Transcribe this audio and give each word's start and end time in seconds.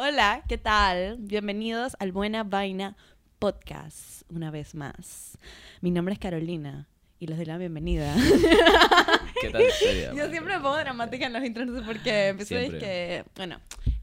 Hola, 0.00 0.42
¿qué 0.48 0.58
tal? 0.58 1.16
Bienvenidos 1.18 1.96
al 2.00 2.12
Buena 2.12 2.42
Vaina 2.42 2.96
Podcast, 3.38 4.22
una 4.30 4.50
vez 4.50 4.74
más. 4.74 5.38
Mi 5.80 5.90
nombre 5.90 6.14
es 6.14 6.18
Carolina 6.18 6.88
y 7.20 7.26
les 7.26 7.36
doy 7.36 7.46
la 7.46 7.58
bienvenida. 7.58 8.14
¿Qué 9.40 9.50
tal 9.50 9.62
sería? 9.78 10.12
Yo 10.16 10.28
siempre 10.30 10.56
me 10.56 10.60
pongo 10.60 10.76
dramática 10.76 11.26
en 11.26 11.32
los 11.34 11.44
intros, 11.44 11.66
no 11.68 11.78
sé 11.78 11.84
por 11.84 11.98
qué. 12.00 12.28
Empecé 12.28 12.56
a 12.56 12.58
decir 12.58 12.78
Siempre. 12.78 12.88
que, 12.88 13.24
bueno, 13.36 13.60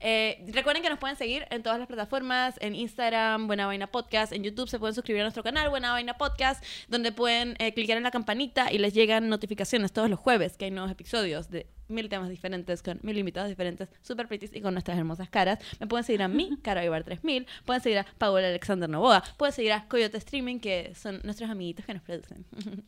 eh, 0.08 0.46
recuerden 0.54 0.84
que 0.84 0.90
nos 0.92 1.00
pueden 1.00 1.16
seguir 1.16 1.48
en 1.50 1.64
todas 1.64 1.80
las 1.80 1.88
plataformas, 1.88 2.54
en 2.62 2.76
Instagram, 2.76 3.48
Buena 3.48 3.66
Vaina 3.66 3.88
Podcast, 3.88 4.34
en 4.34 4.44
YouTube 4.44 4.70
se 4.70 4.78
pueden 4.78 4.94
suscribir 4.94 5.22
a 5.22 5.24
nuestro 5.24 5.42
canal, 5.42 5.70
Buena 5.70 5.92
Vaina 5.94 6.14
Podcast, 6.16 6.64
donde 6.88 7.12
pueden 7.12 7.56
eh, 7.58 7.74
clicar 7.74 7.98
en 7.98 8.04
la 8.04 8.12
campanita 8.12 8.72
y 8.72 8.78
les 8.78 8.94
llegan 8.94 9.30
notificaciones 9.30 9.92
todos 9.92 10.08
los 10.08 10.20
jueves 10.20 10.58
que 10.58 10.66
hay 10.66 10.72
nuevos 10.72 10.92
episodios 10.92 11.50
de 11.50 11.66
mil 11.88 12.08
temas 12.08 12.30
diferentes, 12.30 12.84
con 12.84 13.00
mil 13.02 13.18
invitados 13.18 13.50
diferentes, 13.50 13.90
super 14.02 14.28
pretties 14.28 14.54
y 14.54 14.62
con 14.62 14.76
nuestras 14.76 14.96
hermosas 14.96 15.28
caras. 15.28 15.58
Me 15.80 15.88
pueden 15.88 16.04
seguir 16.04 16.22
a 16.22 16.28
mí, 16.28 16.52
Caro 16.62 16.84
Ibar 16.84 17.04
3000, 17.04 17.48
pueden 17.66 17.82
seguir 17.82 17.98
a 17.98 18.06
Paola 18.20 18.48
Alexander 18.48 18.88
Novoa, 18.88 19.24
pueden 19.38 19.54
seguir 19.54 19.74
a 19.74 19.88
Coyote 19.88 20.18
Streaming, 20.18 20.60
que 20.60 20.94
son 20.94 21.20
nuestros 21.24 21.50
amiguitos 21.50 21.84
que 21.84 21.96
nos 21.96 22.04
producen. 22.04 22.46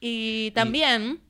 y 0.00 0.50
también... 0.50 1.20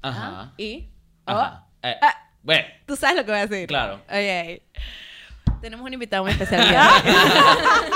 Ajá. 0.00 0.40
Ah, 0.40 0.54
y... 0.56 0.88
Ajá. 1.26 1.66
Eh, 1.82 1.96
Ah. 2.00 2.29
Bueno, 2.42 2.64
Tú 2.86 2.96
sabes 2.96 3.16
lo 3.16 3.24
que 3.24 3.30
voy 3.32 3.40
a 3.40 3.46
decir. 3.46 3.66
claro. 3.68 3.96
Ok. 4.08 4.62
Tenemos 5.60 5.84
un 5.86 5.92
invitado 5.92 6.22
muy 6.22 6.32
especial. 6.32 6.64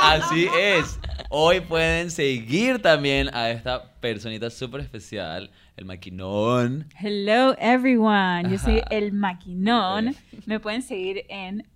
Así 0.03 0.47
es. 0.55 0.99
Hoy 1.31 1.61
pueden 1.61 2.11
seguir 2.11 2.83
también 2.83 3.35
a 3.35 3.49
esta 3.51 3.95
personita 4.01 4.51
súper 4.51 4.83
especial, 4.83 5.51
el 5.79 5.87
maquinón. 5.87 6.87
Hello 7.01 7.57
everyone, 7.59 8.51
yo 8.51 8.59
soy 8.59 8.83
el 8.91 9.13
maquinón. 9.13 10.15
Me 10.45 10.61
pueden 10.61 10.83
seguir 10.83 11.25
en 11.31 11.67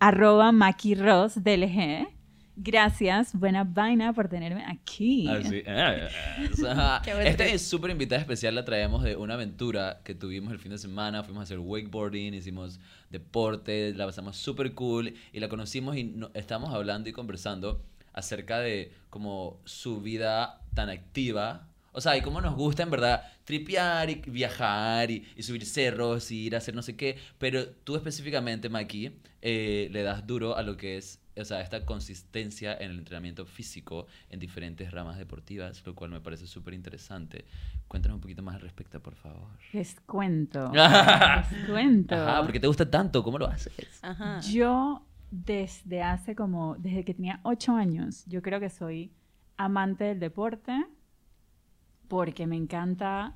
arroba 0.00 0.50
maquirosdlg. 0.50 2.08
Gracias, 2.60 3.34
buena 3.38 3.62
vaina 3.62 4.12
por 4.12 4.28
tenerme 4.28 4.64
aquí. 4.66 5.28
Así 5.28 5.62
es. 5.64 6.12
Esta 7.24 7.46
es 7.46 7.62
súper 7.62 7.92
invitada 7.92 8.20
especial, 8.20 8.54
la 8.56 8.64
traemos 8.64 9.04
de 9.04 9.14
una 9.14 9.34
aventura 9.34 10.00
que 10.02 10.14
tuvimos 10.16 10.52
el 10.52 10.58
fin 10.58 10.72
de 10.72 10.78
semana. 10.78 11.22
Fuimos 11.22 11.42
a 11.42 11.44
hacer 11.44 11.60
wakeboarding, 11.60 12.34
hicimos 12.34 12.80
deporte, 13.10 13.94
la 13.94 14.06
pasamos 14.06 14.36
súper 14.36 14.74
cool 14.74 15.14
y 15.32 15.38
la 15.38 15.48
conocimos 15.48 15.96
y 15.96 16.02
no- 16.02 16.30
estábamos 16.34 16.74
hablando 16.74 17.08
y 17.08 17.12
conversando 17.12 17.80
acerca 18.12 18.58
de 18.58 18.92
como 19.08 19.60
su 19.64 20.00
vida 20.00 20.60
tan 20.74 20.90
activa. 20.90 21.68
O 21.92 22.00
sea, 22.00 22.16
y 22.16 22.22
cómo 22.22 22.40
nos 22.40 22.56
gusta 22.56 22.82
en 22.82 22.90
verdad 22.90 23.22
tripear 23.44 24.10
y 24.10 24.16
viajar 24.16 25.10
y, 25.12 25.24
y 25.36 25.42
subir 25.44 25.64
cerros 25.64 26.30
y 26.32 26.46
ir 26.46 26.54
a 26.56 26.58
hacer 26.58 26.74
no 26.74 26.82
sé 26.82 26.96
qué. 26.96 27.18
Pero 27.38 27.68
tú 27.68 27.94
específicamente, 27.94 28.68
Maki, 28.68 29.12
eh, 29.42 29.88
le 29.92 30.02
das 30.02 30.26
duro 30.26 30.56
a 30.56 30.62
lo 30.62 30.76
que 30.76 30.96
es, 30.96 31.20
o 31.40 31.44
sea, 31.44 31.60
esta 31.60 31.84
consistencia 31.84 32.74
en 32.74 32.90
el 32.92 32.98
entrenamiento 32.98 33.46
físico 33.46 34.06
en 34.30 34.38
diferentes 34.38 34.90
ramas 34.90 35.18
deportivas, 35.18 35.84
lo 35.86 35.94
cual 35.94 36.10
me 36.10 36.20
parece 36.20 36.46
súper 36.46 36.74
interesante. 36.74 37.44
Cuéntanos 37.86 38.16
un 38.16 38.20
poquito 38.20 38.42
más 38.42 38.56
al 38.56 38.60
respecto, 38.60 39.00
por 39.00 39.14
favor. 39.14 39.48
Les 39.72 39.98
cuento. 40.00 40.72
les 40.72 41.68
cuento. 41.68 42.14
Ajá, 42.14 42.42
¿por 42.42 42.52
qué 42.52 42.60
te 42.60 42.66
gusta 42.66 42.90
tanto? 42.90 43.22
¿Cómo 43.22 43.38
lo 43.38 43.46
haces? 43.46 44.00
Ajá. 44.02 44.40
Yo 44.40 45.06
desde 45.30 46.02
hace 46.02 46.34
como, 46.34 46.76
desde 46.76 47.04
que 47.04 47.14
tenía 47.14 47.40
ocho 47.42 47.74
años, 47.74 48.24
yo 48.26 48.42
creo 48.42 48.60
que 48.60 48.70
soy 48.70 49.12
amante 49.56 50.04
del 50.04 50.20
deporte 50.20 50.86
porque 52.08 52.46
me 52.46 52.56
encanta 52.56 53.34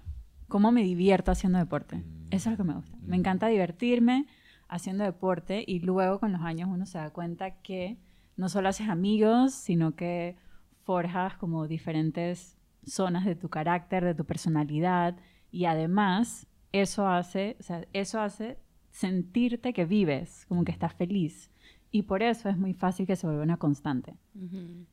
cómo 0.48 0.72
me 0.72 0.82
divierto 0.82 1.30
haciendo 1.30 1.58
deporte. 1.58 2.02
Eso 2.30 2.50
es 2.50 2.58
lo 2.58 2.64
que 2.64 2.70
me 2.70 2.74
gusta. 2.74 2.96
Me 3.02 3.16
encanta 3.16 3.46
divertirme 3.48 4.26
haciendo 4.72 5.04
deporte 5.04 5.62
y 5.66 5.80
luego 5.80 6.18
con 6.18 6.32
los 6.32 6.40
años 6.40 6.68
uno 6.72 6.86
se 6.86 6.98
da 6.98 7.10
cuenta 7.10 7.62
que 7.62 7.98
no 8.36 8.48
solo 8.48 8.70
haces 8.70 8.88
amigos, 8.88 9.52
sino 9.52 9.94
que 9.94 10.36
forjas 10.84 11.36
como 11.36 11.68
diferentes 11.68 12.56
zonas 12.84 13.26
de 13.26 13.36
tu 13.36 13.50
carácter, 13.50 14.02
de 14.04 14.14
tu 14.14 14.24
personalidad 14.24 15.16
y 15.50 15.66
además 15.66 16.46
eso 16.72 17.06
hace, 17.06 17.56
o 17.60 17.62
sea, 17.62 17.86
eso 17.92 18.20
hace 18.20 18.58
sentirte 18.90 19.74
que 19.74 19.84
vives, 19.84 20.46
como 20.48 20.64
que 20.64 20.72
estás 20.72 20.94
feliz. 20.94 21.50
Y 21.90 22.02
por 22.02 22.22
eso 22.22 22.48
es 22.48 22.56
muy 22.56 22.72
fácil 22.72 23.06
que 23.06 23.16
se 23.16 23.26
vuelva 23.26 23.42
una 23.42 23.58
constante. 23.58 24.14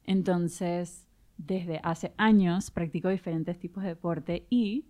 Entonces, 0.04 1.08
desde 1.38 1.80
hace 1.84 2.12
años 2.18 2.70
practico 2.70 3.08
diferentes 3.08 3.58
tipos 3.58 3.84
de 3.84 3.90
deporte 3.90 4.46
y 4.50 4.86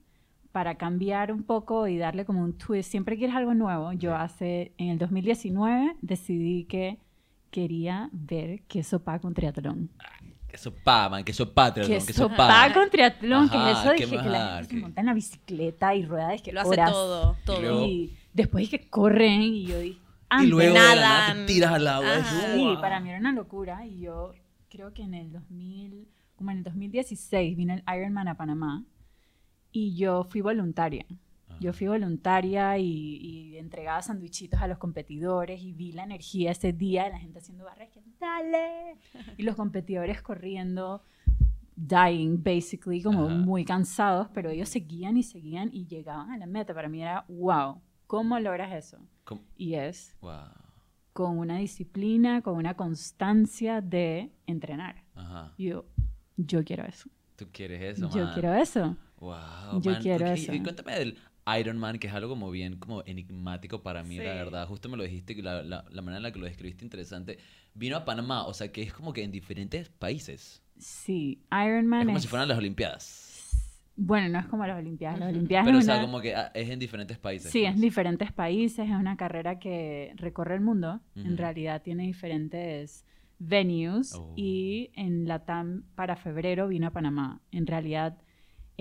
para 0.51 0.75
cambiar 0.75 1.31
un 1.31 1.43
poco 1.43 1.87
y 1.87 1.97
darle 1.97 2.25
como 2.25 2.41
un 2.41 2.53
twist, 2.57 2.89
siempre 2.89 3.17
quieres 3.17 3.35
algo 3.35 3.53
nuevo. 3.53 3.91
Yo 3.93 4.15
hace, 4.15 4.73
en 4.77 4.89
el 4.89 4.97
2019 4.97 5.95
decidí 6.01 6.63
que 6.65 6.97
quería 7.51 8.09
ver 8.11 8.61
qué 8.67 8.83
sopa 8.83 9.19
con 9.19 9.33
triatlón. 9.33 9.89
Que 10.47 10.57
sopa, 10.57 11.09
man, 11.09 11.23
que 11.23 11.31
sopa, 11.33 11.67
Que 11.73 11.81
triatlón, 11.81 12.07
que 12.07 12.13
sopa 12.13 12.35
sopa. 12.65 12.73
con 12.73 12.89
triatlón, 12.89 13.49
que 13.49 13.57
Ajá, 13.57 13.71
es 13.71 13.77
eso 13.79 13.89
de 13.89 13.95
¿qué 13.97 14.03
que, 14.05 14.09
que 14.09 14.29
la 14.29 14.55
gente 14.57 14.69
se 14.75 14.81
monta 14.81 14.99
en 15.01 15.05
la 15.07 15.13
bicicleta 15.13 15.93
y 15.95 16.05
rueda 16.05 16.29
de 16.29 16.39
que 16.39 16.51
Lo 16.51 16.61
hace 16.61 16.69
horas. 16.71 16.91
todo, 16.91 17.35
todo. 17.45 17.61
luego- 17.61 17.85
Y 17.85 18.17
después 18.33 18.63
es 18.63 18.69
que 18.71 18.89
corren 18.89 19.41
y 19.43 19.65
yo 19.67 19.79
dije, 19.79 19.99
Y 20.41 20.45
luego 20.47 20.73
nadan. 20.75 20.95
nada 20.99 21.33
te 21.35 21.45
tiras 21.45 21.71
al 21.73 21.87
agua. 21.87 22.17
Ajá. 22.17 22.53
Sí, 22.55 22.77
para 22.81 22.99
mí 22.99 23.09
era 23.09 23.19
una 23.19 23.31
locura 23.33 23.85
y 23.85 23.99
yo 23.99 24.33
creo 24.69 24.93
que 24.93 25.03
en 25.03 25.13
el 25.13 25.31
2000, 25.31 26.07
como 26.35 26.49
en 26.51 26.57
el 26.59 26.63
2016 26.63 27.55
vino 27.55 27.73
el 27.75 27.83
Ironman 27.95 28.27
a 28.27 28.35
Panamá 28.35 28.83
y 29.71 29.95
yo 29.95 30.23
fui 30.23 30.41
voluntaria. 30.41 31.05
Yo 31.59 31.73
fui 31.73 31.87
voluntaria 31.87 32.77
y, 32.77 32.85
y 33.17 33.57
entregaba 33.57 34.01
sandwichitos 34.01 34.61
a 34.61 34.67
los 34.67 34.77
competidores 34.77 35.61
y 35.61 35.73
vi 35.73 35.91
la 35.91 36.03
energía 36.03 36.51
ese 36.51 36.71
día 36.71 37.03
de 37.03 37.09
la 37.09 37.19
gente 37.19 37.39
haciendo 37.39 37.65
barras 37.65 37.89
que 37.89 38.01
dale 38.17 38.95
y 39.37 39.43
los 39.43 39.55
competidores 39.57 40.21
corriendo 40.21 41.01
dying 41.75 42.41
basically 42.41 43.01
como 43.01 43.25
Ajá. 43.25 43.35
muy 43.35 43.65
cansados 43.65 44.27
pero 44.33 44.49
ellos 44.49 44.69
seguían 44.69 45.17
y 45.17 45.23
seguían 45.23 45.69
y 45.73 45.85
llegaban 45.87 46.29
a 46.31 46.37
la 46.37 46.45
meta 46.45 46.73
para 46.73 46.87
mí 46.89 47.01
era 47.01 47.25
wow 47.27 47.81
cómo 48.07 48.39
logras 48.39 48.71
eso 48.73 48.97
¿Cómo? 49.23 49.41
y 49.57 49.75
es 49.75 50.15
Wow. 50.21 50.33
con 51.13 51.37
una 51.37 51.57
disciplina, 51.57 52.41
con 52.41 52.55
una 52.55 52.75
constancia 52.75 53.81
de 53.81 54.31
entrenar. 54.47 55.03
Ajá. 55.15 55.53
Yo, 55.57 55.85
yo 56.37 56.63
quiero 56.63 56.85
eso. 56.85 57.09
¿Tú 57.35 57.45
quieres 57.51 57.97
eso, 57.97 58.09
yo 58.09 58.23
man? 58.25 58.33
quiero 58.33 58.53
eso. 58.53 58.95
Wow, 59.19 59.81
Yo 59.81 59.91
man. 59.91 60.01
quiero 60.01 60.25
Ok, 60.25 60.31
eso. 60.37 60.53
Y 60.53 60.61
cuéntame 60.61 60.93
del 60.97 61.17
Iron 61.59 61.77
Man, 61.77 61.99
que 61.99 62.07
es 62.07 62.13
algo 62.13 62.29
como 62.29 62.51
bien 62.51 62.77
como 62.77 63.03
enigmático 63.05 63.81
para 63.81 64.03
mí, 64.03 64.17
la 64.17 64.33
verdad. 64.33 64.67
Justo 64.67 64.87
me 64.89 64.97
lo 64.97 65.03
dijiste, 65.03 65.35
que 65.35 65.41
la, 65.41 65.61
la, 65.63 65.85
la 65.89 66.01
manera 66.01 66.17
en 66.17 66.23
la 66.23 66.31
que 66.31 66.39
lo 66.39 66.45
describiste 66.45 66.85
interesante. 66.85 67.39
Vino 67.73 67.97
a 67.97 68.05
Panamá, 68.05 68.45
o 68.45 68.53
sea 68.53 68.71
que 68.71 68.81
es 68.81 68.93
como 68.93 69.13
que 69.13 69.23
en 69.23 69.31
diferentes 69.31 69.89
países. 69.89 70.61
Sí, 70.77 71.41
Ironman 71.51 72.01
es 72.01 72.05
como 72.05 72.17
es... 72.17 72.23
si 72.23 72.27
fueran 72.29 72.47
las 72.47 72.57
Olimpiadas. 72.57 73.25
Bueno, 73.95 74.29
no 74.29 74.39
es 74.39 74.45
como 74.45 74.65
las 74.65 74.77
Olimpiadas. 74.77 75.19
Las. 75.19 75.29
Olimpiadas 75.29 75.65
Pero, 75.65 75.77
o 75.77 75.79
es 75.81 75.85
sea, 75.85 75.95
una... 75.95 76.03
como 76.03 76.21
que 76.21 76.33
ah, 76.35 76.51
es 76.53 76.69
en 76.69 76.79
diferentes 76.79 77.17
países. 77.17 77.51
Sí, 77.51 77.63
es 77.63 77.67
en 77.69 77.73
pues. 77.73 77.81
diferentes 77.81 78.31
países, 78.31 78.87
es 78.87 78.95
una 78.95 79.17
carrera 79.17 79.59
que 79.59 80.13
recorre 80.15 80.55
el 80.55 80.61
mundo. 80.61 81.01
En 81.15 81.35
realidad 81.37 81.81
tiene 81.81 82.03
diferentes 82.03 83.05
venues 83.39 84.13
Oh. 84.15 84.33
y 84.35 84.91
en 84.95 85.27
Latam 85.27 85.83
para 85.95 86.15
febrero 86.15 86.67
vino 86.69 86.87
a 86.87 86.91
Panamá. 86.91 87.41
En 87.51 87.67
realidad 87.67 88.17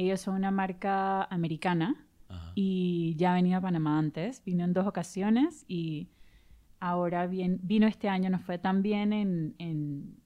ellos 0.00 0.20
son 0.20 0.36
una 0.36 0.50
marca 0.50 1.24
americana 1.24 1.96
Ajá. 2.28 2.52
y 2.54 3.14
ya 3.16 3.32
ha 3.32 3.34
venido 3.34 3.58
a 3.58 3.60
Panamá 3.60 3.98
antes. 3.98 4.42
Vino 4.44 4.64
en 4.64 4.72
dos 4.72 4.86
ocasiones 4.86 5.64
y 5.66 6.08
ahora 6.80 7.26
bien, 7.26 7.58
vino 7.62 7.86
este 7.86 8.08
año, 8.08 8.30
nos 8.30 8.42
fue 8.42 8.58
tan 8.58 8.82
bien 8.82 9.12
en, 9.12 9.54
en, 9.58 10.16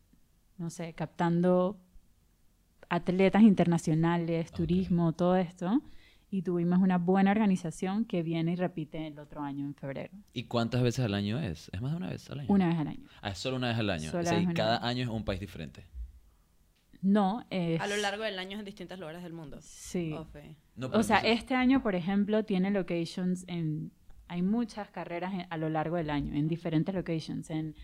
no 0.59 0.69
sé, 0.69 0.93
captando 0.93 1.79
atletas 2.89 3.43
internacionales, 3.43 4.51
Ok. 4.51 4.57
turismo, 4.57 5.13
todo 5.15 5.37
esto. 5.37 5.81
Y 6.31 6.43
tuvimos 6.43 6.79
una 6.79 6.97
buena 6.99 7.31
organización 7.31 8.05
que 8.07 8.23
viene 8.23 8.53
y 8.53 8.57
repite 8.57 9.07
el 9.07 9.19
otro 9.19 9.43
año 9.43 9.67
en 9.67 9.75
febrero. 9.75 10.13
¿Y 10.33 10.45
cuántas 10.45 10.83
veces 10.83 11.05
al 11.05 11.13
año 11.15 11.39
es? 11.39 11.71
¿Es 11.73 11.81
más 11.83 11.93
de 11.93 11.97
una 11.99 12.09
vez 12.09 12.29
al 12.31 12.41
año? 12.41 12.49
Una 12.51 12.69
vez 12.69 12.79
al 12.79 12.89
año. 12.89 13.07
Ah, 13.21 13.31
es 13.31 13.39
solo 13.39 13.57
una 13.57 13.69
vez 13.69 13.79
al 13.79 13.91
año. 13.91 14.11
Solo 14.11 14.23
o 14.23 14.27
sea, 14.27 14.39
es 14.39 14.49
y 14.51 14.55
cada 14.55 14.87
año 14.87 15.03
es 15.03 15.09
un 15.11 15.25
país 15.25 15.41
diferente. 15.41 15.87
No, 17.03 17.45
es... 17.51 17.81
A 17.81 17.87
lo 17.89 17.97
largo 17.97 18.23
del 18.25 18.39
año 18.39 18.59
en 18.59 18.65
distintos 18.65 18.99
lugares 18.99 19.23
del 19.23 19.33
mundo. 19.33 19.59
Sí. 19.61 20.13
Ofe. 20.13 20.57
No, 20.77 20.89
pero 20.89 21.01
O 21.01 21.03
sea, 21.03 21.17
entonces- 21.19 21.41
este 21.41 21.55
año, 21.55 21.83
por 21.83 21.95
ejemplo, 21.95 22.45
tiene 22.45 22.71
locations 22.71 23.45
en... 23.49 23.93
Hay 24.29 24.41
muchas 24.43 24.89
carreras 24.91 25.35
en- 25.35 25.47
a 25.51 25.57
lo 25.59 25.69
largo 25.69 25.97
del 25.97 26.09
año, 26.11 26.33
en 26.35 26.49
diferentes 26.49 26.95
locations. 26.95 27.51
En 27.51 27.75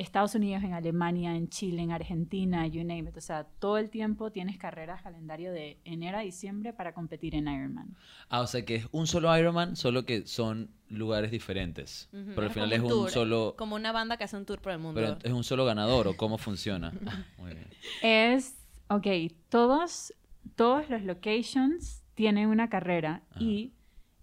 Estados 0.00 0.34
Unidos, 0.34 0.64
en 0.64 0.72
Alemania, 0.72 1.36
en 1.36 1.48
Chile, 1.48 1.82
en 1.82 1.92
Argentina, 1.92 2.66
you 2.66 2.80
name 2.82 3.10
it. 3.10 3.16
O 3.16 3.20
sea, 3.20 3.44
todo 3.44 3.78
el 3.78 3.90
tiempo 3.90 4.30
tienes 4.32 4.56
carreras 4.56 5.02
calendario 5.02 5.52
de 5.52 5.78
enero 5.84 6.18
a 6.18 6.22
diciembre 6.22 6.72
para 6.72 6.94
competir 6.94 7.34
en 7.34 7.48
Ironman. 7.48 7.96
Ah, 8.28 8.40
o 8.40 8.46
sea 8.46 8.64
que 8.64 8.76
es 8.76 8.88
un 8.92 9.06
solo 9.06 9.36
Ironman, 9.36 9.76
solo 9.76 10.04
que 10.06 10.26
son 10.26 10.70
lugares 10.88 11.30
diferentes. 11.30 12.08
Ujú, 12.12 12.32
Pero 12.34 12.42
al 12.42 12.50
final 12.50 12.72
es 12.72 12.78
un 12.80 12.84
un 12.86 12.90
tour, 12.90 13.10
solo... 13.10 13.54
Como 13.56 13.76
una 13.76 13.92
banda 13.92 14.16
que 14.16 14.24
hace 14.24 14.36
un 14.36 14.46
tour 14.46 14.60
por 14.60 14.72
el 14.72 14.78
mundo. 14.78 15.00
Pero 15.00 15.18
es 15.22 15.32
un 15.32 15.44
solo 15.44 15.64
ganador 15.64 16.08
o 16.08 16.16
cómo 16.16 16.38
funciona. 16.38 16.92
Muy 17.38 17.54
bien. 17.54 17.68
Es, 18.02 18.56
ok, 18.88 19.06
todos, 19.48 20.14
todos 20.56 20.88
los 20.88 21.02
locations 21.02 22.02
tienen 22.14 22.48
una 22.48 22.68
carrera 22.68 23.22
Ajá. 23.30 23.42
y 23.42 23.72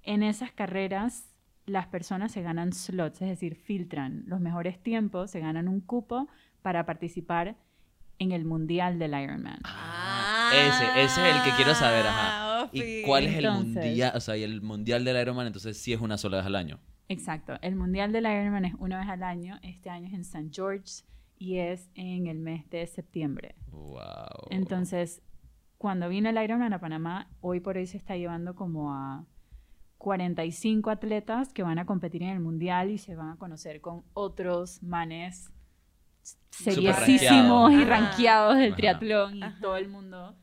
en 0.03 0.23
esas 0.23 0.51
carreras 0.51 1.25
las 1.67 1.85
personas 1.87 2.31
se 2.31 2.41
ganan 2.41 2.73
slots, 2.73 3.21
es 3.21 3.27
decir, 3.27 3.55
filtran 3.55 4.23
los 4.25 4.39
mejores 4.39 4.81
tiempos, 4.81 5.29
se 5.29 5.39
ganan 5.39 5.67
un 5.67 5.81
cupo 5.81 6.27
para 6.61 6.85
participar 6.85 7.57
en 8.19 8.31
el 8.31 8.45
mundial 8.45 8.97
del 8.97 9.11
Ironman. 9.11 9.59
Ah, 9.63 10.51
ese, 10.53 11.03
ese 11.03 11.29
es 11.29 11.35
el 11.35 11.43
que 11.43 11.51
quiero 11.57 11.75
saber, 11.75 12.07
ajá. 12.07 12.69
¿Y 12.71 13.03
cuál 13.03 13.25
es 13.25 13.35
el 13.35 13.51
mundial? 13.51 14.13
O 14.15 14.19
sea, 14.19 14.37
y 14.37 14.43
el 14.43 14.61
mundial 14.61 15.03
del 15.03 15.21
Ironman 15.21 15.47
entonces 15.47 15.77
sí 15.77 15.93
es 15.93 16.01
una 16.01 16.17
sola 16.17 16.37
vez 16.37 16.45
al 16.45 16.55
año. 16.55 16.79
Exacto, 17.09 17.57
el 17.61 17.75
mundial 17.75 18.11
del 18.11 18.25
Ironman 18.25 18.65
es 18.65 18.73
una 18.79 18.99
vez 18.99 19.09
al 19.09 19.23
año, 19.23 19.59
este 19.61 19.89
año 19.89 20.07
es 20.07 20.13
en 20.13 20.21
St. 20.21 20.49
George 20.51 21.03
y 21.37 21.57
es 21.57 21.89
en 21.95 22.27
el 22.27 22.39
mes 22.39 22.69
de 22.69 22.87
septiembre. 22.87 23.55
Wow. 23.71 24.47
Entonces, 24.49 25.21
cuando 25.77 26.09
vino 26.09 26.29
el 26.29 26.41
Ironman 26.41 26.73
a 26.73 26.79
Panamá, 26.79 27.29
hoy 27.41 27.59
por 27.59 27.77
hoy 27.77 27.87
se 27.87 27.97
está 27.97 28.15
llevando 28.15 28.55
como 28.55 28.93
a 28.93 29.25
45 29.97 30.89
atletas 30.89 31.53
que 31.53 31.63
van 31.63 31.79
a 31.79 31.85
competir 31.85 32.23
en 32.23 32.29
el 32.29 32.39
mundial 32.39 32.89
y 32.91 32.97
se 32.97 33.15
van 33.15 33.29
a 33.29 33.35
conocer 33.37 33.81
con 33.81 34.03
otros 34.13 34.81
manes 34.83 35.49
seriosísimos 36.49 37.71
y 37.71 37.83
rankeados. 37.83 37.87
ranqueados 37.89 38.57
del 38.57 38.67
Ajá. 38.69 38.75
triatlón 38.77 39.37
y 39.37 39.43
Ajá. 39.43 39.57
todo 39.61 39.77
el 39.77 39.87
mundo 39.89 40.35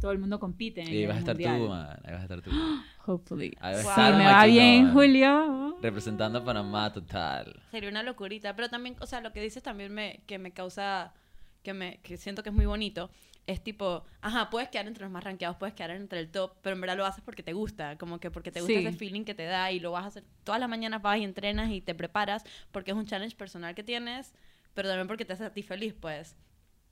todo 0.00 0.12
el 0.12 0.18
mundo 0.18 0.38
compite 0.38 0.82
en 0.82 0.92
Y 0.92 1.02
el 1.02 1.08
vas 1.08 1.16
a 1.16 1.20
estar 1.20 1.34
mundial. 1.36 1.58
tú, 1.58 1.68
man. 1.68 1.98
Ahí 2.04 2.12
vas 2.12 2.20
a 2.20 2.22
estar 2.24 2.42
tú. 2.42 2.50
Hopefully. 3.06 3.56
Ahí 3.60 3.72
Wow. 3.74 3.82
Si 3.82 3.88
estar, 3.88 4.14
me 4.14 4.24
va 4.26 4.44
bien. 4.44 4.92
Julio. 4.92 5.78
Representando 5.80 6.38
a 6.40 6.44
Panamá 6.44 6.92
total. 6.92 7.62
Sería 7.70 7.88
una 7.88 8.02
locurita. 8.02 8.54
Pero 8.54 8.68
también, 8.68 8.96
o 9.00 9.06
sea, 9.06 9.22
lo 9.22 9.32
que 9.32 9.40
dices 9.40 9.62
también 9.62 9.94
me, 9.94 10.22
que 10.26 10.38
me 10.38 10.52
causa, 10.52 11.14
que 11.62 11.72
me 11.72 11.98
que 12.02 12.18
siento 12.18 12.42
que 12.42 12.50
es 12.50 12.54
muy 12.54 12.66
bonito, 12.66 13.08
es 13.46 13.62
tipo, 13.62 14.04
ajá, 14.20 14.50
puedes 14.50 14.68
quedar 14.70 14.86
entre 14.88 15.04
los 15.04 15.12
más 15.12 15.22
rankeados, 15.22 15.56
puedes 15.56 15.74
quedar 15.74 15.90
entre 15.92 16.18
el 16.20 16.30
top, 16.30 16.54
pero 16.62 16.74
en 16.74 16.80
verdad 16.80 16.96
lo 16.96 17.06
haces 17.06 17.22
porque 17.24 17.42
te 17.44 17.52
gusta, 17.52 17.96
como 17.96 18.18
que 18.18 18.30
porque 18.30 18.50
te 18.50 18.60
gusta 18.60 18.74
Sí. 18.80 18.86
ese 18.86 18.96
feeling 18.96 19.24
que 19.24 19.34
te 19.34 19.44
da 19.44 19.70
y 19.70 19.78
lo 19.80 19.92
vas 19.92 20.04
a 20.04 20.08
hacer 20.08 20.24
todas 20.44 20.60
las 20.60 20.68
mañanas, 20.68 21.00
vas 21.02 21.18
y 21.18 21.24
entrenas 21.24 21.70
y 21.70 21.80
te 21.80 21.94
preparas 21.94 22.42
porque 22.72 22.90
es 22.90 22.96
un 22.96 23.06
challenge 23.06 23.36
personal 23.36 23.74
que 23.74 23.84
tienes, 23.84 24.32
pero 24.74 24.88
también 24.88 25.06
porque 25.06 25.24
te 25.24 25.32
hace 25.34 25.44
a 25.44 25.52
ti 25.52 25.62
feliz, 25.62 25.94
pues. 25.98 26.36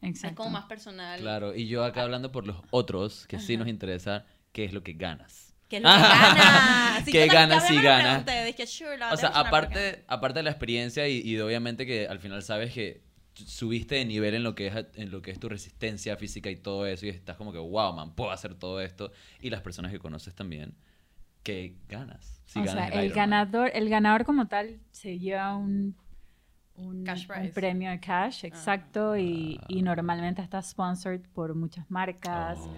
Exacto. 0.01 0.29
Es 0.29 0.37
como 0.37 0.51
más 0.51 0.67
personal. 0.67 1.19
Claro, 1.21 1.55
y 1.55 1.67
yo 1.67 1.83
acá 1.85 2.03
hablando 2.03 2.31
por 2.31 2.47
los 2.47 2.57
otros, 2.71 3.27
que 3.27 3.39
sí 3.41 3.57
nos 3.57 3.69
interesa, 3.69 4.25
¿qué 4.53 4.65
es 4.65 4.73
lo 4.73 4.83
que 4.83 4.93
ganas? 4.93 5.55
Que 5.69 5.79
que 5.79 5.83
ganas. 5.83 7.05
Sí, 7.05 7.11
¿Qué 7.13 7.27
yo 7.27 7.33
también- 7.33 7.49
ganas 7.49 7.63
ya 7.63 7.69
si 7.69 7.79
pregunté, 7.81 8.45
dije, 8.45 8.67
sure, 8.67 8.99
la 8.99 9.13
O 9.13 9.17
sea, 9.17 9.31
aparte, 9.31 10.05
aparte 10.09 10.39
de 10.41 10.43
la 10.45 10.51
experiencia 10.51 11.09
y, 11.09 11.19
y 11.19 11.35
de 11.35 11.43
obviamente 11.43 11.87
que 11.87 12.07
al 12.07 12.19
final 12.21 12.43
sabes 12.43 12.73
que 12.73 13.03
subiste 13.35 13.97
de 13.97 14.05
nivel 14.05 14.35
en 14.35 14.43
lo 14.45 14.55
que 14.55 14.69
es 14.69 14.87
en 14.95 15.11
lo 15.11 15.21
que 15.23 15.31
es 15.31 15.39
tu 15.41 15.49
resistencia 15.49 16.17
física 16.17 16.51
y 16.51 16.57
todo 16.57 16.87
eso 16.87 17.07
y 17.07 17.09
estás 17.11 17.37
como 17.37 17.53
que 17.53 17.59
wow 17.59 17.93
man 17.93 18.15
puedo 18.15 18.31
hacer 18.31 18.55
todo 18.55 18.81
esto 18.81 19.11
y 19.41 19.51
las 19.51 19.61
personas 19.61 19.91
que 19.93 19.99
conoces 19.99 20.35
también 20.35 20.75
que 21.43 21.77
ganas 21.89 22.41
si 22.47 22.61
o 22.61 22.65
ganas 22.65 22.91
sea, 22.91 23.03
el 23.03 23.13
ganador, 23.13 23.71
el 23.75 23.89
ganador 23.91 24.25
como 24.25 24.47
tal 24.47 24.79
se 24.93 25.19
lleva 25.19 25.57
un, 25.57 25.97
un, 26.77 27.05
Cash 27.05 27.27
un 27.41 27.51
premio 27.51 27.91
de 27.91 28.01
cash, 28.01 28.45
exacto, 28.45 29.17
y, 29.17 29.61
y 29.69 29.81
Ah. 29.81 29.83
normalmente 29.85 30.41
está 30.43 30.61
sponsored 30.63 31.21
por 31.35 31.55
muchas 31.55 31.91
marcas. 31.91 32.59
Oh, 32.61 32.73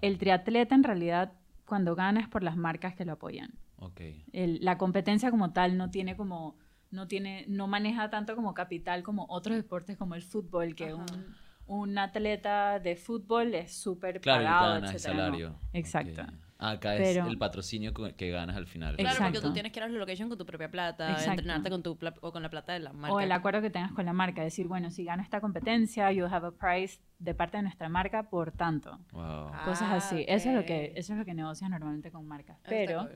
El 0.00 0.18
triatleta 0.18 0.74
en 0.74 0.82
realidad 0.84 1.32
cuando 1.66 1.94
gana 1.94 2.20
es 2.20 2.28
por 2.28 2.42
las 2.42 2.56
marcas 2.56 2.94
que 2.94 3.04
lo 3.04 3.12
apoyan. 3.12 3.50
ok. 3.78 4.00
El- 4.32 4.58
la 4.64 4.78
competencia 4.78 5.30
como 5.30 5.52
tal 5.52 5.76
no 5.76 5.90
tiene 5.90 6.16
como 6.16 6.56
no 6.96 7.06
tiene 7.06 7.44
no 7.46 7.68
maneja 7.68 8.10
tanto 8.10 8.34
como 8.34 8.52
capital 8.54 9.04
como 9.04 9.26
otros 9.28 9.56
deportes 9.56 9.96
como 9.96 10.16
el 10.16 10.22
fútbol 10.22 10.74
que 10.74 10.86
Ajá. 10.86 10.96
un, 10.96 11.34
un 11.68 11.98
atleta 11.98 12.80
de 12.80 12.96
fútbol 12.96 13.54
es 13.54 13.72
súper 13.72 14.20
Claro, 14.20 14.44
pagado, 14.44 14.74
ganas 14.74 14.90
el 14.90 14.96
etcétera, 14.96 15.14
no. 15.14 15.20
salario. 15.24 15.56
Exacto. 15.72 16.22
Ok. 16.22 16.28
Acá 16.58 16.94
Pero- 16.96 17.24
es 17.24 17.28
el 17.28 17.36
patrocinio 17.36 17.92
que 18.16 18.30
ganas 18.30 18.56
al 18.56 18.66
final. 18.66 18.96
Claro, 18.96 19.14
porque 19.14 19.26
Exacto. 19.28 19.48
tú 19.48 19.52
tienes 19.52 19.72
que 19.72 19.78
ir 19.78 19.84
a 19.84 19.88
la 19.88 19.98
location 19.98 20.30
con 20.30 20.38
tu 20.38 20.46
propia 20.46 20.70
plata, 20.70 21.10
Exacto. 21.10 21.32
entrenarte 21.32 21.68
con 21.68 21.82
tu 21.82 21.98
o 22.22 22.32
con 22.32 22.42
la 22.42 22.48
plata 22.48 22.72
de 22.72 22.78
la 22.80 22.94
marca. 22.94 23.14
O 23.14 23.20
el 23.20 23.30
acuerdo 23.30 23.60
que 23.60 23.68
tengas 23.68 23.92
con 23.92 24.06
la 24.06 24.14
marca, 24.14 24.42
decir, 24.42 24.66
bueno, 24.66 24.90
si 24.90 25.04
gano 25.04 25.22
esta 25.22 25.42
competencia, 25.42 26.10
you 26.12 26.24
have 26.24 26.46
a 26.46 26.52
price 26.52 26.98
de 27.18 27.34
parte 27.34 27.58
de 27.58 27.64
nuestra 27.64 27.90
marca 27.90 28.30
por 28.30 28.52
tanto. 28.52 28.98
Wow. 29.12 29.22
Ah, 29.52 29.62
Cosas 29.66 29.90
así. 29.92 30.24
Eso 30.28 30.48
es 30.48 30.54
lo 30.54 30.64
que 30.64 30.94
eso 30.96 31.12
es 31.12 31.18
lo 31.18 31.26
que 31.26 31.34
negocias 31.34 31.68
normalmente 31.68 32.10
con 32.10 32.26
marcas. 32.26 32.56
Pero 32.66 33.06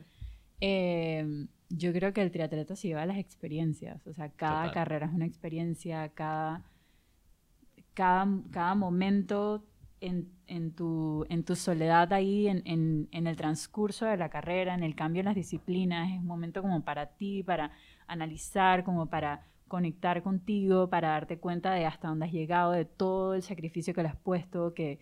eh, 0.60 1.46
yo 1.70 1.92
creo 1.92 2.12
que 2.12 2.20
el 2.20 2.30
triatleta 2.30 2.76
se 2.76 2.88
lleva 2.88 3.06
las 3.06 3.16
experiencias. 3.16 4.06
O 4.06 4.12
sea, 4.12 4.28
cada 4.30 4.64
Total. 4.66 4.74
carrera 4.74 5.06
es 5.06 5.12
una 5.12 5.26
experiencia, 5.26 6.08
cada, 6.10 6.64
cada, 7.94 8.26
cada 8.50 8.74
momento 8.74 9.64
en, 10.00 10.28
en 10.46 10.72
tu, 10.72 11.24
en 11.28 11.44
tu 11.44 11.54
soledad 11.54 12.12
ahí, 12.12 12.48
en, 12.48 12.62
en, 12.66 13.08
en 13.12 13.26
el 13.26 13.36
transcurso 13.36 14.06
de 14.06 14.16
la 14.16 14.28
carrera, 14.28 14.74
en 14.74 14.82
el 14.82 14.94
cambio 14.94 15.20
en 15.20 15.26
las 15.26 15.36
disciplinas, 15.36 16.10
es 16.10 16.18
un 16.18 16.26
momento 16.26 16.60
como 16.60 16.82
para 16.82 17.06
ti, 17.06 17.42
para 17.42 17.70
analizar, 18.06 18.82
como 18.82 19.06
para 19.06 19.46
conectar 19.68 20.22
contigo, 20.24 20.90
para 20.90 21.10
darte 21.10 21.38
cuenta 21.38 21.72
de 21.72 21.86
hasta 21.86 22.08
dónde 22.08 22.26
has 22.26 22.32
llegado, 22.32 22.72
de 22.72 22.84
todo 22.84 23.34
el 23.34 23.42
sacrificio 23.42 23.94
que 23.94 24.02
le 24.02 24.08
has 24.08 24.16
puesto, 24.16 24.74
que, 24.74 24.98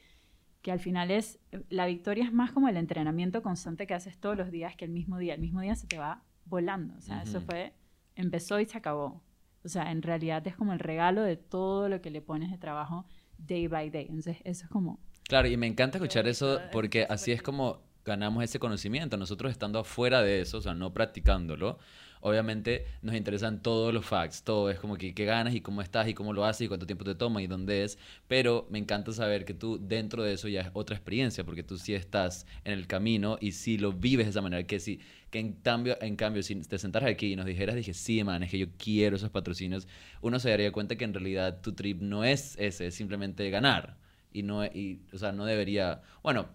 que 0.61 0.71
al 0.71 0.81
final 0.81 1.11
es, 1.11 1.39
la 1.71 1.87
victoria 1.87 2.25
es 2.25 2.33
más 2.35 2.53
como 2.53 2.69
el 2.69 2.77
entrenamiento 2.77 3.43
constante 3.43 3.87
que 3.87 3.95
haces 3.95 4.19
todos 4.19 4.37
los 4.37 4.51
días 4.51 4.77
que 4.77 4.85
el 4.85 4.91
mismo 4.91 5.17
día. 5.17 5.33
El 5.33 5.41
mismo 5.41 5.63
día 5.63 5.75
se 5.75 5.87
te 5.87 5.97
va 5.97 6.23
volando. 6.49 6.95
O 6.97 7.01
sea, 7.01 7.23
eso 7.23 7.39
Ujú. 7.39 7.47
fue, 7.47 7.73
empezó 8.17 8.61
y 8.61 8.67
se 8.67 8.79
acabó. 8.79 9.23
O 9.65 9.69
sea, 9.69 9.91
en 9.91 10.03
realidad 10.03 10.47
es 10.47 10.57
como 10.57 10.73
el 10.73 10.79
regalo 10.79 11.23
de 11.23 11.37
todo 11.37 11.89
lo 11.89 12.01
que 12.01 12.11
le 12.11 12.23
pones 12.23 12.51
de 12.51 12.59
trabajo 12.59 13.07
day 13.39 13.67
by 13.67 13.91
day. 13.91 14.07
Entonces, 14.09 14.39
eso 14.45 14.65
es 14.65 14.71
como, 14.71 14.99
Claro, 15.29 15.49
y 15.49 15.57
me 15.57 15.67
encanta 15.67 15.99
escuchar 15.99 16.27
eso 16.27 16.59
eso 16.59 16.71
porque 16.73 17.07
así 17.09 17.33
es 17.33 17.43
como 17.43 17.83
ganamos 18.05 18.43
ese 18.43 18.59
conocimiento. 18.59 19.17
Nosotros 19.17 19.53
estando 19.53 19.79
afuera 19.79 20.23
de 20.23 20.41
eso, 20.41 20.59
o 20.59 20.61
sea, 20.63 20.75
no 20.75 20.95
practicándolo, 20.95 21.79
obviamente 22.21 22.87
nos 23.03 23.15
interesan 23.15 23.63
todos 23.63 23.93
los 23.93 24.05
facts, 24.05 24.43
todo 24.43 24.71
es 24.71 24.79
como 24.79 24.97
que 24.97 25.15
qué 25.15 25.25
ganas 25.25 25.55
y 25.55 25.61
cómo 25.61 25.83
estás 25.83 26.09
y 26.09 26.15
cómo 26.15 26.33
lo 26.33 26.45
haces 26.45 26.63
y 26.63 26.69
cuánto 26.69 26.87
tiempo 26.87 27.05
te 27.05 27.15
toma 27.15 27.43
y 27.43 27.47
dónde 27.47 27.85
es, 27.85 27.99
pero 28.27 28.67
me 28.71 28.79
encanta 28.79 29.13
saber 29.13 29.45
que 29.45 29.55
tú 29.55 29.79
dentro 29.81 30.23
de 30.23 30.35
eso 30.35 30.49
ya 30.49 30.63
es 30.63 30.71
otra 30.73 30.97
experiencia 30.97 31.45
porque 31.45 31.63
tú 31.63 31.79
sí 31.79 31.95
estás 31.95 32.47
en 32.65 32.73
el 32.73 32.87
camino 32.87 33.39
y 33.41 33.53
sí 33.53 33.79
lo 33.79 33.93
vives 33.93 34.27
de 34.27 34.31
esa 34.31 34.43
manera 34.43 34.67
que 34.67 34.81
sí 34.81 35.01
que 35.31 35.39
en 35.39 35.53
cambio 35.53 35.99
en 36.01 36.17
cambio 36.17 36.43
si 36.43 36.55
te 36.57 36.79
sentaras 36.79 37.11
aquí 37.11 37.33
y 37.33 37.37
nos 37.37 37.47
dijeras 37.47 37.77
dije 37.77 37.95
sí 37.95 38.25
man 38.25 38.43
es 38.43 38.51
que 38.51 38.59
yo 38.59 38.67
quiero 38.79 39.17
esos 39.17 39.31
patrocinios 39.31 39.87
uno 40.23 40.39
se 40.39 40.51
daría 40.51 40.73
cuenta 40.73 40.97
que 40.97 41.05
en 41.05 41.15
realidad 41.15 41.61
tu 41.61 41.73
trip 41.73 42.01
no 42.01 42.25
es 42.25 42.57
ese 42.59 42.87
es 42.87 42.95
simplemente 42.95 43.49
ganar 43.51 43.97
y 44.33 44.43
no 44.43 44.65
y 44.65 45.01
o 45.13 45.19
sea 45.19 45.33
no 45.33 45.45
debería 45.45 46.03
bueno 46.23 46.49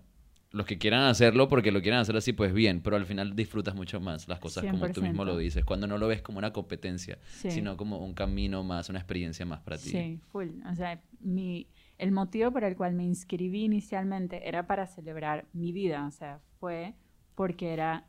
los 0.54 0.66
que 0.66 0.78
quieran 0.78 1.04
hacerlo 1.04 1.50
porque 1.50 1.72
lo 1.72 1.82
quieran 1.82 2.00
hacer 2.00 2.16
así 2.16 2.32
pues 2.32 2.54
bien 2.54 2.82
pero 2.82 2.96
al 2.96 3.06
final 3.06 3.36
disfrutas 3.36 3.76
mucho 3.76 4.00
más 4.00 4.28
las 4.28 4.40
cosas 4.40 4.64
como 4.64 4.90
tú 4.92 5.02
mismo 5.02 5.26
lo 5.26 5.34
100%. 5.36 5.38
dices 5.40 5.66
cuando 5.66 5.88
no 5.88 5.98
lo 5.98 6.08
ves 6.08 6.22
como 6.22 6.38
una 6.38 6.54
competencia 6.54 7.18
Sí. 7.28 7.52
sino 7.52 7.76
como 7.76 7.98
un 7.98 8.14
camino 8.14 8.64
más 8.64 8.88
una 8.90 9.00
experiencia 9.00 9.46
más 9.46 9.60
para 9.62 9.78
ti 9.78 9.90
Sí, 9.90 10.20
full. 10.32 10.50
O 10.72 10.76
sea, 10.76 11.02
mi, 11.20 11.68
el 11.98 12.12
motivo 12.12 12.52
por 12.52 12.64
el 12.64 12.76
cual 12.76 12.94
me 12.94 13.04
inscribí 13.04 13.64
inicialmente 13.64 14.48
era 14.48 14.68
para 14.68 14.86
celebrar 14.88 15.46
mi 15.54 15.72
vida. 15.72 16.06
O 16.06 16.12
sea, 16.12 16.40
fue 16.60 16.94
porque 17.36 17.74
era 17.74 18.06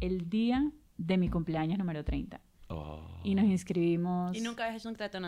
el 0.00 0.28
día 0.28 0.70
de 0.98 1.16
mi 1.16 1.28
cumpleaños 1.28 1.78
número 1.78 2.04
30. 2.04 2.40
Oh. 2.68 3.20
Y 3.24 3.34
nos 3.34 3.44
inscribimos. 3.44 4.36
Y 4.36 4.40
nunca 4.40 4.64
habías 4.66 4.82
hecho 4.82 4.88
un 4.88 4.96
triatlón 4.96 5.24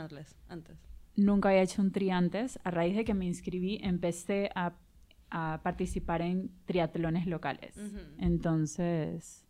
antes. 0.48 0.76
Nunca 1.16 1.48
había 1.50 1.62
hecho 1.62 1.80
un 1.82 1.92
tri 1.92 2.10
antes. 2.10 2.58
A 2.64 2.70
raíz 2.70 2.96
de 2.96 3.04
que 3.04 3.14
me 3.14 3.26
inscribí, 3.26 3.78
empecé 3.82 4.50
a, 4.54 4.72
a 5.30 5.60
participar 5.62 6.22
en 6.22 6.50
triatlones 6.64 7.26
locales. 7.26 7.76
Entonces, 8.18 9.44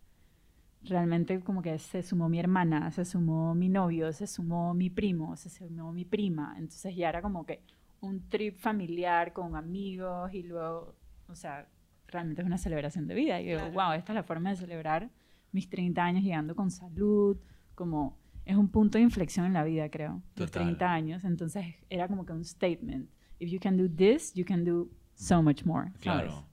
realmente 0.83 1.41
como 1.41 1.63
que 1.63 1.79
se 1.79 2.03
sumó 2.03 2.29
mi 2.29 2.39
hermana, 2.39 2.91
se 2.91 3.05
sumó 3.05 3.55
mi 3.55 3.69
novio, 3.69 4.13
se 4.13 4.27
sumó 4.27 4.75
mi 4.75 4.91
primo, 4.91 5.37
se 5.37 5.51
sumó 5.51 5.93
mi 5.93 6.05
prima. 6.05 6.55
Entonces 6.57 6.95
ya 6.97 7.09
era 7.09 7.23
como 7.23 7.45
que 7.45 7.63
un 8.01 8.29
trip 8.29 8.57
familiar 8.57 9.33
con 9.33 9.57
amigos 9.57 10.33
y 10.33 10.43
luego, 10.45 10.95
o 11.29 11.35
sea, 11.35 11.69
realmente 12.07 12.43
es 12.43 12.47
una 12.47 12.59
celebración 12.59 13.07
de 13.07 13.15
vida. 13.15 13.41
Y 13.41 13.47
yo 13.47 13.51
digo, 13.59 13.73
Claro. 13.73 13.91
wow, 13.91 13.99
esta 13.99 14.13
es 14.13 14.15
la 14.15 14.23
forma 14.23 14.51
de 14.51 14.57
celebrar 14.57 15.11
mis 15.53 15.69
30 15.69 16.03
años 16.05 16.23
llegando 16.23 16.55
con 16.55 16.71
salud, 16.71 17.37
como 17.75 18.19
es 18.45 18.57
un 18.57 18.69
punto 18.69 18.99
de 18.99 19.03
inflexión 19.05 19.47
en 19.47 19.53
la 19.53 19.65
vida, 19.65 19.91
creo, 19.91 20.23
los 20.37 20.51
Total. 20.51 20.65
30 20.65 20.93
años. 20.93 21.25
Entonces 21.25 21.67
era 21.91 22.09
como 22.09 22.25
que 22.25 22.33
un 22.33 22.45
statement. 22.45 23.11
If 23.41 23.51
you 23.51 23.61
can 23.61 23.77
do 23.77 23.89
this, 23.89 24.33
you 24.35 24.45
can 24.45 24.65
do 24.65 24.89
so 25.19 25.43
much 25.43 25.65
more. 25.65 25.91
¿sabes? 25.91 26.01
Claro. 26.01 26.45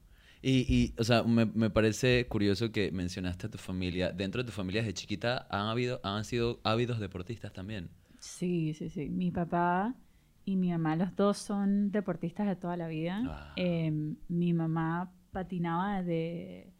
Y, 0.42 0.66
y, 0.72 0.94
o 0.98 1.04
sea, 1.04 1.22
me, 1.22 1.46
me 1.46 1.70
parece 1.70 2.26
curioso 2.28 2.70
que 2.70 2.92
mencionaste 2.92 3.46
a 3.46 3.50
tu 3.50 3.58
familia. 3.58 4.12
Dentro 4.12 4.42
de 4.42 4.46
tu 4.46 4.52
familia 4.52 4.82
desde 4.82 4.94
chiquita 4.94 5.46
han 5.50 5.66
habido, 5.66 6.00
han 6.04 6.24
sido 6.24 6.60
ávidos 6.62 7.00
deportistas 7.00 7.52
también. 7.52 7.90
Sí, 8.20 8.74
sí, 8.74 8.88
sí. 8.88 9.08
Mi 9.08 9.30
papá 9.30 9.94
y 10.44 10.56
mi 10.56 10.70
mamá, 10.70 10.94
los 10.94 11.14
dos 11.16 11.38
son 11.38 11.90
deportistas 11.90 12.46
de 12.46 12.56
toda 12.56 12.76
la 12.76 12.86
vida. 12.86 13.22
Ah. 13.26 13.52
Eh, 13.56 13.90
mi 14.28 14.52
mamá 14.52 15.12
patinaba 15.32 16.02
de 16.02 16.72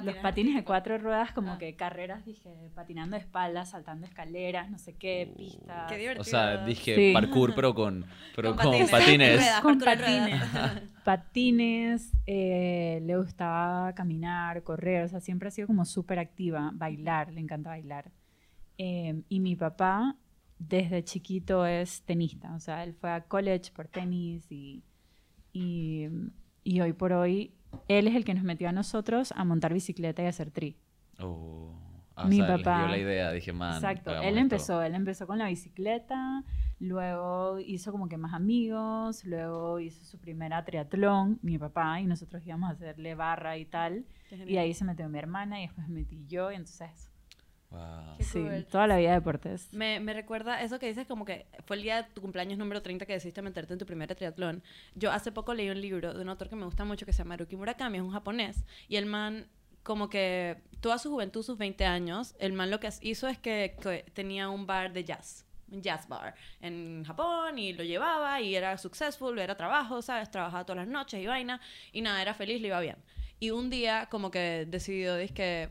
los 0.00 0.14
Patinaje 0.16 0.22
patines 0.22 0.54
de 0.56 0.64
cuatro 0.64 0.98
ruedas, 0.98 1.32
como 1.32 1.52
Ah. 1.52 1.58
que 1.58 1.74
carreras, 1.76 2.24
dije, 2.24 2.50
patinando 2.74 3.16
de 3.16 3.22
espaldas, 3.22 3.70
saltando 3.70 4.06
escaleras, 4.06 4.70
no 4.70 4.78
sé 4.78 4.94
qué, 4.94 5.28
Uh, 5.32 5.36
pistas. 5.36 5.90
Qué 5.90 5.98
divertido. 5.98 6.20
O 6.22 6.24
sea, 6.24 6.64
dije 6.64 6.94
Sí. 6.94 7.12
parkour, 7.12 7.54
pero 7.54 7.74
con, 7.74 8.04
pero 8.34 8.54
Con 8.56 8.58
con, 8.58 8.72
patines. 8.72 8.90
patines. 8.90 9.36
Ruedas. 9.36 9.60
Con 9.60 9.78
patines. 9.78 10.42
patines, 11.04 12.12
eh, 12.26 13.00
le 13.04 13.16
gustaba 13.16 13.94
caminar, 13.94 14.62
correr, 14.62 15.04
o 15.04 15.08
sea, 15.08 15.20
siempre 15.20 15.48
ha 15.48 15.50
sido 15.50 15.66
como 15.66 15.84
súper 15.84 16.18
activa, 16.18 16.70
bailar, 16.74 17.32
le 17.32 17.40
encanta 17.40 17.70
bailar. 17.70 18.10
Eh, 18.78 19.22
y 19.28 19.40
mi 19.40 19.56
papá, 19.56 20.16
desde 20.58 21.02
chiquito, 21.04 21.64
es 21.66 22.02
tenista, 22.02 22.54
o 22.54 22.60
sea, 22.60 22.82
él 22.84 22.94
fue 22.94 23.10
a 23.10 23.22
college 23.22 23.70
por 23.74 23.88
tenis 23.88 24.50
y, 24.50 24.82
y, 25.52 26.06
y 26.64 26.80
hoy 26.80 26.92
por 26.92 27.12
hoy, 27.12 27.52
él 27.88 28.06
es 28.08 28.14
el 28.14 28.24
que 28.24 28.34
nos 28.34 28.44
metió 28.44 28.68
a 28.68 28.72
nosotros 28.72 29.32
a 29.36 29.44
montar 29.44 29.72
bicicleta 29.72 30.22
y 30.22 30.26
a 30.26 30.30
hacer 30.30 30.50
tri. 30.50 30.76
Oh. 31.18 31.72
Ah, 32.18 32.24
Mi 32.26 32.40
o 32.40 32.46
sea, 32.46 32.56
les 32.56 32.64
papá. 32.64 32.78
dio 32.78 32.88
la 32.88 32.98
idea, 32.98 33.30
dije, 33.32 33.52
man. 33.52 33.74
Exacto, 33.74 34.10
él 34.14 34.28
esto". 34.28 34.38
empezó, 34.40 34.82
él 34.82 34.94
empezó 34.94 35.26
con 35.26 35.36
la 35.38 35.48
bicicleta, 35.48 36.44
luego 36.80 37.58
hizo 37.60 37.92
como 37.92 38.08
que 38.08 38.16
más 38.16 38.32
amigos, 38.32 39.24
luego 39.26 39.80
hizo 39.80 40.02
su 40.04 40.18
primera 40.18 40.64
triatlón, 40.64 41.38
mi 41.42 41.58
papá, 41.58 42.00
y 42.00 42.06
nosotros 42.06 42.46
íbamos 42.46 42.70
a 42.70 42.72
hacerle 42.72 43.14
barra 43.14 43.58
y 43.58 43.66
tal, 43.66 44.06
y 44.46 44.56
ahí 44.56 44.72
se 44.72 44.84
metió 44.86 45.08
mi 45.10 45.18
hermana 45.18 45.58
y 45.60 45.66
después 45.66 45.88
me 45.88 45.94
metí 46.00 46.24
yo, 46.26 46.50
y 46.50 46.54
entonces, 46.54 47.10
Wow. 47.70 48.16
Sí, 48.20 48.40
cool. 48.40 48.64
toda 48.66 48.86
la 48.86 48.96
vida 48.96 49.10
de 49.10 49.14
deportes. 49.16 49.72
Me, 49.72 50.00
me 50.00 50.12
recuerda 50.12 50.62
eso 50.62 50.78
que 50.78 50.86
dices 50.86 51.06
como 51.06 51.24
que 51.24 51.46
fue 51.66 51.76
el 51.76 51.82
día 51.82 52.02
de 52.02 52.08
tu 52.10 52.20
cumpleaños 52.20 52.58
número 52.58 52.80
30 52.82 53.06
que 53.06 53.12
decidiste 53.14 53.42
meterte 53.42 53.72
en 53.72 53.78
tu 53.78 53.86
primer 53.86 54.14
triatlón. 54.14 54.62
Yo 54.94 55.10
hace 55.10 55.32
poco 55.32 55.52
leí 55.54 55.68
un 55.68 55.80
libro 55.80 56.14
de 56.14 56.22
un 56.22 56.28
autor 56.28 56.48
que 56.48 56.56
me 56.56 56.64
gusta 56.64 56.84
mucho 56.84 57.04
que 57.04 57.12
se 57.12 57.18
llama 57.18 57.34
Haruki 57.34 57.56
Murakami, 57.56 57.98
es 57.98 58.04
un 58.04 58.12
japonés, 58.12 58.64
y 58.88 58.96
el 58.96 59.06
man 59.06 59.48
como 59.82 60.10
que 60.10 60.62
toda 60.80 60.98
su 60.98 61.10
juventud, 61.10 61.44
sus 61.44 61.58
20 61.58 61.84
años, 61.84 62.34
el 62.40 62.52
man 62.52 62.70
lo 62.70 62.80
que 62.80 62.88
hizo 63.02 63.28
es 63.28 63.38
que, 63.38 63.76
que 63.80 64.04
tenía 64.14 64.48
un 64.48 64.66
bar 64.66 64.92
de 64.92 65.04
jazz, 65.04 65.46
un 65.70 65.80
jazz 65.80 66.08
bar 66.08 66.34
en 66.60 67.04
Japón 67.04 67.58
y 67.58 67.72
lo 67.72 67.84
llevaba 67.84 68.40
y 68.40 68.56
era 68.56 68.76
successful, 68.78 69.38
era 69.38 69.56
trabajo, 69.56 70.02
¿sabes? 70.02 70.28
Trabajaba 70.30 70.64
todas 70.64 70.84
las 70.84 70.88
noches 70.88 71.22
y 71.22 71.26
vaina 71.26 71.60
y 71.92 72.00
nada, 72.00 72.20
era 72.20 72.34
feliz, 72.34 72.60
le 72.60 72.68
iba 72.68 72.80
bien. 72.80 72.96
Y 73.38 73.50
un 73.50 73.70
día 73.70 74.08
como 74.10 74.30
que 74.30 74.66
decidió, 74.68 75.16
dice 75.16 75.34
que, 75.34 75.68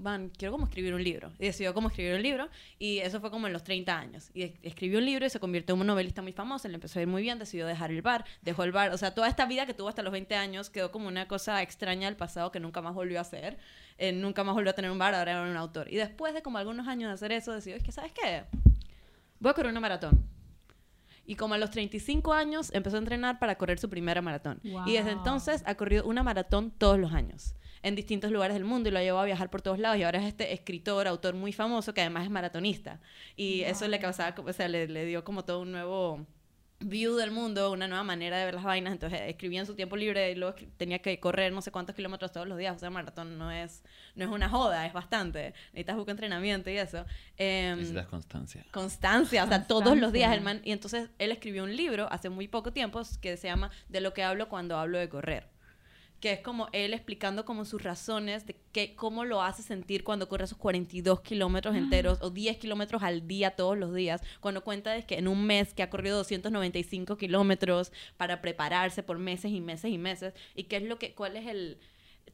"Mm, 0.00 0.02
van, 0.02 0.28
quiero 0.30 0.52
como 0.52 0.64
escribir 0.64 0.94
un 0.94 1.02
libro. 1.04 1.32
Y 1.38 1.46
decidió 1.46 1.72
como 1.74 1.88
escribir 1.88 2.14
un 2.14 2.22
libro 2.22 2.48
y 2.78 2.98
eso 2.98 3.20
fue 3.20 3.30
como 3.30 3.46
en 3.46 3.52
los 3.52 3.62
30 3.64 3.98
años. 3.98 4.30
Y 4.34 4.42
es- 4.42 4.52
escribió 4.62 4.98
un 4.98 5.04
libro 5.04 5.26
y 5.26 5.30
se 5.30 5.38
convirtió 5.40 5.74
en 5.74 5.80
un 5.82 5.86
novelista 5.86 6.22
muy 6.22 6.32
famoso, 6.32 6.68
le 6.68 6.74
empezó 6.74 6.98
a 6.98 7.02
ir 7.02 7.08
muy 7.08 7.22
bien, 7.22 7.38
decidió 7.38 7.66
dejar 7.66 7.90
el 7.90 8.02
bar, 8.02 8.24
dejó 8.42 8.64
el 8.64 8.72
bar. 8.72 8.92
O 8.92 8.98
sea, 8.98 9.14
toda 9.14 9.28
esta 9.28 9.46
vida 9.46 9.66
que 9.66 9.74
tuvo 9.74 9.88
hasta 9.88 10.02
los 10.02 10.12
20 10.12 10.34
años 10.36 10.70
quedó 10.70 10.90
como 10.90 11.08
una 11.08 11.28
cosa 11.28 11.62
extraña 11.62 12.06
del 12.08 12.16
pasado 12.16 12.50
que 12.50 12.60
nunca 12.60 12.80
más 12.82 12.94
volvió 12.94 13.18
a 13.18 13.22
hacer. 13.22 13.58
Eh, 13.98 14.12
nunca 14.12 14.44
más 14.44 14.54
volvió 14.54 14.70
a 14.70 14.74
tener 14.74 14.90
un 14.90 14.98
bar, 14.98 15.14
ahora 15.14 15.32
era 15.32 15.42
un 15.42 15.56
autor. 15.56 15.92
Y 15.92 15.96
después 15.96 16.32
de 16.34 16.42
como 16.42 16.58
algunos 16.58 16.88
años 16.88 17.08
de 17.08 17.14
hacer 17.14 17.32
eso, 17.32 17.52
decidió, 17.52 17.76
es 17.76 17.82
que, 17.82 17.92
¿sabes 17.92 18.12
qué? 18.12 18.44
Voy 19.40 19.50
a 19.50 19.54
correr 19.54 19.70
una 19.70 19.80
maratón. 19.80 20.24
Y 21.26 21.36
como 21.36 21.54
a 21.54 21.58
los 21.58 21.70
35 21.70 22.32
años 22.32 22.72
empezó 22.74 22.96
a 22.96 22.98
entrenar 22.98 23.38
para 23.38 23.56
correr 23.56 23.78
su 23.78 23.88
primera 23.88 24.20
maratón. 24.20 24.58
Y 24.64 24.70
desde 24.94 25.10
Wow. 25.12 25.18
entonces 25.18 25.62
ha 25.66 25.74
corrido 25.76 26.04
una 26.04 26.22
maratón 26.22 26.72
todos 26.72 26.98
los 26.98 27.12
años 27.12 27.54
en 27.82 27.94
distintos 27.96 28.30
lugares 28.30 28.54
del 28.54 28.64
mundo 28.64 28.88
y 28.88 28.92
lo 28.92 28.98
ha 28.98 29.02
llevado 29.02 29.22
a 29.22 29.26
viajar 29.26 29.50
por 29.50 29.62
todos 29.62 29.78
lados 29.78 29.98
y 29.98 30.02
ahora 30.02 30.18
es 30.20 30.26
este 30.26 30.52
escritor, 30.52 31.08
autor 31.08 31.34
muy 31.34 31.52
famoso 31.52 31.94
que 31.94 32.00
además 32.00 32.24
es 32.24 32.30
maratonista. 32.30 33.00
Y 33.36 33.62
eso 33.62 33.88
le 33.88 33.98
causaba, 33.98 34.34
o 34.44 34.52
sea, 34.52 34.68
le, 34.68 34.86
le 34.88 35.04
dio 35.06 35.24
como 35.24 35.44
todo 35.44 35.60
un 35.60 35.72
nuevo 35.72 36.26
view 36.82 37.14
del 37.16 37.30
mundo, 37.30 37.70
una 37.72 37.86
nueva 37.88 38.04
manera 38.04 38.38
de 38.38 38.46
ver 38.46 38.54
las 38.54 38.64
vainas. 38.64 38.92
Entonces 38.92 39.20
escribía 39.26 39.60
en 39.60 39.66
su 39.66 39.74
tiempo 39.74 39.96
libre 39.96 40.30
y 40.30 40.34
luego 40.34 40.56
tenía 40.76 40.98
que 41.00 41.20
correr 41.20 41.52
no 41.52 41.60
sé 41.62 41.70
cuántos 41.70 41.94
kilómetros 41.94 42.32
todos 42.32 42.46
los 42.46 42.56
días. 42.58 42.74
O 42.76 42.78
sea, 42.78 42.90
maratón 42.90 43.36
no 43.38 43.50
es, 43.50 43.82
no 44.14 44.24
es 44.24 44.30
una 44.30 44.48
joda, 44.48 44.86
es 44.86 44.92
bastante. 44.92 45.52
Necesitas 45.72 45.96
buscar 45.96 46.12
entrenamiento 46.12 46.70
y 46.70 46.78
eso. 46.78 47.04
Em, 47.36 47.76
Necesitas 47.76 48.06
constancia. 48.06 48.64
constancia, 48.72 49.44
o 49.44 49.48
sea, 49.48 49.66
todos 49.66 49.96
los 49.96 50.12
días 50.12 50.32
el 50.32 50.38
Constancia. 50.38 50.60
man. 50.60 50.62
Y 50.64 50.72
entonces 50.72 51.10
él 51.18 51.32
escribió 51.32 51.64
un 51.64 51.76
libro 51.76 52.08
hace 52.10 52.30
muy 52.30 52.48
poco 52.48 52.72
tiempo 52.72 53.02
que 53.20 53.36
se 53.36 53.48
llama 53.48 53.70
De 53.88 54.00
lo 54.00 54.14
que 54.14 54.22
hablo 54.22 54.48
cuando 54.48 54.76
hablo 54.78 54.98
de 54.98 55.08
correr. 55.08 55.48
Que 56.20 56.32
es 56.32 56.40
como 56.40 56.68
él 56.72 56.92
explicando 56.92 57.44
como 57.44 57.64
sus 57.64 57.82
razones 57.82 58.46
de 58.46 58.56
que, 58.72 58.94
cómo 58.94 59.24
lo 59.24 59.42
hace 59.42 59.62
sentir 59.62 60.04
cuando 60.04 60.28
corre 60.28 60.44
esos 60.44 60.58
42 60.58 61.20
kilómetros 61.22 61.74
enteros 61.74 62.18
o 62.22 62.30
10 62.30 62.58
kilómetros 62.58 63.02
al 63.02 63.26
día 63.26 63.56
todos 63.56 63.76
los 63.78 63.94
días. 63.94 64.22
Cuando 64.40 64.62
cuenta 64.62 64.92
de 64.92 65.04
que 65.04 65.16
en 65.16 65.28
un 65.28 65.46
mes 65.46 65.72
que 65.74 65.82
ha 65.82 65.90
corrido 65.90 66.18
295 66.18 67.16
kilómetros 67.16 67.92
para 68.16 68.40
prepararse 68.40 69.02
por 69.02 69.18
meses 69.18 69.50
y 69.52 69.60
meses 69.60 69.90
y 69.90 69.98
meses. 69.98 70.34
Y 70.54 70.64
qué 70.64 70.76
es 70.76 70.82
lo 70.82 70.98
que, 70.98 71.14
cuál 71.14 71.36
es 71.36 71.46
el, 71.46 71.78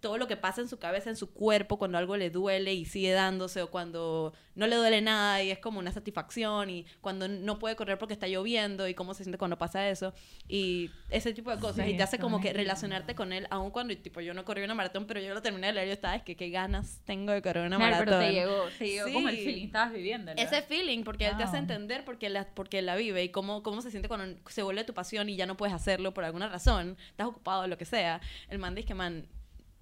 todo 0.00 0.18
lo 0.18 0.28
que 0.28 0.36
pasa 0.36 0.60
en 0.60 0.68
su 0.68 0.78
cabeza, 0.78 1.10
en 1.10 1.16
su 1.16 1.32
cuerpo, 1.32 1.78
cuando 1.78 1.96
algo 1.98 2.16
le 2.16 2.30
duele 2.30 2.74
y 2.74 2.84
sigue 2.84 3.12
dándose, 3.12 3.62
o 3.62 3.70
cuando 3.70 4.34
no 4.54 4.66
le 4.66 4.76
duele 4.76 5.00
nada 5.00 5.42
y 5.42 5.50
es 5.50 5.58
como 5.58 5.78
una 5.78 5.90
satisfacción, 5.90 6.70
y 6.70 6.86
cuando 7.00 7.28
no 7.28 7.58
puede 7.58 7.76
correr 7.76 7.98
porque 7.98 8.12
está 8.12 8.28
lloviendo, 8.28 8.86
y 8.86 8.94
cómo 8.94 9.14
se 9.14 9.24
siente 9.24 9.38
cuando 9.38 9.58
pasa 9.58 9.88
eso, 9.88 10.12
y 10.48 10.90
ese 11.10 11.32
tipo 11.32 11.50
de 11.50 11.58
cosas. 11.58 11.86
Sí, 11.86 11.92
y 11.92 11.96
te 11.96 12.02
hace 12.02 12.18
como 12.18 12.40
que 12.40 12.52
relacionarte 12.52 13.14
con 13.14 13.32
él, 13.32 13.46
aun 13.50 13.70
cuando, 13.70 13.96
tipo, 13.96 14.20
yo 14.20 14.34
no 14.34 14.44
corrí 14.44 14.62
una 14.62 14.74
maratón, 14.74 15.06
pero 15.06 15.18
yo 15.20 15.32
lo 15.34 15.42
terminé 15.42 15.68
de 15.68 15.72
leer 15.72 15.86
y 15.86 15.90
yo 15.90 15.94
estaba, 15.94 16.14
es 16.14 16.22
que 16.22 16.36
qué 16.36 16.50
ganas 16.50 17.00
tengo 17.04 17.32
de 17.32 17.42
correr 17.42 17.66
una 17.66 17.76
Claro, 17.78 17.96
maratón. 17.96 18.18
pero 18.20 18.20
te 18.20 18.32
llegó, 18.32 18.64
te 18.78 18.86
llegó 18.88 19.12
como 19.12 19.28
el 19.28 19.36
feeling, 19.36 19.64
estabas 19.66 19.92
viviendo. 19.92 20.32
Ese 20.36 20.62
feeling, 20.62 21.04
porque 21.04 21.26
él 21.26 21.36
te 21.36 21.42
hace 21.42 21.56
entender 21.56 22.04
porque 22.04 22.28
la, 22.28 22.46
porque 22.54 22.82
la 22.82 22.96
vive 22.96 23.24
y 23.24 23.30
cómo, 23.30 23.62
cómo 23.62 23.80
se 23.80 23.90
siente 23.90 24.08
cuando 24.08 24.38
se 24.50 24.62
vuelve 24.62 24.84
tu 24.84 24.94
pasión 24.94 25.28
y 25.28 25.36
ya 25.36 25.46
no 25.46 25.56
puedes 25.56 25.74
hacerlo 25.74 26.12
por 26.12 26.24
alguna 26.24 26.48
razón, 26.48 26.96
estás 27.10 27.26
ocupado, 27.26 27.66
lo 27.66 27.78
que 27.78 27.86
sea. 27.86 28.20
El 28.48 28.58
man 28.58 28.74
dice 28.74 28.88
que, 28.88 28.94
man, 28.94 29.26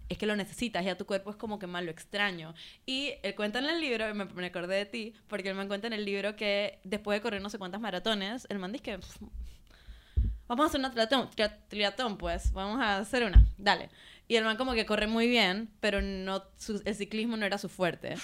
es 0.08 0.18
que 0.18 0.26
lo 0.26 0.36
necesitas, 0.36 0.84
ya 0.84 0.96
tu 0.96 1.06
cuerpo 1.06 1.30
es 1.30 1.36
como 1.36 1.58
que 1.58 1.66
más 1.66 1.82
lo 1.84 1.90
extraño. 1.90 2.54
Y 2.86 3.12
él 3.22 3.34
cuenta 3.34 3.58
en 3.58 3.66
el 3.66 3.80
libro, 3.80 4.12
me, 4.14 4.24
me 4.26 4.46
acordé 4.46 4.76
de 4.76 4.86
ti, 4.86 5.14
porque 5.28 5.48
el 5.48 5.54
man 5.54 5.68
cuenta 5.68 5.86
en 5.86 5.92
el 5.94 6.04
libro 6.04 6.36
que 6.36 6.78
después 6.84 7.16
de 7.16 7.22
correr 7.22 7.40
no 7.42 7.50
sé 7.50 7.58
cuántas 7.58 7.80
maratones, 7.80 8.46
el 8.50 8.58
man 8.58 8.72
dice 8.72 8.82
que... 8.84 8.98
"Pff, 8.98 9.16
Vamos 10.46 10.64
a 10.64 10.68
hacer 10.68 10.78
una 10.80 10.90
triatlón, 10.92 11.30
tria- 11.30 11.58
triatlón, 11.68 12.18
pues. 12.18 12.52
Vamos 12.52 12.78
a 12.78 12.98
hacer 12.98 13.24
una. 13.24 13.46
Dale. 13.56 13.88
Y 14.26 14.36
el 14.36 14.44
man 14.44 14.56
como 14.56 14.72
que 14.72 14.86
corre 14.86 15.06
muy 15.06 15.28
bien, 15.28 15.68
pero 15.80 16.00
no 16.00 16.42
su- 16.56 16.80
el 16.86 16.94
ciclismo 16.94 17.36
no 17.36 17.44
era 17.44 17.58
su 17.58 17.68
fuerte. 17.68 18.14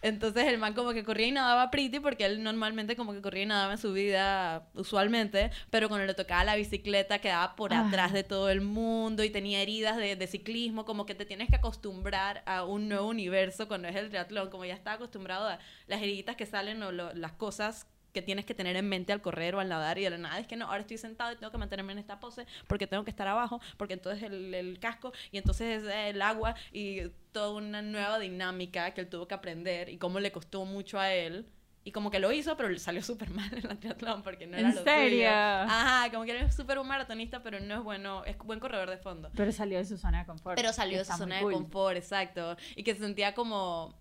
Entonces 0.00 0.46
el 0.46 0.56
man 0.56 0.72
como 0.72 0.94
que 0.94 1.04
corría 1.04 1.26
y 1.26 1.32
nadaba 1.32 1.70
pretty 1.70 2.00
porque 2.00 2.24
él 2.24 2.42
normalmente 2.42 2.96
como 2.96 3.12
que 3.12 3.20
corría 3.20 3.42
y 3.42 3.46
nadaba 3.46 3.72
en 3.72 3.78
su 3.78 3.92
vida 3.92 4.66
usualmente, 4.74 5.50
pero 5.68 5.88
cuando 5.90 6.06
le 6.06 6.14
tocaba 6.14 6.44
la 6.44 6.56
bicicleta 6.56 7.18
quedaba 7.18 7.56
por 7.56 7.74
Ah. 7.74 7.86
atrás 7.86 8.14
de 8.14 8.24
todo 8.24 8.48
el 8.48 8.62
mundo 8.62 9.22
y 9.22 9.28
tenía 9.28 9.60
heridas 9.60 9.98
de, 9.98 10.16
de 10.16 10.26
ciclismo, 10.26 10.86
como 10.86 11.04
que 11.04 11.14
te 11.14 11.26
tienes 11.26 11.50
que 11.50 11.56
acostumbrar 11.56 12.42
a 12.46 12.64
un 12.64 12.88
nuevo 12.88 13.06
universo 13.08 13.68
cuando 13.68 13.88
es 13.88 13.96
el 13.96 14.08
triatlón, 14.08 14.48
como 14.48 14.64
ya 14.64 14.72
está 14.74 14.92
acostumbrado 14.94 15.46
a 15.48 15.58
las 15.86 16.00
heridas 16.00 16.36
que 16.36 16.46
salen 16.46 16.82
o 16.82 16.90
lo- 16.90 17.12
las 17.12 17.32
cosas 17.32 17.86
que 18.12 18.22
tienes 18.22 18.44
que 18.44 18.54
tener 18.54 18.76
en 18.76 18.88
mente 18.88 19.12
al 19.12 19.20
correr 19.22 19.54
o 19.54 19.60
al 19.60 19.68
nadar 19.68 19.98
y 19.98 20.02
de 20.04 20.10
la 20.10 20.18
nada 20.18 20.38
es 20.38 20.46
que 20.46 20.56
no, 20.56 20.66
ahora 20.66 20.80
estoy 20.80 20.98
sentado 20.98 21.32
y 21.32 21.36
tengo 21.36 21.50
que 21.52 21.58
mantenerme 21.58 21.92
en 21.92 21.98
esta 21.98 22.18
pose 22.20 22.46
porque 22.66 22.86
tengo 22.86 23.04
que 23.04 23.10
estar 23.10 23.28
abajo, 23.28 23.60
porque 23.76 23.94
entonces 23.94 24.22
el, 24.24 24.52
el 24.54 24.78
casco 24.80 25.12
y 25.30 25.38
entonces 25.38 25.84
el 25.84 26.20
agua 26.22 26.54
y 26.72 27.08
toda 27.32 27.50
una 27.52 27.82
nueva 27.82 28.18
dinámica 28.18 28.92
que 28.92 29.00
él 29.02 29.08
tuvo 29.08 29.28
que 29.28 29.34
aprender 29.34 29.88
y 29.88 29.98
cómo 29.98 30.20
le 30.20 30.32
costó 30.32 30.64
mucho 30.64 30.98
a 30.98 31.12
él. 31.12 31.46
Y 31.82 31.92
como 31.92 32.10
que 32.10 32.18
lo 32.18 32.30
hizo, 32.30 32.58
pero 32.58 32.68
le 32.68 32.78
salió 32.78 33.02
súper 33.02 33.30
mal 33.30 33.50
en 33.56 33.66
la 33.66 33.74
triatlón 33.74 34.22
porque 34.22 34.46
no 34.46 34.54
¿En 34.58 34.66
era 34.66 34.74
lo 34.74 34.82
serio? 34.84 35.28
suyo. 35.28 35.30
Ajá, 35.30 36.10
como 36.10 36.24
que 36.24 36.32
él 36.32 36.44
es 36.44 36.54
súper 36.54 36.78
un 36.78 36.86
maratonista, 36.86 37.42
pero 37.42 37.58
no 37.58 37.74
es 37.74 37.82
bueno, 37.82 38.22
es 38.26 38.36
buen 38.38 38.60
corredor 38.60 38.90
de 38.90 38.98
fondo. 38.98 39.30
Pero 39.34 39.50
salió 39.50 39.78
de 39.78 39.86
su 39.86 39.96
zona 39.96 40.20
de 40.20 40.26
confort. 40.26 40.56
Pero 40.56 40.72
salió 40.74 40.98
de 40.98 41.04
su 41.06 41.12
zona 41.16 41.36
de 41.36 41.42
cool. 41.42 41.54
confort, 41.54 41.96
exacto. 41.96 42.56
Y 42.76 42.82
que 42.82 42.94
se 42.94 43.00
sentía 43.00 43.34
como, 43.34 43.94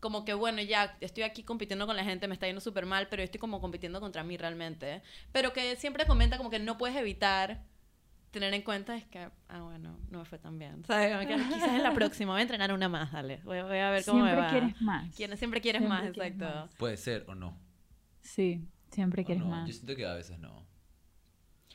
como 0.00 0.24
que, 0.24 0.34
bueno, 0.34 0.60
ya 0.62 0.96
estoy 1.00 1.22
aquí 1.24 1.42
compitiendo 1.42 1.86
con 1.86 1.94
la 1.96 2.04
gente, 2.04 2.26
me 2.26 2.34
está 2.34 2.46
yendo 2.46 2.60
súper 2.60 2.86
mal, 2.86 3.06
pero 3.08 3.20
yo 3.20 3.24
estoy 3.24 3.38
como 3.40 3.60
compitiendo 3.60 4.00
contra 4.00 4.24
mí 4.24 4.36
realmente. 4.36 5.02
Pero 5.32 5.52
que 5.52 5.76
siempre 5.76 6.06
comenta 6.06 6.36
como 6.38 6.50
que 6.50 6.58
no 6.58 6.78
puedes 6.78 6.96
evitar 6.96 7.62
tener 8.30 8.54
en 8.54 8.62
cuenta 8.62 8.96
es 8.96 9.04
que, 9.06 9.28
ah, 9.48 9.60
bueno, 9.62 9.98
no 10.08 10.18
me 10.20 10.24
fue 10.24 10.38
tan 10.38 10.58
bien. 10.58 10.84
¿Sabes? 10.86 11.26
Quizás 11.26 11.68
en 11.70 11.82
la 11.82 11.92
próxima 11.92 12.32
voy 12.32 12.38
a 12.40 12.42
entrenar 12.42 12.72
una 12.72 12.88
más, 12.88 13.12
dale. 13.12 13.40
Voy, 13.44 13.60
voy 13.62 13.78
a 13.78 13.90
ver 13.90 14.04
cómo 14.04 14.18
Siempre 14.24 14.36
me 14.36 14.42
va. 14.46 14.50
quieres 14.50 14.80
más. 14.82 15.14
Quien- 15.16 15.36
siempre 15.36 15.60
quieres 15.60 15.80
Siempre 15.80 15.98
más, 16.02 16.12
quieres 16.12 16.32
exacto. 16.34 16.60
más. 16.66 16.74
Puede 16.76 16.96
ser 16.96 17.24
o 17.28 17.34
no. 17.34 17.56
Sí, 18.22 18.62
siempre 18.90 19.22
O 19.22 19.24
quieres 19.24 19.44
no. 19.44 19.50
más. 19.50 19.66
Yo 19.68 19.72
siento 19.74 19.96
que 19.96 20.06
a 20.06 20.14
veces 20.14 20.38
no. 20.38 20.64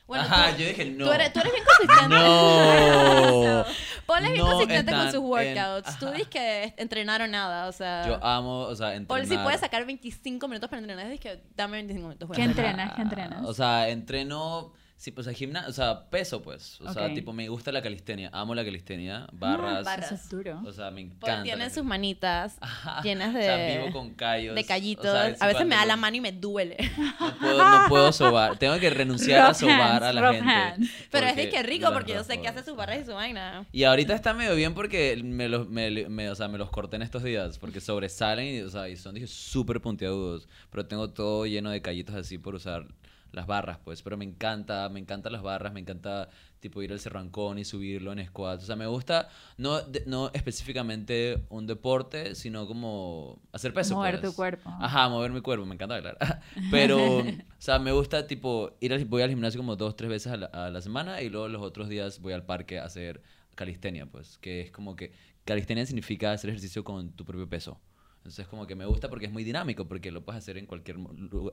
Bueno, 0.07 0.23
Ajá, 0.23 0.51
tú, 0.51 0.61
yo 0.61 0.67
dije 0.67 0.85
no. 0.85 1.05
tú 1.05 1.11
eres, 1.11 1.33
tú 1.33 1.39
eres 1.39 1.51
bien 1.53 1.65
consistente. 1.65 2.15
No. 2.15 3.65
Paul 4.05 4.23
es 4.25 4.31
bien 4.33 4.45
No 4.45 4.51
consistente 4.51 4.91
con 4.91 5.05
sus 5.05 5.15
en- 5.15 5.21
workouts. 5.23 5.97
Tú 5.99 6.05
ajá. 6.05 6.13
dices 6.15 6.27
que 6.29 6.73
entrenar 6.77 7.21
o 7.23 7.27
nada, 7.27 7.67
o 7.67 7.71
sea... 7.71 8.07
Yo 8.07 8.23
amo, 8.23 8.59
o 8.59 8.75
sea, 8.75 8.93
entrenar. 8.95 9.07
Paul 9.07 9.25
si 9.27 9.37
puede 9.43 9.57
sacar 9.57 9.83
25 9.85 10.47
minutos 10.47 10.69
para 10.69 10.79
entrenar, 10.81 11.07
es 11.07 11.19
que 11.19 11.41
dame 11.55 11.77
25 11.77 12.07
minutos. 12.07 12.29
¿Qué 12.35 12.43
entrenas? 12.43 12.93
¿Qué 12.93 13.01
entrenas? 13.01 13.43
O 13.45 13.53
sea, 13.53 13.89
entreno 13.89 14.73
Sí, 14.97 15.11
pues, 15.11 15.27
o 15.27 15.29
sea, 15.29 15.37
gimna- 15.37 15.65
o 15.67 15.71
sea, 15.73 16.09
peso, 16.09 16.41
pues. 16.41 16.79
O 16.81 16.91
sea, 16.93 17.07
Ok. 17.07 17.13
tipo, 17.15 17.33
me 17.33 17.49
gusta 17.49 17.69
la 17.73 17.81
calistenia. 17.81 18.29
Amo 18.31 18.55
la 18.55 18.63
calistenia. 18.63 19.27
Barras. 19.33 19.83
barras. 19.83 20.05
Eso 20.05 20.15
es 20.15 20.29
duro. 20.29 20.61
O 20.65 20.71
sea, 20.71 20.89
me 20.89 21.01
Porque 21.07 21.15
encanta. 21.31 21.43
tiene 21.43 21.63
la 21.65 21.69
sus 21.69 21.83
manitas 21.83 22.57
Ajá. 22.61 23.01
llenas 23.03 23.33
de, 23.33 23.39
O 23.41 23.43
sea, 23.43 23.77
vivo 23.77 23.91
con 23.91 24.13
callos. 24.13 24.55
de 24.55 24.61
o 24.61 24.65
callitos. 24.65 25.03
sea, 25.05 25.35
a 25.39 25.47
veces 25.47 25.65
me 25.67 25.75
da 25.75 25.85
la 25.85 25.97
mano 25.97 26.15
y 26.15 26.21
me 26.21 26.31
duele. 26.31 26.77
No 27.19 27.37
puedo, 27.39 27.57
no 27.81 27.85
puedo 27.89 28.11
sobar. 28.13 28.57
Tengo 28.57 28.79
que 28.79 28.89
renunciar 28.89 29.41
a 29.41 29.47
Rough 29.49 29.55
sobar 29.57 30.03
a 30.03 30.07
hands, 30.07 30.15
la 30.15 30.21
rough 30.21 30.35
gente. 30.35 30.51
hands. 30.53 30.89
Pero 31.11 31.27
es 31.27 31.35
de 31.35 31.49
que 31.49 31.61
rico 31.63 31.91
porque 31.91 32.13
yo 32.13 32.23
sé 32.23 32.39
que 32.41 32.47
hace 32.47 32.63
sus 32.63 32.75
barras 32.75 32.99
y 33.01 33.05
su 33.05 33.13
vaina. 33.13 33.65
Y 33.73 33.83
ahorita 33.83 34.13
está 34.15 34.33
medio 34.33 34.55
bien 34.55 34.73
porque 34.73 35.19
me 35.23 35.49
los, 35.49 35.67
me, 35.69 36.07
me- 36.09 36.29
o 36.29 36.35
sea, 36.35 36.47
me 36.47 36.57
los 36.57 36.69
corté 36.69 36.95
en 36.95 37.01
estos 37.01 37.21
días. 37.23 37.59
Porque 37.59 37.81
sobresalen 37.81 38.55
y, 38.55 38.61
o 38.61 38.69
sea, 38.69 38.87
y 38.89 38.95
son, 38.95 39.13
dije, 39.15 39.27
súper 39.27 39.81
puntiagudos. 39.81 40.47
Pero 40.71 40.85
tengo 40.87 41.09
todo 41.09 41.45
lleno 41.45 41.69
de 41.69 41.81
callitos 41.81 42.15
así 42.15 42.37
por 42.37 42.55
usar 42.55 42.87
las 43.35 43.47
barras, 43.47 43.77
pues. 43.83 44.01
Pero 44.01 44.17
me 44.17 44.25
encanta, 44.25 44.87
me 44.89 44.99
encantan 44.99 45.33
las 45.33 45.41
barras, 45.43 45.71
me 45.73 45.79
encanta, 45.79 46.29
tipo, 46.59 46.81
ir 46.81 46.91
al 46.91 46.99
cerrancón 46.99 47.59
y 47.59 47.65
subirlo 47.65 48.11
en 48.13 48.25
squats. 48.25 48.63
O 48.63 48.65
sea, 48.65 48.75
me 48.75 48.87
gusta, 48.87 49.29
no, 49.57 49.81
de- 49.81 50.03
no 50.07 50.31
específicamente 50.33 51.45
un 51.49 51.67
deporte, 51.67 52.35
sino 52.35 52.65
como 52.67 53.41
hacer 53.51 53.73
peso, 53.73 53.95
Mover 53.95 54.19
pues. 54.19 54.31
tu 54.31 54.35
cuerpo. 54.35 54.69
Ajá, 54.79 55.09
mover 55.09 55.31
mi 55.31 55.41
cuerpo, 55.41 55.65
me 55.65 55.75
encanta 55.75 55.95
bailar. 55.95 56.17
Pero, 56.71 57.19
o 57.19 57.25
sea, 57.59 57.77
me 57.79 57.91
gusta, 57.91 58.25
tipo, 58.27 58.71
ir 58.79 58.93
al, 58.93 59.05
voy 59.05 59.21
al 59.21 59.29
gimnasio 59.29 59.59
como 59.59 59.75
dos, 59.75 59.95
tres 59.95 60.09
veces 60.09 60.31
a 60.33 60.37
la, 60.37 60.45
a 60.47 60.69
la 60.69 60.81
semana 60.81 61.21
y 61.21 61.29
luego 61.29 61.47
los 61.47 61.61
otros 61.61 61.89
días 61.89 62.19
voy 62.19 62.33
al 62.33 62.43
parque 62.45 62.79
a 62.79 62.85
hacer 62.85 63.21
calistenia, 63.55 64.05
pues, 64.05 64.37
que 64.39 64.61
es 64.61 64.71
como 64.71 64.95
que 64.95 65.11
calistenia 65.45 65.85
significa 65.85 66.31
hacer 66.31 66.49
ejercicio 66.49 66.83
con 66.83 67.11
tu 67.11 67.23
propio 67.25 67.47
peso. 67.47 67.79
Entonces, 68.25 68.47
como 68.47 68.65
que 68.65 68.73
me 68.73 68.87
gusta 68.87 69.07
porque 69.07 69.27
es 69.27 69.31
muy 69.31 69.43
dinámico, 69.43 69.87
porque 69.87 70.09
lo 70.09 70.25
puedes 70.25 70.39
hacer 70.41 70.57
en 70.57 70.65
cualquier, 70.65 70.97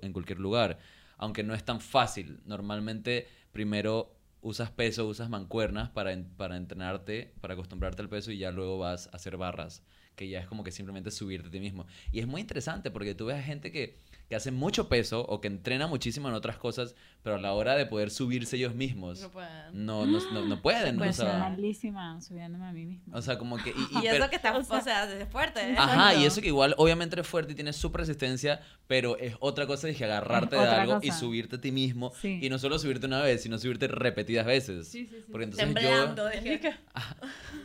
en 0.01 0.13
cualquier 0.15 0.39
lugar, 0.39 0.79
aunque 1.19 1.43
no 1.43 1.53
es 1.53 1.63
tan 1.65 1.83
fácil. 1.83 2.41
Normalmente, 2.47 3.29
primero 3.53 4.17
usas 4.41 4.71
peso, 4.71 5.07
usas 5.07 5.29
mancuernas 5.29 5.91
para, 5.91 6.17
para 6.39 6.57
entrenarte, 6.57 7.35
para 7.43 7.53
acostumbrarte 7.53 8.01
al 8.01 8.09
peso 8.09 8.33
y 8.33 8.39
ya 8.39 8.51
luego 8.53 8.79
vas 8.79 9.09
a 9.09 9.17
hacer 9.17 9.37
barras, 9.37 9.83
que 10.17 10.31
ya 10.31 10.41
es 10.41 10.47
como 10.47 10.65
que 10.65 10.71
simplemente 10.71 11.11
subirte 11.11 11.49
a 11.49 11.51
ti 11.51 11.61
mismo. 11.61 11.87
Y 12.11 12.21
es 12.21 12.27
muy 12.27 12.41
interesante 12.41 12.91
porque 12.91 13.15
tú 13.15 13.27
ves 13.27 13.37
a 13.37 13.43
gente 13.43 13.71
que, 13.71 13.99
que 14.29 14.37
hace 14.37 14.51
mucho 14.51 14.89
peso 14.89 15.27
o 15.29 15.41
que 15.41 15.49
entrena 15.49 15.87
muchísimo 15.87 16.29
en 16.29 16.35
otras 16.35 16.57
cosas, 16.57 16.95
pero 17.23 17.37
a 17.37 17.39
la 17.39 17.53
hora 17.53 17.75
de 17.77 17.85
poder 17.87 18.11
subirse 18.11 18.57
ellos 18.57 18.75
mismos, 18.75 19.21
No 19.21 19.31
pueden. 19.31 19.85
no, 19.87 20.07
no, 20.07 20.19
no, 20.33 20.47
no 20.47 20.63
pueden. 20.63 20.97
Pues 20.97 21.21
o 21.21 21.25
sea, 21.25 21.39
malísima 21.39 22.21
subiéndome 22.21 22.67
a 22.67 22.73
mí 22.73 22.87
misma. 22.87 23.17
o 23.17 23.21
sea, 23.23 23.37
como 23.39 23.59
que... 23.59 23.71
Y, 23.71 23.73
y- 23.73 23.99
Y, 23.99 24.03
pero- 24.03 24.25
eso 24.25 24.31
que 24.31 24.37
está, 24.37 24.53
o 24.57 24.61
o 24.61 24.65
sea, 24.65 24.81
sea, 24.81 25.13
es 25.13 25.29
fuerte. 25.29 25.61
¿eh? 25.61 25.75
Ajá, 25.79 26.15
y 26.15 26.25
eso 26.25 26.41
que 26.41 26.49
igual 26.49 26.75
obviamente 26.79 27.15
eres 27.15 27.27
fuerte 27.27 27.53
y 27.53 27.55
tienes 27.55 27.77
súper 27.77 28.01
resistencia, 28.01 28.61
pero 28.87 29.17
es 29.19 29.35
otra 29.41 29.67
cosa 29.67 29.87
de 29.87 29.95
que 29.95 30.05
agarrarte 30.05 30.57
de 30.57 30.63
algo 30.67 30.99
y 31.03 31.09
cosa. 31.09 31.21
subirte 31.21 31.57
a 31.57 31.61
ti 31.61 31.71
mismo. 31.71 32.13
Sí. 32.21 32.39
Y 32.43 32.49
no 32.49 32.59
solo 32.59 32.79
subirte 32.79 33.07
una 33.07 33.21
vez, 33.21 33.43
sino 33.43 33.59
subirte 33.59 33.87
repetidas 33.89 34.47
veces. 34.47 34.89
Sí, 34.89 35.07
sí, 35.07 35.17
sí. 35.19 35.25
Porque 35.31 35.45
entonces 35.45 35.67
Temblando. 35.75 36.29
dije, 36.31 36.61
yo, 36.63 36.71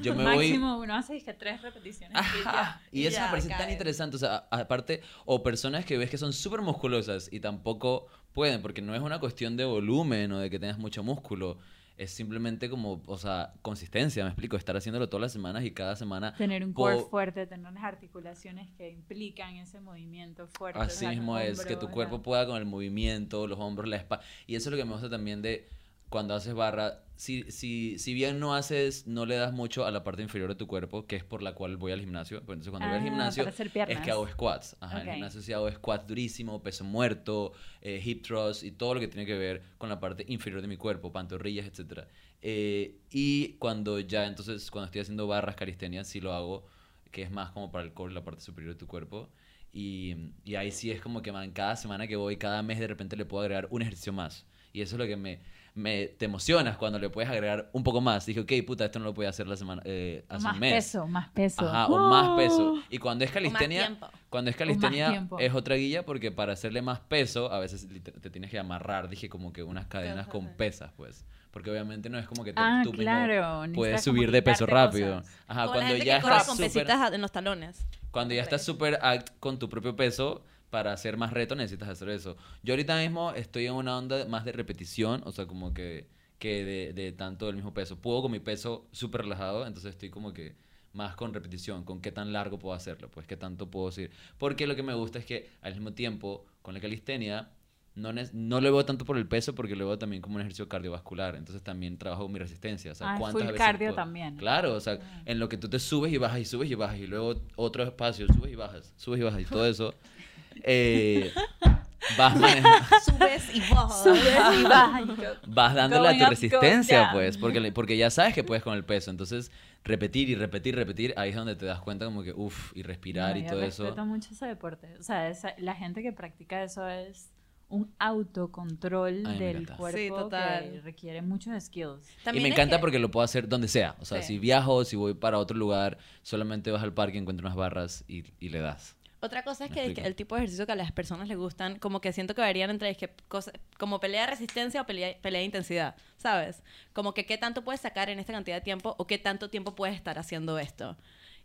yo 0.02 0.16
me 0.16 0.24
voy... 0.26 0.48
Máximo 0.50 0.78
uno 0.80 0.96
hace 0.96 1.22
que 1.24 1.34
tres 1.34 1.62
repeticiones. 1.62 2.18
y 2.18 2.48
Ajá. 2.48 2.52
ya. 2.52 2.82
Y 2.92 3.06
eso 3.08 3.18
Ya, 3.18 3.24
me 3.26 3.30
parece 3.30 3.50
tan 3.50 3.58
cae. 3.60 3.72
interesante. 3.72 4.16
O 4.18 4.20
sea, 4.20 4.48
aparte, 4.52 5.02
o 5.26 5.42
personas 5.42 5.86
que 5.86 5.98
ves 5.98 6.10
que 6.10 6.18
son 6.18 6.34
súper 6.34 6.57
musculosas 6.64 7.30
y 7.32 7.40
tampoco 7.40 8.08
pueden, 8.34 8.62
porque 8.62 8.82
no 8.82 8.94
es 8.96 9.02
una 9.02 9.20
cuestión 9.20 9.58
de 9.58 9.66
volumen 9.66 10.32
o 10.32 10.40
de 10.40 10.50
que 10.50 10.60
tengas 10.60 10.78
mucho 10.78 11.04
músculo. 11.04 11.58
Es 11.98 12.12
simplemente 12.12 12.70
como, 12.70 13.02
o 13.08 13.18
sea, 13.18 13.54
consistencia, 13.64 14.24
me 14.24 14.30
explico, 14.30 14.56
estar 14.56 14.78
haciéndolo 14.78 15.10
todas 15.10 15.24
las 15.24 15.34
semanas 15.34 15.64
y 15.66 15.72
cada 15.72 15.96
semana. 15.96 16.36
Tener 16.36 16.64
un 16.64 16.72
core 16.72 17.00
fuerte, 17.10 17.48
tener 17.48 17.68
unas 17.68 17.84
articulaciones 17.84 18.70
que 18.78 18.92
implican 18.92 19.56
ese 19.56 19.82
movimiento 19.82 20.48
fuerte. 20.48 20.80
Así 20.80 21.08
mismo 21.08 21.40
es, 21.40 21.66
que 21.66 21.76
tu 21.76 21.90
cuerpo 21.90 22.22
pueda 22.22 22.46
con 22.46 22.58
el 22.58 22.66
movimiento, 22.66 23.48
los 23.48 23.58
hombros, 23.58 23.90
la 23.90 23.96
espalda. 23.96 24.24
Y 24.46 24.56
eso 24.56 24.70
es 24.70 24.72
lo 24.72 24.78
que 24.78 24.86
me 24.86 24.92
gusta 24.92 25.10
también 25.10 25.42
de 25.42 25.68
cuando 26.10 26.34
haces 26.36 26.54
barra. 26.54 27.04
Si, 27.16 27.44
si, 27.52 27.98
si 27.98 28.14
bien 28.14 28.40
no 28.40 28.54
haces, 28.54 29.08
no 29.08 29.26
le 29.26 29.36
das 29.38 29.52
mucho 29.52 29.86
a 29.86 29.92
la 29.92 30.04
parte 30.04 30.22
inferior 30.22 30.50
de 30.50 30.56
tu 30.56 30.68
cuerpo, 30.68 31.08
que 31.08 31.16
es 31.16 31.24
por 31.24 31.42
la 31.42 31.54
cual 31.56 31.78
voy 31.78 31.92
al 31.92 32.00
gimnasio. 32.00 32.40
Entonces 32.40 32.70
cuando 32.70 32.88
voy 32.90 32.98
al 32.98 33.02
Ah, 33.02 33.04
gimnasio 33.04 33.48
es 33.86 34.00
que 34.02 34.12
hago 34.12 34.28
squats. 34.28 34.76
Ajá, 34.80 34.98
en 34.98 35.02
Ok. 35.02 35.08
el 35.08 35.12
gimnasio 35.14 35.42
sí 35.42 35.52
hago 35.54 35.72
squats 35.72 36.08
durísimo, 36.08 36.62
peso 36.62 36.84
muerto, 36.84 37.54
eh, 37.82 38.02
hip 38.04 38.24
thrust 38.24 38.64
y 38.64 38.72
todo 38.72 38.94
lo 38.96 39.00
que 39.00 39.08
tiene 39.08 39.26
que 39.26 39.36
ver 39.38 39.64
con 39.80 39.90
la 39.90 40.00
parte 40.00 40.26
inferior 40.28 40.62
de 40.62 40.68
mi 40.68 40.78
cuerpo, 40.78 41.12
pantorrillas, 41.12 41.66
etcétera. 41.66 42.08
Eh, 42.42 43.00
y 43.10 43.54
cuando 43.58 44.00
ya, 44.00 44.28
entonces, 44.28 44.70
cuando 44.70 44.86
estoy 44.86 45.02
haciendo 45.02 45.26
barras 45.28 45.56
calistenias, 45.56 46.08
sí 46.08 46.22
lo 46.22 46.34
hago, 46.34 46.68
que 47.12 47.24
es 47.24 47.32
más 47.32 47.52
como 47.52 47.72
para 47.72 47.84
el 47.84 47.94
core, 47.94 48.14
la 48.14 48.24
parte 48.24 48.42
superior 48.42 48.74
de 48.74 48.80
tu 48.80 48.88
cuerpo. 48.88 49.30
Y, 49.74 50.16
y 50.44 50.56
ahí 50.56 50.72
sí 50.72 50.92
es 50.92 51.02
como 51.02 51.22
que, 51.22 51.32
man, 51.32 51.52
cada 51.52 51.76
semana 51.76 52.08
que 52.08 52.16
voy, 52.16 52.38
cada 52.38 52.62
mes 52.64 52.80
de 52.80 52.88
repente 52.88 53.16
le 53.16 53.26
puedo 53.26 53.42
agregar 53.44 53.68
un 53.72 53.82
ejercicio 53.82 54.14
más. 54.14 54.46
Y 54.74 54.82
eso 54.82 54.96
es 54.96 55.00
lo 55.00 55.08
que 55.08 55.18
me, 55.18 55.42
me 55.78 56.08
te 56.08 56.26
emocionas 56.26 56.76
cuando 56.76 56.98
le 57.00 57.10
puedes 57.10 57.30
agregar 57.30 57.70
un 57.72 57.84
poco 57.84 58.02
más. 58.02 58.26
Dije, 58.26 58.40
ok, 58.42 58.52
puta, 58.66 58.84
esto 58.86 59.00
no 59.00 59.06
lo 59.06 59.14
podía 59.14 59.30
hacer 59.30 59.48
la 59.48 59.56
semana, 59.56 59.82
eh, 59.86 60.26
hace 60.28 60.44
Más 60.44 60.54
un 60.56 60.60
mes. 60.60 60.74
peso, 60.74 61.08
más 61.08 61.30
peso. 61.30 61.66
Ajá, 61.70 61.88
o 61.88 62.00
más 62.10 62.32
peso. 62.32 62.74
¡Oh! 62.74 62.80
Y 62.90 62.98
cuando 62.98 63.24
es 63.24 63.30
más 63.30 63.34
calistenia, 63.36 63.98
cuando 64.30 64.50
es 64.50 64.56
más 64.56 64.60
calistenia 64.60 65.28
es 65.40 65.54
otra 65.54 65.76
guía 65.76 66.04
porque 66.06 66.32
para 66.32 66.54
hacerle 66.54 66.82
más 66.82 67.00
peso, 67.00 67.52
a 67.52 67.60
veces 67.60 67.88
te, 67.88 68.12
te 68.12 68.30
tienes 68.30 68.50
que 68.52 68.60
amarrar, 68.60 69.08
dije, 69.08 69.30
como 69.30 69.54
que 69.54 69.64
unas 69.64 69.86
cadenas 69.88 70.28
con 70.28 70.48
pesas, 70.58 70.92
pues. 70.98 71.26
Porque 71.52 71.72
obviamente 71.72 72.10
no 72.10 72.20
es 72.20 72.28
como 72.28 72.44
que 72.44 72.54
te- 72.54 72.62
Ah, 72.62 72.82
tú 72.84 72.92
claro. 72.92 73.64
puedes 73.74 74.04
subir 74.04 74.32
de 74.32 74.42
peso 74.42 74.66
rápido. 74.66 75.18
cosas. 75.18 75.34
Ajá, 75.48 75.62
Como 75.62 75.66
la 75.66 75.72
cuando 75.80 75.88
gente 75.96 76.06
ya 76.06 76.16
que 76.18 76.22
corre 76.24 76.34
estás 76.34 76.48
con 76.48 76.58
súper 76.58 76.72
pesitas 76.74 77.14
en 77.14 77.22
los 77.22 77.32
talones. 77.32 77.86
cuando 78.12 78.34
ya 78.34 78.42
estás 78.42 78.64
súper 78.64 79.00
act 79.02 79.30
con 79.40 79.58
tu 79.58 79.70
propio 79.70 79.96
peso, 79.96 80.44
para 80.70 80.92
hacer 80.94 81.18
más 81.18 81.32
reto 81.34 81.56
necesitas 81.56 81.90
hacer 81.90 82.10
eso. 82.10 82.36
Yo 82.64 82.74
ahorita 82.74 83.00
mismo 83.00 83.32
estoy 83.32 83.68
en 83.68 83.74
una 83.74 83.98
onda 83.98 84.26
más 84.26 84.44
de 84.46 84.52
repetición, 84.52 85.22
o 85.26 85.32
sea, 85.32 85.46
como 85.48 85.74
que, 85.74 86.08
que 86.40 86.64
de, 86.66 86.94
de 86.94 87.12
tanto 87.14 87.46
del 87.48 87.56
mismo 87.56 87.74
peso. 87.74 87.98
Puedo 88.00 88.22
con 88.22 88.32
mi 88.32 88.40
peso 88.40 88.88
súper 88.92 89.22
relajado, 89.22 89.66
entonces 89.66 89.92
estoy 89.92 90.10
como 90.10 90.34
que 90.34 90.56
más 90.94 91.16
con 91.16 91.34
repetición, 91.34 91.84
con 91.84 92.02
qué 92.02 92.12
tan 92.12 92.34
largo 92.34 92.58
puedo 92.60 92.74
hacerlo, 92.76 93.10
pues 93.12 93.28
qué 93.28 93.38
tanto 93.38 93.70
puedo 93.70 93.92
seguir. 93.92 94.12
Porque 94.38 94.66
lo 94.68 94.76
que 94.76 94.84
me 94.84 94.94
gusta 94.94 95.20
es 95.20 95.26
que 95.26 95.50
al 95.62 95.74
mismo 95.74 95.94
tiempo, 95.94 96.46
con 96.62 96.74
la 96.74 96.80
calistenia, 96.80 97.52
no, 97.96 98.12
no 98.14 98.62
lo 98.62 98.72
veo 98.72 98.86
tanto 98.86 99.06
por 99.06 99.18
el 99.18 99.28
peso 99.28 99.56
porque 99.56 99.76
lo 99.76 99.88
veo 99.88 99.98
también 99.98 100.22
como 100.22 100.36
un 100.36 100.42
ejercicio 100.42 100.68
cardiovascular. 100.70 101.36
Entonces 101.36 101.64
también 101.64 101.98
trabajo 101.98 102.28
mi 102.30 102.38
resistencia. 102.38 102.92
O 102.92 102.96
sea, 102.96 103.14
Ah, 103.14 103.18
cuántas 103.18 103.42
full 103.42 103.52
veces 103.54 103.58
cardio 103.66 103.88
puedo- 103.88 103.96
también. 103.96 104.36
Claro, 104.38 104.74
o 104.76 104.80
sea, 104.80 105.00
Ah. 105.02 105.22
en 105.26 105.40
lo 105.40 105.50
que 105.50 105.58
tú 105.58 105.68
te 105.68 105.80
subes 105.80 106.14
y 106.14 106.18
bajas 106.18 106.40
y 106.40 106.46
subes 106.46 106.70
y 106.70 106.76
bajas 106.76 106.98
y 107.00 107.08
luego 107.08 107.42
otro 107.56 107.84
espacio, 107.84 108.28
subes 108.28 108.52
y 108.52 108.56
bajas, 108.56 108.94
subes 108.98 109.20
y 109.20 109.24
bajas 109.24 109.42
y 109.42 109.46
todo 109.46 109.66
eso. 109.66 109.94
eh, 110.64 111.32
vas, 112.18 112.36
manejando- 112.36 113.00
Subes 113.06 113.56
y 113.56 113.60
bajas. 113.74 114.04
Subes 114.04 114.60
y 114.60 114.64
bajas. 114.64 115.08
vas 115.48 115.76
dándole 115.76 116.10
a 116.10 116.18
tu 116.18 116.26
resistencia, 116.30 117.10
pues, 117.12 117.38
porque, 117.38 117.72
porque 117.72 117.98
ya 117.98 118.10
sabes 118.10 118.34
que 118.34 118.44
puedes 118.44 118.64
con 118.64 118.76
el 118.76 118.86
peso. 118.86 119.12
Entonces, 119.12 119.52
repetir 119.84 120.30
y 120.30 120.36
repetir, 120.36 120.76
repetir, 120.76 121.14
ahí 121.18 121.30
es 121.30 121.36
donde 121.36 121.56
te 121.56 121.66
das 121.66 121.80
cuenta 121.82 122.06
como 122.06 122.24
que, 122.24 122.34
uff, 122.34 122.72
y 122.76 122.84
respirar 122.84 123.36
No, 123.36 123.42
y 123.42 123.46
todo 123.48 123.62
eso. 123.62 123.84
respeto 123.84 124.06
mucho 124.06 124.30
ese 124.32 124.46
deporte. 124.46 124.96
O 125.00 125.04
sea, 125.04 125.30
esa- 125.30 125.54
la 125.58 125.76
gente 125.76 126.02
que 126.04 126.12
practica 126.12 126.62
eso 126.64 126.88
es 126.88 127.30
un 127.70 127.94
autocontrol 128.00 129.24
me 129.24 129.38
del 129.40 129.56
encanta. 129.58 129.76
cuerpo 129.78 129.98
Sí, 129.98 130.10
total. 130.10 130.72
que 130.72 130.82
requiere 130.82 131.22
muchos 131.22 131.62
skills. 131.64 132.02
Y 132.34 132.40
me 132.40 132.50
encanta 132.50 132.78
que- 132.78 132.82
porque 132.82 133.00
lo 133.00 133.12
puedo 133.12 133.24
hacer 133.26 133.48
donde 133.50 133.68
sea. 133.68 133.96
O 134.00 134.06
sea, 134.06 134.22
Sí. 134.22 134.28
si 134.36 134.40
viajo, 134.40 134.86
si 134.86 134.96
voy 134.96 135.14
para 135.14 135.38
otro 135.38 135.58
lugar, 135.58 135.98
solamente 136.22 136.72
vas 136.72 136.82
al 136.84 136.94
parque, 136.94 137.18
encuentras 137.18 137.46
unas 137.46 137.56
barras 137.58 138.04
y, 138.08 138.24
y 138.40 138.50
le 138.50 138.60
das. 138.60 138.96
Otra 139.20 139.44
cosa 139.44 139.66
es 139.66 139.72
que, 139.72 139.94
que 139.96 140.02
el 140.02 140.16
tipo 140.16 140.36
de 140.36 140.42
ejercicio 140.42 140.66
que 140.68 140.74
a 140.74 140.76
las 140.76 140.92
personas 140.92 141.28
les 141.28 141.38
gustan, 141.38 141.80
como 141.80 142.02
que 142.02 142.14
siento 142.14 142.36
que 142.36 142.42
varían 142.42 142.70
entre 142.70 142.90
es 142.92 142.98
que 142.98 143.10
cosa- 143.28 143.52
como 143.80 144.00
pelea 144.00 144.22
de 144.22 144.28
resistencia 144.28 144.82
o 144.82 144.86
pelea, 144.86 145.18
pelea 145.22 145.40
de 145.40 145.46
intensidad, 145.46 145.96
¿sabes? 146.18 146.62
Como 146.94 147.14
que 147.16 147.26
qué 147.26 147.38
tanto 147.38 147.64
puedes 147.64 147.82
sacar 147.82 148.10
en 148.10 148.20
esta 148.20 148.32
cantidad 148.34 148.58
de 148.58 148.62
tiempo 148.62 148.94
o 148.98 149.08
qué 149.08 149.18
tanto 149.18 149.50
tiempo 149.50 149.74
puedes 149.76 149.96
estar 149.96 150.20
haciendo 150.20 150.60
esto. 150.60 150.96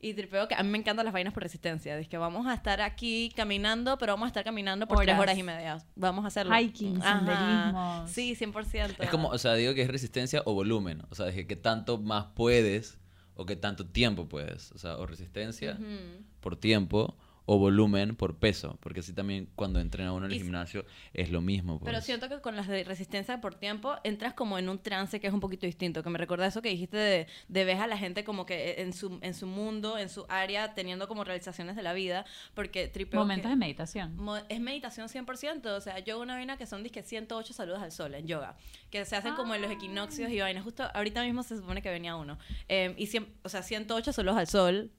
Y 0.05 0.15
tripeo 0.15 0.49
que 0.49 0.57
a 0.57 0.63
mí 0.65 0.69
me 0.69 0.79
encantan 0.79 1.05
las 1.07 1.13
vainas 1.15 1.33
por 1.33 1.45
resistencia. 1.45 1.97
Es 1.97 2.09
que 2.09 2.19
vamos 2.19 2.47
a 2.49 2.55
estar 2.55 2.81
aquí 2.81 3.33
caminando, 3.37 3.97
pero 3.99 4.15
vamos 4.15 4.27
a 4.27 4.29
estar 4.29 4.43
caminando 4.43 4.89
por 4.89 4.99
tres 4.99 5.11
Horas. 5.11 5.21
horas 5.21 5.39
y 5.39 5.43
media. 5.45 5.79
Vamos 5.95 6.25
a 6.25 6.29
hacerlo. 6.29 6.53
Hiking, 6.59 7.01
senderismos. 7.01 8.11
Sí, 8.11 8.35
100%. 8.35 8.97
Es 8.99 9.11
como, 9.11 9.29
o 9.29 9.39
sea, 9.39 9.55
digo 9.55 9.75
que 9.75 9.83
es 9.83 9.89
resistencia 9.89 10.43
o 10.45 10.55
volumen. 10.55 11.03
O 11.11 11.15
sea, 11.15 11.27
de 11.27 11.33
que 11.35 11.47
qué 11.47 11.57
tanto 11.57 11.99
más 11.99 12.27
puedes 12.35 12.99
o 13.37 13.47
qué 13.47 13.57
tanto 13.57 13.87
tiempo 13.87 14.29
puedes. 14.29 14.73
O 14.73 14.79
sea, 14.79 14.97
o 14.97 15.07
resistencia 15.07 15.75
Ujú. 15.79 16.25
por 16.41 16.57
tiempo 16.57 17.17
o 17.45 17.59
volumen 17.59 18.15
por 18.17 18.37
peso. 18.37 18.79
Porque 18.81 19.01
así 19.01 19.13
también 19.13 19.49
cuando 19.57 19.81
entrena 19.81 20.13
uno 20.13 20.27
en 20.27 20.33
el 20.33 20.37
Y 20.39 20.41
gimnasio 20.43 20.85
es 21.13 21.31
lo 21.31 21.41
mismo. 21.41 21.79
Pues. 21.81 21.91
Pero 21.91 22.01
siento 22.01 22.29
que 22.29 22.41
con 22.41 22.55
las 22.57 22.69
de 22.69 22.85
resistencia 22.85 23.41
por 23.41 23.55
tiempo 23.57 23.97
entras 24.05 24.35
como 24.35 24.59
en 24.59 24.69
un 24.69 24.79
trance 24.79 25.21
que 25.21 25.27
es 25.27 25.33
un 25.33 25.41
poquito 25.41 25.67
distinto. 25.67 26.03
Que 26.03 26.11
me 26.11 26.19
recuerda 26.19 26.47
eso 26.47 26.63
que 26.63 26.69
dijiste 26.69 26.97
de, 26.97 27.27
de 27.49 27.65
ves 27.65 27.81
a 27.81 27.87
la 27.87 27.99
gente 27.99 28.25
como 28.25 28.47
que 28.47 28.77
en 28.83 28.93
su, 28.93 29.19
en 29.23 29.35
su 29.35 29.47
mundo, 29.47 29.99
en 29.99 30.09
su 30.09 30.25
área, 30.29 30.75
teniendo 30.75 31.09
como 31.09 31.25
realizaciones 31.25 31.75
de 31.77 31.83
la 31.83 31.93
vida. 31.93 32.25
Porque 32.55 32.89
tripeo. 32.89 33.21
Momentos 33.21 33.45
que- 33.45 33.51
de 33.51 33.57
meditación. 33.57 34.17
Mo- 34.17 34.37
Es 34.49 34.61
meditación 34.61 35.09
100%, 35.09 35.67
o 35.77 35.81
sea, 35.81 35.99
yo 35.99 36.21
una 36.21 36.35
vaina 36.35 36.57
que 36.57 36.67
son 36.67 36.83
disque 36.83 37.03
108 37.03 37.53
saludos 37.53 37.83
al 37.83 37.93
sol 37.93 38.15
en 38.15 38.27
yoga, 38.27 38.57
que 38.91 39.05
se 39.05 39.17
hacen 39.17 39.35
como 39.35 39.55
en 39.55 39.63
los 39.63 39.71
equinoccios 39.71 40.31
y 40.31 40.39
vainas. 40.41 40.63
Justo 40.65 40.85
ahorita 40.95 41.25
mismo 41.25 41.43
se 41.43 41.57
supone 41.57 41.83
que 41.83 41.91
venía 41.91 42.15
uno. 42.17 42.39
Eh, 42.69 42.95
y, 42.97 43.07
cien- 43.07 43.27
o 43.43 43.49
sea, 43.49 43.63
108 43.63 44.13
saludos 44.13 44.37
al 44.39 44.47
sol 44.47 44.91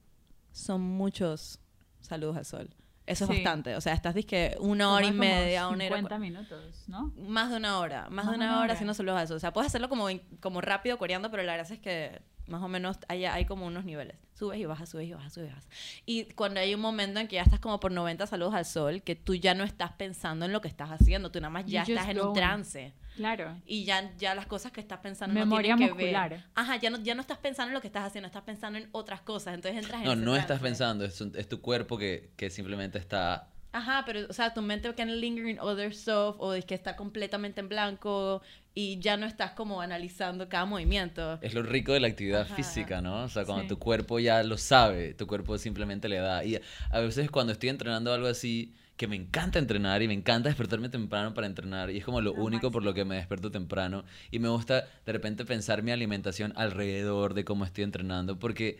son 0.51 0.81
muchos 0.81 1.59
saludos 2.03 2.37
al 2.37 2.45
sol. 2.45 2.69
Eso 3.05 3.25
Sí. 3.27 3.33
es 3.33 3.37
bastante. 3.39 3.75
O 3.75 3.81
sea, 3.81 3.93
estás 3.93 4.15
disque 4.15 4.55
una 4.59 4.89
hora 4.93 5.05
y 5.07 5.11
media, 5.11 5.67
una 5.67 5.85
hora. 5.85 5.95
50 5.97 6.19
minutos, 6.19 6.83
¿no? 6.87 7.11
Más 7.17 7.49
de 7.49 7.57
una 7.57 7.79
hora, 7.79 8.03
más, 8.03 8.11
Más 8.11 8.25
de 8.27 8.35
una, 8.35 8.45
una 8.45 8.53
hora 8.55 8.63
hora. 8.65 8.73
haciendo 8.73 8.93
solo 8.93 9.17
eso. 9.19 9.35
O 9.35 9.39
sea, 9.39 9.51
puedes 9.51 9.67
hacerlo 9.67 9.89
como, 9.89 10.07
como 10.39 10.61
rápido, 10.61 10.97
coreando, 10.97 11.29
pero 11.29 11.43
la 11.43 11.53
gracia 11.53 11.73
es 11.75 11.81
que 11.81 12.21
más 12.47 12.61
o 12.61 12.67
menos 12.69 12.97
hay, 13.09 13.25
hay 13.25 13.45
como 13.45 13.65
unos 13.65 13.83
niveles. 13.83 14.17
Subes 14.33 14.57
y 14.59 14.65
bajas, 14.65 14.87
subes 14.89 15.07
y 15.09 15.13
bajas, 15.13 15.33
subes 15.33 15.49
y 15.49 15.53
bajas. 15.53 15.67
Y 16.05 16.23
cuando 16.33 16.61
hay 16.61 16.73
un 16.73 16.79
momento 16.81 17.19
en 17.19 17.27
que 17.27 17.35
ya 17.35 17.41
estás 17.43 17.59
como 17.59 17.79
por 17.81 17.91
90 17.91 18.25
saludos 18.25 18.53
al 18.53 18.65
sol, 18.65 19.01
que 19.03 19.15
tú 19.15 19.35
ya 19.35 19.53
no 19.53 19.65
estás 19.65 19.91
pensando 19.93 20.45
en 20.45 20.53
lo 20.53 20.61
que 20.61 20.67
estás 20.69 20.89
haciendo, 20.89 21.29
tú 21.29 21.41
nada 21.41 21.51
más 21.51 21.65
ya 21.65 21.83
estás 21.83 22.07
en 22.07 22.21
un 22.21 22.33
trance. 22.33 22.93
Claro. 23.15 23.55
Y 23.65 23.85
ya, 23.85 24.11
ya 24.17 24.33
las 24.35 24.45
cosas 24.47 24.71
que 24.71 24.81
estás 24.81 24.99
pensando 24.99 25.33
Memoria 25.39 25.73
no 25.73 25.77
tienen 25.77 25.95
que 25.97 26.03
muscular. 26.03 26.29
ver. 26.31 26.43
Ajá, 26.55 26.77
ya 26.77 26.89
no, 26.89 26.99
ya 26.99 27.13
no 27.15 27.21
estás 27.21 27.37
pensando 27.37 27.69
en 27.69 27.73
lo 27.75 27.81
que 27.81 27.87
estás 27.87 28.03
haciendo, 28.05 28.27
estás 28.27 28.43
pensando 28.43 28.79
en 28.79 28.89
otras 28.91 29.21
cosas. 29.21 29.53
Entonces 29.53 29.81
entras 29.83 30.01
en 30.01 30.07
No, 30.07 30.15
no 30.15 30.33
estás 30.35 30.47
trance. 30.59 30.63
pensando, 30.63 31.05
es, 31.05 31.19
un- 31.21 31.33
es 31.35 31.47
tu 31.47 31.61
cuerpo 31.61 31.97
que, 31.97 32.31
que 32.35 32.49
simplemente 32.49 32.97
está... 32.97 33.49
Ajá, 33.71 34.03
pero, 34.05 34.27
o 34.29 34.33
sea, 34.33 34.53
tu 34.53 34.61
mente 34.61 34.93
can 34.93 35.19
linger 35.19 35.47
in 35.47 35.59
other 35.59 35.93
stuff 35.95 36.35
o 36.37 36.53
es 36.53 36.63
que 36.63 36.75
está 36.75 36.95
completamente 36.95 37.59
en 37.59 37.69
blanco 37.69 38.41
y 38.75 38.99
ya 38.99 39.17
no 39.17 39.25
estás 39.25 39.51
como 39.51 39.81
analizando 39.81 40.49
cada 40.49 40.65
movimiento. 40.65 41.37
Es 41.41 41.53
lo 41.53 41.61
rico 41.63 41.93
de 41.93 41.99
la 41.99 42.07
actividad 42.07 42.41
Ajá. 42.41 42.55
física, 42.55 43.01
¿no? 43.01 43.23
O 43.23 43.29
sea, 43.29 43.45
cuando 43.45 43.63
Sí. 43.63 43.69
tu 43.69 43.79
cuerpo 43.79 44.19
ya 44.19 44.41
lo 44.43 44.57
sabe, 44.57 45.13
tu 45.13 45.27
cuerpo 45.27 45.57
simplemente 45.57 46.09
le 46.09 46.17
da. 46.17 46.43
Y 46.43 46.59
a 46.89 46.99
veces 46.99 47.29
cuando 47.29 47.53
estoy 47.53 47.69
entrenando 47.69 48.13
algo 48.13 48.27
así, 48.27 48.73
que 48.97 49.07
me 49.07 49.15
encanta 49.15 49.57
entrenar 49.59 50.01
y 50.01 50.07
me 50.07 50.13
encanta 50.13 50.49
despertarme 50.49 50.87
temprano 50.89 51.33
para 51.33 51.47
entrenar, 51.47 51.89
y 51.89 51.97
es 51.97 52.05
como 52.05 52.21
lo 52.21 52.33
único 52.33 52.71
por 52.71 52.83
lo 52.83 52.93
que 52.93 53.05
me 53.05 53.15
despierto 53.15 53.49
temprano, 53.49 54.05
y 54.29 54.37
me 54.39 54.49
gusta 54.49 54.85
de 55.05 55.11
repente 55.11 55.45
pensar 55.45 55.81
mi 55.81 55.91
alimentación 55.91 56.53
alrededor 56.55 57.33
de 57.33 57.43
cómo 57.43 57.65
estoy 57.65 57.83
entrenando, 57.83 58.37
porque 58.37 58.77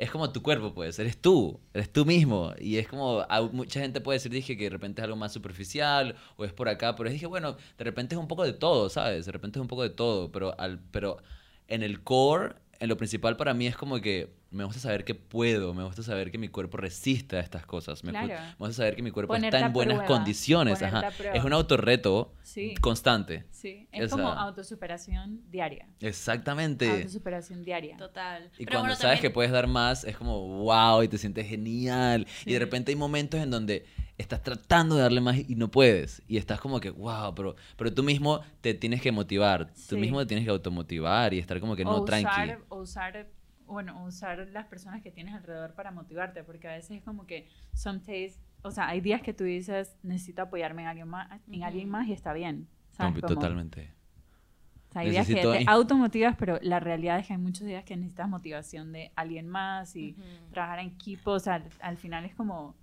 es 0.00 0.10
como 0.10 0.32
tu 0.32 0.42
cuerpo, 0.42 0.72
pues, 0.72 0.98
eres 0.98 1.20
tú, 1.20 1.60
eres 1.74 1.92
tú 1.92 2.06
mismo, 2.06 2.54
y 2.58 2.78
es 2.78 2.88
como, 2.88 3.22
mucha 3.52 3.80
gente 3.80 4.00
puede 4.00 4.16
decir, 4.16 4.32
dije, 4.32 4.56
que 4.56 4.64
de 4.64 4.70
repente 4.70 5.02
es 5.02 5.04
algo 5.04 5.16
más 5.16 5.30
superficial, 5.30 6.16
o 6.36 6.44
es 6.46 6.54
por 6.54 6.70
acá, 6.70 6.96
pero 6.96 7.10
dije, 7.10 7.26
bueno, 7.26 7.56
de 7.76 7.84
repente 7.84 8.14
es 8.14 8.18
un 8.18 8.26
poco 8.26 8.44
de 8.44 8.54
todo, 8.54 8.88
¿sabes? 8.88 9.26
De 9.26 9.32
repente 9.32 9.58
es 9.58 9.60
un 9.60 9.68
poco 9.68 9.82
de 9.82 9.90
todo, 9.90 10.32
pero, 10.32 10.58
al, 10.58 10.80
pero 10.90 11.18
en 11.68 11.82
el 11.82 12.02
core, 12.02 12.54
en 12.78 12.88
lo 12.88 12.96
principal 12.96 13.36
para 13.36 13.52
mí 13.52 13.66
es 13.66 13.76
como 13.76 14.00
que 14.00 14.32
me 14.50 14.64
gusta 14.64 14.80
saber 14.80 15.04
que 15.04 15.14
puedo, 15.14 15.72
me 15.74 15.84
gusta 15.84 16.02
saber 16.02 16.30
que 16.32 16.38
mi 16.38 16.48
cuerpo 16.48 16.76
resiste 16.76 17.36
a 17.36 17.40
estas 17.40 17.64
cosas, 17.66 18.02
me, 18.02 18.10
Claro. 18.10 18.26
me 18.28 18.56
gusta 18.66 18.74
saber 18.74 18.96
que 18.96 19.02
mi 19.02 19.10
cuerpo 19.12 19.32
Ponerte 19.34 19.56
está 19.56 19.66
en 19.66 19.72
buenas 19.72 19.98
prueba, 19.98 20.14
condiciones, 20.14 20.82
ajá. 20.82 21.08
Es 21.32 21.44
un 21.44 21.52
autorreto 21.52 22.34
Sí. 22.42 22.74
constante. 22.80 23.44
Sí. 23.50 23.86
Es 23.92 24.06
Esa- 24.06 24.16
como 24.16 24.28
autosuperación 24.28 25.40
diaria. 25.50 25.86
Exactamente. 26.00 26.90
Autosuperación 26.90 27.62
diaria. 27.64 27.96
Total. 27.96 28.50
Y 28.58 28.64
Pero 28.64 28.78
cuando 28.78 28.88
bueno, 28.94 28.96
sabes 29.00 29.20
que 29.20 29.30
puedes 29.30 29.52
dar 29.52 29.66
más, 29.66 30.04
es 30.04 30.16
como 30.16 30.64
wow, 30.64 31.02
y 31.02 31.08
te 31.08 31.18
sientes 31.18 31.46
genial. 31.46 32.26
Y 32.44 32.52
de 32.52 32.58
repente 32.58 32.90
hay 32.92 32.96
momentos 32.96 33.40
en 33.40 33.50
donde 33.50 33.86
estás 34.18 34.42
tratando 34.42 34.96
de 34.96 35.02
darle 35.02 35.20
más 35.20 35.38
y 35.38 35.54
no 35.54 35.70
puedes. 35.70 36.22
Y 36.26 36.36
estás 36.36 36.60
como 36.60 36.80
que 36.80 36.90
wow, 36.90 37.34
pero, 37.34 37.56
pero 37.76 37.92
tú 37.94 38.02
mismo 38.02 38.40
te 38.60 38.74
tienes 38.74 39.00
que 39.00 39.12
motivar. 39.12 39.72
Tú 39.88 39.96
mismo 39.96 40.18
te 40.20 40.26
tienes 40.26 40.44
que 40.44 40.50
automotivar 40.50 41.32
y 41.34 41.38
estar 41.38 41.58
como 41.60 41.76
que 41.76 41.84
no, 41.84 42.04
tranqui. 42.04 42.26
usar, 42.28 42.58
o 42.68 42.76
usar, 42.80 43.26
bueno, 43.70 44.04
usar 44.04 44.48
las 44.52 44.66
personas 44.66 45.02
que 45.02 45.10
tienes 45.10 45.34
alrededor 45.34 45.74
para 45.74 45.90
motivarte, 45.90 46.42
porque 46.44 46.68
a 46.68 46.72
veces 46.72 46.98
es 46.98 47.02
como 47.04 47.26
que 47.26 47.48
some 47.74 48.00
days, 48.06 48.38
o 48.62 48.70
sea, 48.70 48.88
hay 48.88 49.00
días 49.00 49.22
que 49.22 49.32
tú 49.32 49.44
dices, 49.44 49.96
necesito 50.02 50.42
apoyarme 50.42 50.82
en 50.82 50.88
alguien 50.88 51.08
más, 51.08 51.40
en 51.50 51.62
alguien 51.64 51.88
más 51.88 52.06
y 52.08 52.12
está 52.12 52.32
bien. 52.32 52.68
No, 52.92 52.96
¿sabes? 52.96 53.20
Como- 53.20 53.34
totalmente. 53.34 53.92
O 54.88 54.92
sea, 54.92 55.02
hay 55.02 55.10
días 55.10 55.26
que 55.26 55.34
Necesito 55.34 55.52
te 55.56 55.64
automotivas, 55.68 56.34
pero 56.36 56.58
la 56.62 56.80
realidad 56.80 57.18
es 57.20 57.26
que 57.28 57.32
hay 57.34 57.38
muchos 57.38 57.64
días 57.66 57.84
que 57.84 57.96
necesitas 57.96 58.28
motivación 58.28 58.90
de 58.92 59.12
alguien 59.14 59.46
más 59.48 59.94
y 59.94 60.16
trabajar 60.50 60.80
en 60.80 60.88
equipo, 60.88 61.30
o 61.30 61.38
sea, 61.38 61.54
al, 61.54 61.68
al 61.80 61.96
final 61.96 62.24
es 62.24 62.34
como... 62.34 62.74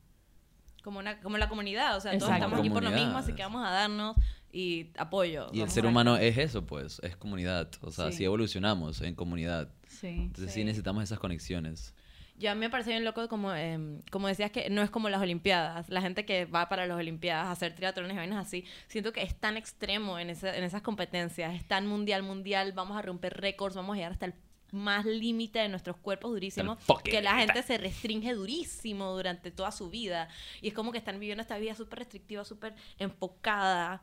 Como, 0.88 1.00
una, 1.00 1.20
como 1.20 1.38
la 1.38 1.50
comunidad, 1.50 1.98
o 1.98 2.00
sea, 2.00 2.12
todos 2.12 2.24
Exacto. 2.24 2.46
estamos 2.46 2.60
aquí 2.62 2.70
por 2.70 2.82
lo 2.82 2.92
mismo, 2.92 3.18
así 3.18 3.34
que 3.34 3.42
vamos 3.44 3.62
a 3.68 3.72
darnos 3.72 4.16
y 4.54 4.88
apoyo. 4.98 5.50
Y 5.52 5.60
el 5.60 5.70
ser 5.70 5.84
a- 5.86 5.90
humano 5.90 6.16
es 6.16 6.38
eso, 6.38 6.66
pues, 6.66 7.02
es 7.04 7.18
comunidad. 7.18 7.68
O 7.82 7.92
sea, 7.92 8.10
Sí. 8.10 8.20
si 8.20 8.24
evolucionamos 8.24 9.02
en 9.02 9.14
comunidad. 9.14 9.68
Sí. 9.90 10.08
Entonces 10.08 10.54
sí. 10.54 10.62
Sí. 10.62 10.64
necesitamos 10.64 11.04
esas 11.04 11.20
conexiones. 11.20 11.94
Yo 12.40 12.52
a 12.52 12.54
mí 12.54 12.60
me 12.62 12.70
parece 12.70 12.92
bien 12.92 13.04
loco 13.04 13.28
como, 13.28 13.52
em, 13.54 14.00
como 14.12 14.30
decías 14.30 14.50
que 14.52 14.70
no 14.70 14.82
es 14.82 14.90
como 14.90 15.10
las 15.10 15.22
Olimpiadas. 15.22 15.90
La 15.90 16.02
gente 16.02 16.24
que 16.24 16.46
va 16.46 16.70
para 16.70 16.86
las 16.88 16.98
Olimpiadas 16.98 17.48
a 17.48 17.52
hacer 17.52 17.76
triatlones 17.76 18.14
y 18.14 18.18
vainas 18.18 18.48
así, 18.48 18.64
siento 18.88 19.12
que 19.12 19.24
es 19.24 19.36
tan 19.38 19.58
extremo 19.58 20.18
en, 20.20 20.30
ese- 20.30 20.56
en 20.58 20.64
esas 20.64 20.82
competencias. 20.84 21.54
Es 21.54 21.68
tan 21.68 21.86
mundial, 21.86 22.24
mundial. 22.24 22.72
Vamos 22.72 22.96
a 22.98 23.02
romper 23.02 23.34
récords, 23.42 23.76
vamos 23.76 23.96
a 23.96 23.98
llegar 23.98 24.14
hasta 24.14 24.28
el 24.28 24.36
más 24.72 25.06
límite 25.06 25.60
de 25.60 25.70
nuestros 25.70 25.98
cuerpos 25.98 26.32
durísimo. 26.32 26.74
Hasta 26.74 26.82
el 26.82 26.86
fucking 26.86 27.12
Que 27.12 27.22
la 27.22 27.38
gente 27.38 27.64
se 27.64 27.78
restringe 27.78 28.34
durísimo 28.34 29.12
durante 29.14 29.52
toda 29.52 29.72
su 29.72 29.90
vida. 29.90 30.28
Y 30.62 30.70
es 30.70 30.74
como 30.74 30.92
que 30.92 30.98
están 30.98 31.20
viviendo 31.20 31.42
esta 31.42 31.58
vida 31.58 31.76
súper 31.76 32.00
restrictiva, 32.00 32.44
súper 32.44 32.76
enfocada. 33.00 34.02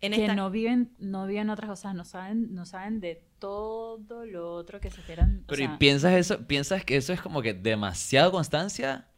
En 0.00 0.12
que 0.12 0.22
esta... 0.22 0.34
no 0.34 0.50
viven, 0.50 0.94
no 0.98 1.26
viven 1.26 1.48
otras 1.50 1.70
cosas, 1.70 1.94
no 1.94 2.04
saben, 2.04 2.54
no 2.54 2.66
saben 2.66 3.00
de 3.00 3.24
todo 3.38 4.26
lo 4.26 4.52
otro 4.54 4.80
que 4.80 4.90
se 4.90 5.02
quieran. 5.02 5.44
o 5.44 5.46
Pero 5.46 5.56
sea, 5.56 5.74
¿y 5.74 5.78
piensas 5.78 6.12
eso? 6.14 6.46
¿Piensas 6.46 6.84
que 6.84 6.96
eso 6.96 7.12
es 7.12 7.20
como 7.22 7.40
que 7.42 7.54
demasiado 7.54 8.30
constancia? 8.30 9.08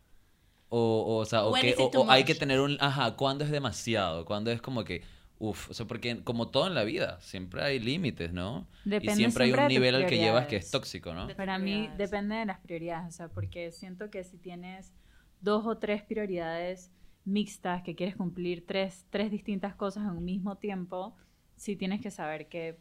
O, 0.68 0.78
o, 0.78 1.16
o 1.18 1.24
sea, 1.24 1.44
o, 1.46 1.52
que, 1.54 1.74
o- 1.78 2.10
hay 2.10 2.22
much? 2.22 2.26
que 2.28 2.34
tener 2.34 2.60
un... 2.60 2.76
Ajá, 2.80 3.16
¿cuándo 3.16 3.44
es 3.44 3.50
demasiado? 3.50 4.24
¿Cuándo 4.24 4.50
es 4.50 4.60
como 4.62 4.84
que... 4.84 5.02
Uf, 5.40 5.70
o 5.70 5.74
sea, 5.74 5.86
porque 5.86 6.24
como 6.24 6.48
todo 6.48 6.66
en 6.66 6.74
la 6.74 6.82
vida, 6.82 7.20
siempre 7.20 7.62
hay 7.62 7.78
límites, 7.78 8.32
¿no? 8.32 8.66
Depende 8.84 9.12
y 9.12 9.16
siempre 9.16 9.44
hay 9.44 9.50
siempre 9.50 9.64
un 9.64 9.68
de 9.68 9.74
tus 9.74 9.80
nivel 9.80 9.94
al 9.94 10.06
que 10.06 10.18
llevas 10.18 10.46
que 10.46 10.56
es 10.56 10.70
tóxico, 10.70 11.14
¿no? 11.14 11.28
Para 11.36 11.58
mí 11.58 11.88
depende 11.96 12.34
de 12.34 12.46
las 12.46 12.58
prioridades, 12.58 13.14
o 13.14 13.16
sea, 13.16 13.28
porque 13.28 13.70
siento 13.70 14.10
que 14.10 14.24
si 14.24 14.36
tienes 14.36 14.92
dos 15.40 15.64
o 15.64 15.78
tres 15.78 16.02
prioridades 16.02 16.90
mixtas 17.24 17.82
que 17.82 17.94
quieres 17.94 18.16
cumplir 18.16 18.66
tres, 18.66 19.06
tres 19.10 19.30
distintas 19.30 19.74
cosas 19.76 20.04
en 20.04 20.10
un 20.10 20.24
mismo 20.24 20.56
tiempo, 20.56 21.14
sí 21.54 21.76
tienes 21.76 22.00
que 22.00 22.10
saber 22.10 22.48
que, 22.48 22.78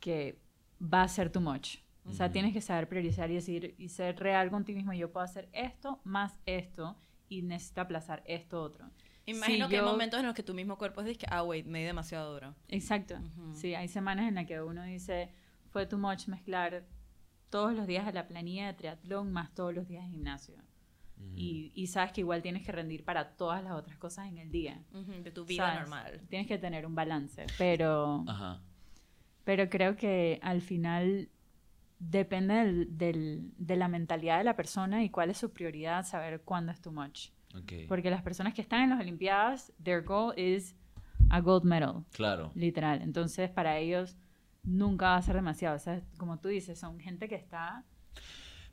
que 0.00 0.38
va 0.80 1.02
a 1.02 1.08
ser 1.08 1.30
too 1.30 1.40
much. 1.40 1.78
O 2.08 2.12
sea, 2.12 2.30
tienes 2.30 2.52
que 2.52 2.60
saber 2.60 2.88
priorizar 2.88 3.30
y 3.32 3.34
decir 3.34 3.74
y 3.78 3.88
ser 3.88 4.16
real 4.20 4.48
contigo 4.48 4.76
mismo. 4.76 4.92
Yo 4.92 5.10
puedo 5.10 5.24
hacer 5.24 5.48
esto 5.52 6.00
más 6.04 6.38
esto 6.46 6.96
y 7.28 7.42
necesito 7.42 7.80
aplazar 7.80 8.22
esto 8.26 8.62
otro. 8.62 8.88
Imagino 9.26 9.66
Si 9.66 9.70
que 9.70 9.78
hay 9.78 9.84
momentos 9.84 10.20
en 10.20 10.26
los 10.26 10.34
que 10.34 10.42
tu 10.42 10.54
mismo 10.54 10.78
cuerpo 10.78 11.00
es 11.00 11.06
de 11.08 11.16
que, 11.16 11.26
ah, 11.28 11.42
wait, 11.42 11.66
me 11.66 11.80
di 11.80 11.84
demasiado 11.84 12.32
duro. 12.32 12.54
Exacto. 12.68 13.14
Ujú. 13.16 13.54
Sí, 13.56 13.74
hay 13.74 13.88
semanas 13.88 14.28
en 14.28 14.36
las 14.36 14.46
que 14.46 14.60
uno 14.62 14.82
dice, 14.84 15.30
fue 15.70 15.84
too 15.86 15.98
much 15.98 16.28
mezclar 16.28 16.84
todos 17.50 17.74
los 17.74 17.86
días 17.86 18.06
de 18.06 18.12
la 18.12 18.28
planilla 18.28 18.66
de 18.68 18.74
triatlón 18.74 19.32
más 19.32 19.52
todos 19.54 19.74
los 19.74 19.88
días 19.88 20.04
de 20.04 20.10
gimnasio. 20.10 20.54
Y, 21.34 21.72
y 21.74 21.86
sabes 21.86 22.12
que 22.12 22.20
igual 22.20 22.42
tienes 22.42 22.64
que 22.64 22.72
rendir 22.72 23.02
para 23.02 23.30
todas 23.36 23.64
las 23.64 23.72
otras 23.72 23.96
cosas 23.96 24.28
en 24.28 24.36
el 24.38 24.50
día. 24.50 24.82
De 25.24 25.30
tu 25.30 25.44
vida 25.46 25.64
¿sabes? 25.64 25.80
normal. 25.80 26.20
Tienes 26.28 26.46
que 26.46 26.58
tener 26.58 26.84
un 26.86 26.94
balance, 26.94 27.46
pero, 27.56 28.22
Ajá. 28.28 28.60
pero 29.44 29.68
creo 29.70 29.96
que 29.96 30.38
al 30.42 30.60
final 30.60 31.30
depende 31.98 32.52
del, 32.54 32.98
del- 32.98 33.52
de 33.56 33.76
la 33.76 33.88
mentalidad 33.88 34.36
de 34.38 34.44
la 34.44 34.56
persona 34.56 35.02
y 35.04 35.08
cuál 35.10 35.30
es 35.30 35.38
su 35.38 35.50
prioridad, 35.52 36.04
saber 36.04 36.42
cuándo 36.42 36.70
es 36.72 36.80
too 36.82 36.92
much. 36.92 37.30
Ok. 37.58 37.72
Porque 37.88 38.10
las 38.10 38.22
personas 38.22 38.54
que 38.54 38.62
están 38.62 38.82
en 38.82 38.90
las 38.90 39.00
Olimpiadas, 39.00 39.72
their 39.82 40.02
goal 40.02 40.38
is 40.38 40.74
a 41.30 41.40
gold 41.40 41.64
medal. 41.64 42.04
Claro. 42.12 42.52
literal. 42.54 43.02
Entonces, 43.02 43.50
para 43.50 43.78
ellos 43.78 44.16
nunca 44.62 45.06
va 45.06 45.16
a 45.16 45.22
ser 45.22 45.34
demasiado. 45.36 45.76
O 45.76 45.78
sea, 45.78 46.02
como 46.18 46.38
tú 46.38 46.48
dices, 46.48 46.78
son 46.78 46.98
gente 47.00 47.28
que 47.28 47.34
está... 47.36 47.84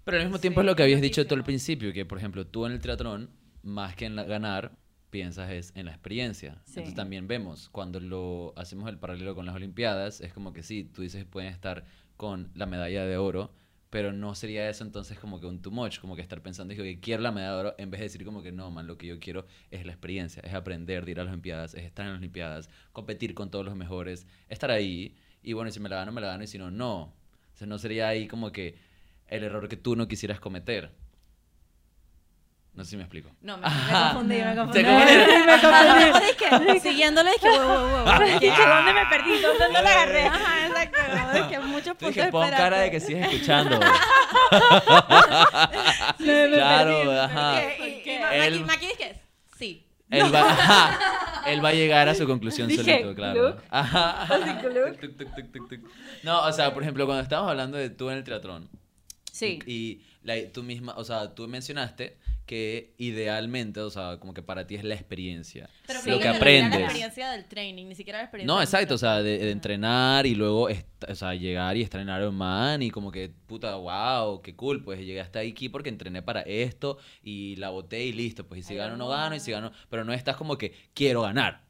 Pero 0.04 0.18
al 0.18 0.24
mismo 0.24 0.40
tiempo 0.40 0.60
es 0.62 0.66
lo 0.66 0.76
que 0.76 0.84
habías 0.84 1.02
dicho 1.02 1.26
tú 1.26 1.36
al 1.36 1.44
principio, 1.46 1.94
que 1.94 2.06
por 2.06 2.18
ejemplo 2.18 2.46
tú 2.46 2.66
en 2.66 2.74
el 2.74 2.80
triatlón, 2.80 3.30
más 3.62 3.96
que 3.96 4.06
en 4.06 4.18
la- 4.18 4.24
ganar, 4.26 4.76
piensas 5.10 5.50
es 5.52 5.72
en 5.76 5.86
la 5.86 5.92
experiencia. 5.92 6.62
Sí. 6.66 6.72
Entonces 6.80 6.96
también 6.96 7.28
vemos, 7.28 7.70
cuando 7.70 8.00
lo 8.02 8.54
hacemos 8.58 8.90
el 8.90 8.98
paralelo 9.00 9.34
con 9.34 9.46
las 9.46 9.56
Olimpiadas, 9.56 10.20
es 10.20 10.34
como 10.34 10.52
que 10.52 10.62
sí, 10.62 10.84
tú 10.84 11.04
dices 11.04 11.24
pueden 11.24 11.54
estar 11.54 11.86
con 12.18 12.52
la 12.54 12.66
medalla 12.66 13.06
de 13.06 13.16
oro, 13.18 13.54
pero 13.94 14.12
no 14.12 14.34
sería 14.34 14.68
eso 14.68 14.84
entonces 14.84 15.20
como 15.20 15.40
que 15.40 15.46
un 15.46 15.62
too 15.62 15.70
much, 15.70 16.00
como 16.00 16.16
que 16.16 16.24
estar 16.24 16.42
pensando 16.42 16.74
que 16.74 17.00
quiero 17.00 17.22
la 17.22 17.32
medalla 17.32 17.54
de 17.54 17.60
oro, 17.60 17.76
en 17.78 17.92
vez 17.92 18.00
de 18.00 18.06
decir 18.06 18.26
como 18.26 18.42
que 18.42 18.52
no, 18.52 18.72
man, 18.72 18.88
lo 18.88 18.98
que 18.98 19.06
yo 19.06 19.20
quiero 19.20 19.46
es 19.70 19.86
la 19.86 19.92
experiencia, 19.92 20.42
es 20.44 20.56
aprender 20.56 21.06
de 21.06 21.12
ir 21.12 21.20
a 21.20 21.24
las 21.26 21.30
Olimpiadas, 21.32 21.76
es 21.76 21.84
estar 21.84 22.04
en 22.08 22.14
las 22.14 22.18
Olimpiadas, 22.18 22.72
competir 22.92 23.36
con 23.36 23.52
todos 23.52 23.64
los 23.64 23.76
mejores, 23.76 24.26
estar 24.50 24.72
ahí, 24.72 25.16
y 25.44 25.54
bueno, 25.54 25.70
si 25.70 25.80
me 25.80 25.90
la 25.90 25.98
gano, 25.98 26.12
me 26.12 26.22
la 26.22 26.28
gano, 26.30 26.44
y 26.44 26.48
si 26.48 26.58
no, 26.58 26.72
no. 26.72 27.02
O 27.04 27.14
sea, 27.54 27.68
no 27.68 27.78
sería 27.78 28.08
ahí 28.08 28.28
como 28.28 28.52
que 28.52 28.80
el 29.28 29.44
error 29.44 29.70
que 29.70 29.78
tú 29.78 29.96
no 29.96 30.08
quisieras 30.08 30.40
cometer. 30.40 30.92
No 32.74 32.84
sé 32.84 32.90
si 32.90 32.98
me 32.98 33.04
explico. 33.04 33.30
No, 33.42 33.58
me, 33.58 33.68
me 33.68 33.92
confundí, 33.94 34.36
me 34.38 34.44
Te 34.44 34.56
confundí. 34.56 34.84
confundí. 34.84 36.06
me 36.16 36.50
confundí. 36.50 36.80
Siguiéndole, 36.80 37.30
es 37.30 37.42
que, 37.42 37.48
wow, 37.48 37.60
wow, 37.60 38.06
¿Dónde 38.06 38.94
me 38.94 39.06
perdí? 39.06 39.40
¿Dónde 39.40 39.68
no 39.72 39.82
la 39.84 39.92
agarré? 39.92 40.24
Ajá, 40.24 40.63
exacto. 40.84 41.38
Es 41.38 41.44
que 41.48 41.60
muchos 41.60 41.98
puntos 41.98 42.16
dije, 42.16 42.28
pon 42.32 42.50
cara 42.50 42.80
de 42.80 42.92
que 42.92 43.00
sigues 43.00 43.26
escuchando. 43.34 43.80
Claro, 46.18 47.12
ajá. 47.22 47.60
¿Qué? 48.04 48.06
Y- 48.06 48.20
Maki- 48.22 48.66
Maki 48.66 48.86
es 48.88 48.98
que 48.98 49.16
sí. 49.58 49.86
Él 50.10 50.34
va, 50.34 50.42
ajá. 50.52 51.00
Él 51.52 51.64
va 51.64 51.70
a 51.70 51.74
llegar 51.74 52.08
a 52.08 52.16
su 52.16 52.26
conclusión 52.28 52.68
Dije, 52.68 52.84
solito, 52.84 53.16
claro. 53.16 53.42
"Gluck". 53.42 53.64
Ajá. 53.70 54.28
"Gluck". 54.62 55.00
Tuc, 55.00 55.18
tuc, 55.52 55.70
tuc. 55.70 55.80
No, 56.24 56.42
o 56.44 56.52
sea, 56.52 56.74
por 56.74 56.84
ejemplo, 56.84 57.06
cuando 57.06 57.24
estábamos 57.24 57.52
hablando 57.52 57.78
de 57.78 57.90
tú 57.90 58.10
en 58.10 58.18
el 58.18 58.24
triatlón, 58.24 58.70
Sí. 59.32 59.60
Y, 59.66 59.74
y 59.74 60.06
la- 60.24 60.52
tú 60.52 60.62
misma, 60.64 60.94
o 60.96 61.04
sea, 61.04 61.34
tú 61.34 61.48
mencionaste 61.48 62.18
que 62.46 62.94
idealmente, 62.98 63.80
o 63.80 63.90
sea, 63.90 64.18
como 64.20 64.34
que 64.34 64.42
para 64.44 64.68
ti 64.68 64.76
es 64.76 64.84
la 64.84 64.96
experiencia. 64.96 65.70
Pero 65.88 66.02
Sí. 66.02 66.10
Lo 66.10 66.18
que 66.18 66.24
te 66.24 66.32
refiere 66.34 66.58
a 66.58 66.62
la 66.62 66.68
aprendes. 66.68 66.80
experiencia 66.82 67.32
del 67.32 67.46
training, 67.46 67.88
ni 67.88 67.96
siquiera 67.96 68.20
la 68.20 68.26
experiencia 68.26 68.54
No, 68.54 68.62
exacto, 68.62 68.96
o 68.96 68.98
sea, 68.98 69.22
de, 69.24 69.52
entrenar 69.52 70.26
y 70.26 70.36
luego 70.36 70.68
o 71.08 71.16
sea, 71.16 71.34
llegar 71.36 71.78
y 71.78 71.82
estar 71.82 72.02
en 72.02 72.10
Iron 72.10 72.36
Man 72.36 72.82
y 72.82 72.92
como 72.92 73.12
que, 73.12 73.30
puta, 73.30 73.76
wow, 73.76 74.42
qué 74.42 74.56
cool, 74.56 74.84
pues 74.84 75.00
llegué 75.00 75.22
hasta 75.22 75.40
aquí 75.40 75.70
porque 75.70 75.90
entrené 75.90 76.22
para 76.22 76.42
esto 76.42 76.98
y 77.22 77.56
la 77.58 77.70
boté 77.70 78.04
y 78.04 78.14
listo, 78.14 78.46
pues 78.48 78.60
y 78.60 78.64
si 78.64 78.76
gano 78.76 78.98
no 78.98 79.08
gano 79.08 79.36
y 79.36 79.40
si 79.40 79.52
gano, 79.52 79.72
pero 79.90 80.04
no 80.04 80.14
estás 80.14 80.36
como 80.36 80.58
que 80.58 80.74
quiero 80.94 81.22
ganar 81.22 81.64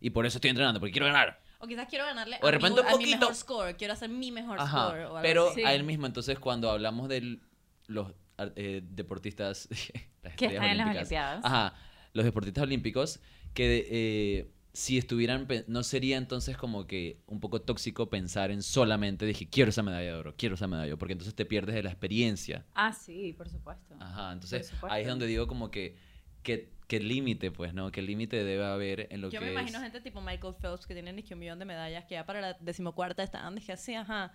y 0.00 0.10
por 0.10 0.26
eso 0.26 0.38
estoy 0.38 0.50
entrenando, 0.50 0.80
porque 0.80 0.92
quiero 0.92 1.06
ganar. 1.06 1.40
O 1.58 1.66
quizás 1.66 1.86
quiero 1.88 2.06
ganarle 2.06 2.38
O 2.40 2.46
de 2.46 2.48
a, 2.48 2.52
mi, 2.52 2.56
repente 2.56 2.80
un 2.80 2.86
a 2.86 2.90
mi 2.90 2.96
poquito. 2.96 3.18
mejor 3.18 3.34
score, 3.34 3.76
quiero 3.76 3.92
hacer 3.92 4.08
mi 4.08 4.30
mejor 4.30 4.58
score. 4.58 4.68
Ajá, 4.68 4.88
o 4.88 4.92
algo 4.92 5.18
pero 5.20 5.50
así. 5.50 5.62
a 5.62 5.74
él 5.74 5.84
mismo, 5.84 6.06
entonces 6.06 6.38
cuando 6.38 6.70
hablamos 6.70 7.08
de 7.08 7.38
los 7.86 8.12
eh, 8.56 8.80
deportistas 8.82 9.68
Que 10.48 10.54
están 10.54 10.70
en 10.70 10.78
las 10.78 10.96
Olimpiadas. 10.96 11.44
Ajá, 11.44 11.74
los 12.12 12.24
deportistas 12.24 12.62
olímpicos 12.62 13.20
que 13.54 13.86
eh, 13.90 14.50
si 14.72 14.98
estuvieran, 14.98 15.48
no 15.66 15.82
sería 15.82 16.16
entonces 16.16 16.56
como 16.56 16.86
que 16.86 17.20
un 17.26 17.40
poco 17.40 17.60
tóxico 17.60 18.08
pensar 18.08 18.50
en 18.50 18.62
solamente, 18.62 19.26
dije, 19.26 19.48
quiero 19.48 19.70
esa 19.70 19.82
medalla 19.82 20.12
de 20.12 20.18
oro, 20.18 20.34
quiero 20.36 20.54
esa 20.54 20.68
medalla 20.68 20.96
porque 20.96 21.12
entonces 21.12 21.34
te 21.34 21.44
pierdes 21.44 21.74
de 21.74 21.82
la 21.82 21.90
experiencia. 21.90 22.64
Ah, 22.74 22.92
sí, 22.92 23.32
por 23.32 23.48
supuesto. 23.48 23.96
Ajá, 23.98 24.32
entonces 24.32 24.68
supuesto. 24.68 24.94
ahí 24.94 25.02
es 25.02 25.08
donde 25.08 25.26
digo 25.26 25.48
como 25.48 25.70
que, 25.70 25.96
que, 26.42 26.72
que 26.86 27.00
límite, 27.00 27.50
pues, 27.50 27.74
¿no? 27.74 27.90
Que 27.90 28.00
límite 28.00 28.44
debe 28.44 28.64
haber 28.64 29.08
en 29.10 29.22
lo 29.22 29.30
Yo 29.30 29.40
que 29.40 29.46
me 29.46 29.52
imagino 29.52 29.78
es... 29.78 29.84
gente 29.84 30.00
tipo 30.00 30.20
Michael 30.20 30.54
Phelps 30.60 30.86
que 30.86 30.94
tienen 30.94 31.24
un 31.30 31.38
millón 31.38 31.58
de 31.58 31.64
medallas 31.64 32.04
que 32.04 32.14
ya 32.14 32.24
para 32.24 32.40
la 32.40 32.56
decimocuarta 32.60 33.24
estaban, 33.24 33.56
dije 33.56 33.72
así, 33.72 33.94
ajá, 33.94 34.32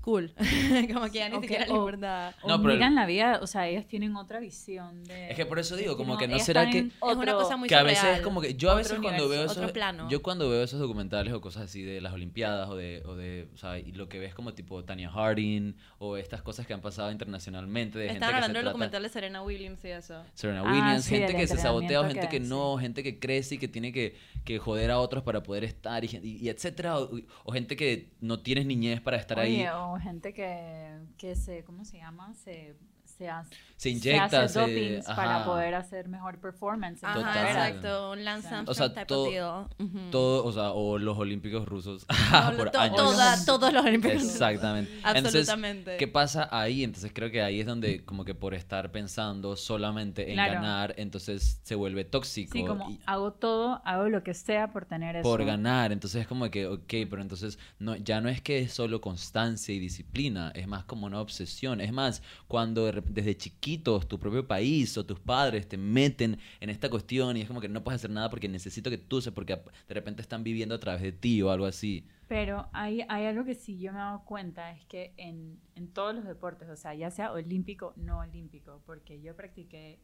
cool. 0.00 0.32
Como 0.92 1.06
que 1.10 1.18
ya 1.18 1.28
ni 1.28 1.40
siquiera 1.40 1.66
o- 1.70 1.76
importaba. 1.76 2.34
O 2.42 2.48
No, 2.48 2.58
pero 2.62 2.72
el- 2.72 2.78
miran 2.78 2.94
la 2.94 3.06
vida, 3.06 3.40
o 3.42 3.46
sea, 3.46 3.68
ellos 3.68 3.86
tienen 3.86 4.16
otra 4.16 4.40
visión 4.40 5.04
de... 5.04 5.30
Es 5.30 5.36
que 5.36 5.44
por 5.46 5.58
eso 5.58 5.76
digo, 5.76 5.96
como 5.96 6.16
que 6.16 6.26
no 6.28 6.38
será 6.38 6.62
están 6.62 6.72
que- 6.72 6.78
en 6.78 6.86
Es 6.88 6.94
una 7.02 7.12
otro- 7.22 7.38
cosa 7.38 7.56
muy 7.56 7.68
que 7.68 7.74
a 7.74 7.82
veces 7.82 8.04
es 8.16 8.20
como 8.22 8.40
que 8.40 8.54
yo 8.54 8.70
a 8.70 8.72
Otro 8.72 8.78
veces 8.84 8.98
cuando 9.00 9.24
universo, 9.24 9.28
veo 9.28 9.42
otro 9.50 9.62
esos 9.64 9.72
plano. 9.72 10.08
yo 10.08 10.22
cuando 10.22 10.48
veo 10.48 10.62
esos 10.62 10.80
documentales 10.80 11.32
o 11.34 11.40
cosas 11.40 11.64
así 11.64 11.82
de 11.82 12.00
las 12.00 12.12
olimpiadas 12.12 12.68
o 12.70 12.76
de 12.76 13.02
o 13.06 13.14
de 13.16 13.48
o 13.54 13.56
sea, 13.58 13.78
y 13.78 13.92
lo 13.92 14.08
que 14.08 14.18
ves 14.18 14.34
como 14.34 14.54
tipo 14.54 14.82
Tanya 14.84 15.10
Harding 15.10 15.74
o 15.98 16.16
estas 16.16 16.42
cosas 16.42 16.66
que 16.66 16.72
han 16.74 16.80
pasado 16.80 17.10
internacionalmente 17.12 17.98
de 17.98 18.06
gente 18.06 18.16
Estaban 18.24 18.34
que 18.34 18.40
se 18.40 18.44
hablando 18.44 18.58
del 18.58 18.62
trata 18.64 18.72
documental 18.72 19.02
de 19.02 19.08
Serena 19.08 19.42
Williams 19.42 19.84
y 19.84 19.88
eso. 19.88 20.22
Serena 20.34 20.62
Ah, 20.64 20.70
Williams, 20.72 21.04
sí, 21.04 21.16
gente 21.16 21.34
que 21.36 21.46
se 21.46 21.56
sabotea 21.58 22.00
o 22.00 22.04
gente 22.06 22.20
que, 22.28 22.28
que- 22.28 22.40
no, 22.40 22.78
gente 22.78 23.02
que 23.02 23.18
crece 23.18 23.56
y 23.56 23.58
que 23.58 23.68
tiene 23.68 23.92
que, 23.92 24.16
que 24.44 24.58
joder 24.58 24.90
a 24.90 24.98
otros 25.00 25.22
para 25.22 25.42
poder 25.42 25.64
estar 25.64 26.04
y, 26.04 26.08
y- 26.22 26.38
y 26.44 26.48
etcétera 26.48 26.98
o, 26.98 27.10
o 27.44 27.52
gente 27.52 27.76
que 27.76 28.10
no 28.20 28.40
tienes 28.40 28.64
niñez 28.66 29.00
para 29.00 29.16
estar 29.16 29.38
ahí, 29.38 29.56
Oye, 29.56 29.68
gente 29.96 30.32
que, 30.32 30.98
que 31.16 31.36
se, 31.36 31.64
¿cómo 31.64 31.84
se 31.84 31.98
llama? 31.98 32.34
Se, 32.34 32.76
se 33.04 33.28
hace, 33.28 33.54
se 33.78 33.90
inyecta, 33.90 34.42
hace 34.42 34.54
se- 34.54 34.60
dopings 34.60 35.06
para 35.06 35.36
ajá. 35.36 35.44
poder 35.46 35.74
hacer 35.74 36.08
mejor 36.08 36.38
performance. 36.40 37.02
Ajá, 37.02 37.14
Total. 37.14 37.46
exacto. 37.46 38.10
Un 38.12 38.24
Lance 38.24 38.48
O 38.48 38.50
sea, 38.50 38.58
Armstrong 38.58 38.68
o 38.68 38.74
sea, 38.74 38.88
type 38.92 39.06
todo- 39.06 39.24
of 39.24 39.30
deal. 39.30 39.88
Ujú. 39.88 40.10
todo, 40.10 40.44
o 40.44 40.52
sea, 40.52 40.70
o 40.72 40.98
los 40.98 41.16
olímpicos 41.16 41.66
rusos 41.66 42.04
No, 42.32 42.56
por 42.58 42.70
to- 42.70 42.78
años. 42.80 42.96
toda- 42.96 43.44
todos 43.46 43.72
los 43.72 43.84
olímpicos. 43.86 44.22
Exactamente. 44.22 44.90
Absolutamente. 45.04 45.78
Entonces, 45.78 45.98
¿qué 45.98 46.08
pasa 46.08 46.48
ahí? 46.50 46.82
Entonces 46.84 47.12
creo 47.14 47.30
que 47.30 47.40
ahí 47.40 47.60
es 47.60 47.66
donde 47.66 48.04
como 48.04 48.24
que 48.24 48.34
por 48.34 48.52
estar 48.54 48.90
pensando 48.90 49.56
solamente 49.56 50.28
en 50.28 50.34
Claro. 50.34 50.54
ganar, 50.54 50.94
entonces 50.98 51.60
se 51.62 51.74
vuelve 51.76 52.04
tóxico. 52.04 52.52
Sí, 52.52 52.64
como 52.64 52.90
y- 52.90 53.00
hago 53.06 53.32
todo, 53.32 53.80
hago 53.84 54.08
lo 54.08 54.22
que 54.24 54.34
sea 54.34 54.72
por 54.72 54.86
tener 54.86 55.16
eso. 55.16 55.22
por 55.22 55.44
ganar, 55.44 55.92
entonces 55.92 56.22
es 56.22 56.26
como 56.26 56.50
que, 56.50 56.66
ok, 56.66 56.92
pero 57.08 57.22
entonces 57.22 57.58
no, 57.78 57.94
ya 57.94 58.20
no 58.20 58.28
es 58.28 58.42
que 58.42 58.58
es 58.58 58.72
solo 58.72 59.00
constancia 59.00 59.72
y 59.74 59.78
disciplina, 59.78 60.50
es 60.56 60.66
más 60.66 60.84
como 60.84 61.06
una 61.06 61.20
obsesión. 61.20 61.80
Es 61.80 61.92
más, 61.92 62.22
cuando 62.48 62.90
desde 62.90 63.36
chiquitos 63.68 64.08
tu 64.08 64.18
propio 64.18 64.46
país 64.46 64.96
o 64.96 65.04
tus 65.04 65.20
padres 65.20 65.68
te 65.68 65.76
meten 65.76 66.38
en 66.60 66.70
esta 66.70 66.88
cuestión 66.88 67.36
y 67.36 67.42
es 67.42 67.48
como 67.48 67.60
que 67.60 67.68
no 67.68 67.84
puedes 67.84 68.00
hacer 68.00 68.10
nada 68.10 68.30
porque 68.30 68.48
necesito 68.48 68.88
que 68.90 68.98
tú 68.98 69.20
seas, 69.20 69.34
porque 69.34 69.60
de 69.88 69.94
repente 69.94 70.22
están 70.22 70.42
viviendo 70.42 70.74
a 70.74 70.80
través 70.80 71.02
de 71.02 71.12
ti 71.12 71.42
o 71.42 71.50
algo 71.50 71.66
así. 71.66 72.06
Pero 72.28 72.68
hay, 72.72 73.02
hay 73.08 73.26
algo 73.26 73.44
que 73.44 73.54
sí 73.54 73.78
yo 73.78 73.92
me 73.92 73.98
he 73.98 74.02
dado 74.02 74.24
cuenta, 74.24 74.72
es 74.72 74.84
que 74.86 75.12
en, 75.16 75.58
en 75.74 75.88
todos 75.88 76.14
los 76.14 76.24
deportes, 76.24 76.68
o 76.68 76.76
sea, 76.76 76.94
ya 76.94 77.10
sea 77.10 77.32
olímpico 77.32 77.88
o 77.88 78.00
no 78.00 78.20
olímpico, 78.20 78.82
porque 78.86 79.20
yo 79.20 79.34
practiqué 79.34 79.98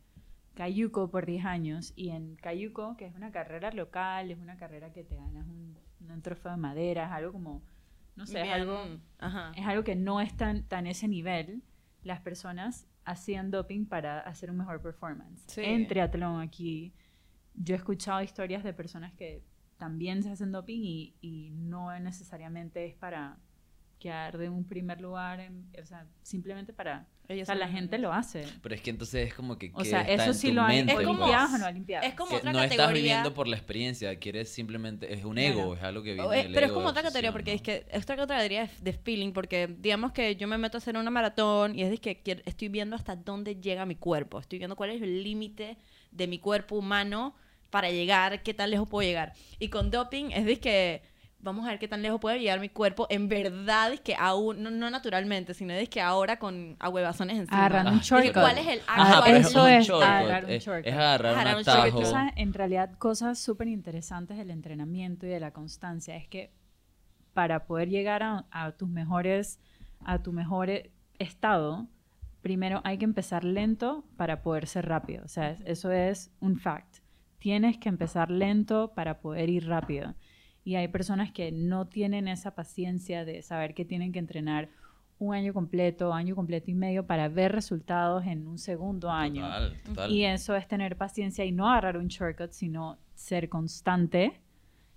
Cayuco 0.54 1.10
por 1.10 1.26
10 1.26 1.44
años 1.44 1.92
y 1.96 2.10
en 2.10 2.36
Cayuco, 2.36 2.96
que 2.96 3.06
es 3.06 3.14
una 3.14 3.30
carrera 3.30 3.70
local, 3.72 4.30
es 4.30 4.38
una 4.38 4.56
carrera 4.56 4.92
que 4.92 5.04
te 5.04 5.16
ganas 5.16 5.46
un, 5.46 5.76
un 6.08 6.22
trofeo 6.22 6.52
de 6.52 6.58
madera, 6.58 7.06
es 7.06 7.12
algo 7.12 7.32
como, 7.32 7.62
no 8.16 8.26
sé, 8.26 8.42
es 8.42 8.48
algo, 8.52 8.78
Ajá. 9.18 9.52
es 9.56 9.66
algo 9.66 9.84
que 9.84 9.96
no 9.96 10.20
es 10.20 10.36
tan, 10.36 10.62
tan 10.64 10.86
ese 10.86 11.08
nivel, 11.08 11.62
las 12.02 12.20
personas 12.20 12.86
hacían 13.04 13.50
doping 13.50 13.86
para 13.86 14.20
hacer 14.20 14.50
un 14.50 14.58
mejor 14.58 14.80
performance. 14.80 15.44
Sí. 15.46 15.62
En 15.62 15.86
triatlón 15.86 16.40
aquí, 16.40 16.94
yo 17.54 17.74
he 17.74 17.78
escuchado 17.78 18.22
historias 18.22 18.64
de 18.64 18.72
personas 18.72 19.12
que 19.14 19.42
también 19.76 20.22
se 20.22 20.30
hacen 20.30 20.52
doping 20.52 20.80
y, 20.82 21.16
y 21.20 21.50
no 21.50 21.98
necesariamente 22.00 22.86
es 22.86 22.94
para 22.94 23.38
quedar 23.98 24.36
de 24.38 24.48
un 24.48 24.64
primer 24.64 25.00
lugar, 25.00 25.40
en- 25.40 25.66
o 25.82 25.86
sea, 25.86 26.06
simplemente 26.22 26.72
para... 26.72 27.06
O 27.26 27.32
Ellos 27.32 27.46
sea, 27.46 27.54
son 27.54 27.60
la 27.60 27.68
gente 27.68 27.96
lo 27.96 28.12
hace. 28.12 28.44
Pero 28.60 28.74
es 28.74 28.82
que 28.82 28.90
entonces 28.90 29.28
es 29.28 29.32
como 29.34 29.56
que... 29.56 29.70
O 29.72 29.78
¿qué 29.78 29.88
sea, 29.88 30.02
está 30.02 30.24
eso 30.24 30.34
sí 30.34 30.52
lo 30.52 30.60
hay, 30.60 30.76
mente, 30.84 30.92
Es 30.92 30.98
como- 30.98 31.10
olimpiadas 31.24 31.54
o 31.54 31.58
no 31.58 31.66
olimpiadas. 31.66 32.06
Es 32.06 32.14
como 32.14 32.28
Que 32.30 32.36
otra 32.36 32.52
no 32.52 32.58
estás 32.62 32.76
categoría. 32.76 33.02
viviendo 33.02 33.32
por 33.32 33.48
la 33.48 33.56
experiencia, 33.56 34.18
quieres 34.18 34.50
simplemente, 34.52 35.10
es 35.14 35.24
un 35.24 35.36
Claro. 35.36 35.58
ego, 35.58 35.74
es 35.74 35.82
algo 35.82 36.02
que 36.02 36.12
viene 36.12 36.28
O, 36.28 36.30
del 36.30 36.52
pero 36.52 36.66
es 36.66 36.70
ego, 36.70 36.74
como 36.74 36.86
de 36.88 36.90
otra 36.90 37.02
categoría, 37.02 37.32
porque 37.32 37.52
¿no? 37.52 37.56
es 37.56 37.62
que 37.62 37.86
es 37.90 38.02
otra 38.02 38.16
categoría 38.16 38.64
de, 38.66 38.70
de 38.82 38.92
feeling, 38.92 39.32
porque 39.32 39.74
digamos 39.78 40.12
que 40.12 40.36
yo 40.36 40.46
me 40.46 40.58
meto 40.58 40.76
a 40.76 40.78
hacer 40.80 40.98
una 40.98 41.10
maratón 41.10 41.78
y 41.78 41.82
es 41.82 41.90
de 41.90 41.96
que 41.96 42.20
quiero- 42.20 42.42
estoy 42.44 42.68
viendo 42.68 42.94
hasta 42.94 43.16
dónde 43.16 43.56
llega 43.56 43.86
mi 43.86 43.96
cuerpo, 43.96 44.38
estoy 44.38 44.58
viendo 44.58 44.76
cuál 44.76 44.90
es 44.90 45.00
el 45.00 45.22
límite 45.24 45.78
de 46.10 46.26
mi 46.26 46.38
cuerpo 46.38 46.76
humano 46.76 47.34
para 47.70 47.90
llegar, 47.90 48.42
qué 48.42 48.52
tan 48.52 48.70
lejos 48.70 48.86
puedo 48.86 49.08
llegar. 49.08 49.32
Y 49.58 49.68
con 49.68 49.90
doping 49.90 50.26
es 50.32 50.44
de 50.44 50.60
que 50.60 51.02
vamos 51.44 51.64
a 51.66 51.68
ver 51.70 51.78
qué 51.78 51.86
tan 51.86 52.02
lejos 52.02 52.18
puede 52.20 52.40
llegar 52.40 52.58
mi 52.58 52.70
cuerpo, 52.70 53.06
en 53.10 53.28
verdad 53.28 53.92
es 53.92 54.00
que 54.00 54.16
aún, 54.16 54.62
no, 54.62 54.70
no 54.70 54.90
naturalmente, 54.90 55.54
sino 55.54 55.72
es 55.74 55.88
que 55.88 56.00
ahora 56.00 56.38
con 56.38 56.76
ahuevazones 56.80 57.38
encima. 57.38 57.58
Agarrando 57.66 57.90
Ah, 57.90 57.94
un 57.94 58.00
shortcut. 58.00 58.32
¿Cuál 58.32 58.58
es 58.58 58.66
el 58.66 58.80
Ajá, 58.88 59.22
pero 59.24 59.36
es 59.36 59.46
eso 59.48 59.62
un 59.64 59.70
es 59.70 59.86
shortcut, 59.86 60.08
agarrar 60.08 60.44
un 60.46 60.50
es, 60.50 60.64
shortcut. 60.64 60.86
es 60.88 60.94
agarrar 60.94 61.32
Agarrar 61.34 61.54
un 61.54 61.60
un 61.62 61.68
atajo. 61.68 62.04
sabes, 62.06 62.32
en 62.36 62.52
realidad, 62.54 62.90
cosas 62.98 63.38
súper 63.38 63.68
interesantes 63.68 64.36
del 64.38 64.50
entrenamiento 64.50 65.26
y 65.26 65.28
de 65.28 65.38
la 65.40 65.52
constancia 65.52 66.16
es 66.16 66.26
que 66.26 66.50
para 67.34 67.66
poder 67.66 67.88
llegar 67.88 68.22
a, 68.22 68.46
a 68.50 68.72
tus 68.72 68.88
mejores, 68.88 69.58
a 70.04 70.22
tu 70.22 70.32
mejor 70.32 70.70
eh, 70.70 70.90
estado, 71.18 71.88
primero 72.42 72.80
hay 72.84 72.98
que 72.98 73.04
empezar 73.04 73.44
lento 73.44 74.04
para 74.16 74.42
poder 74.42 74.66
ser 74.66 74.86
rápido. 74.88 75.24
O 75.24 75.28
sea, 75.28 75.50
es- 75.50 75.60
eso 75.66 75.90
es 75.90 76.30
un 76.40 76.56
fact. 76.58 76.98
Tienes 77.38 77.76
que 77.78 77.88
empezar 77.90 78.30
lento 78.30 78.92
para 78.94 79.20
poder 79.20 79.50
ir 79.50 79.66
rápido. 79.66 80.14
Y 80.64 80.76
hay 80.76 80.88
personas 80.88 81.30
que 81.30 81.52
no 81.52 81.86
tienen 81.86 82.26
esa 82.26 82.54
paciencia 82.54 83.24
de 83.24 83.42
saber 83.42 83.74
que 83.74 83.84
tienen 83.84 84.12
que 84.12 84.18
entrenar 84.18 84.70
un 85.18 85.34
año 85.34 85.52
completo, 85.52 86.12
año 86.12 86.34
completo 86.34 86.70
y 86.70 86.74
medio 86.74 87.06
para 87.06 87.28
ver 87.28 87.52
resultados 87.52 88.26
en 88.26 88.46
un 88.46 88.58
segundo 88.58 89.10
año. 89.10 89.42
Total, 89.42 89.82
total. 89.84 90.10
Y 90.12 90.24
eso 90.24 90.56
es 90.56 90.66
tener 90.66 90.96
paciencia 90.96 91.44
y 91.44 91.52
no 91.52 91.68
agarrar 91.68 91.98
un 91.98 92.08
shortcut, 92.08 92.52
sino 92.52 92.98
ser 93.14 93.48
constante 93.48 94.40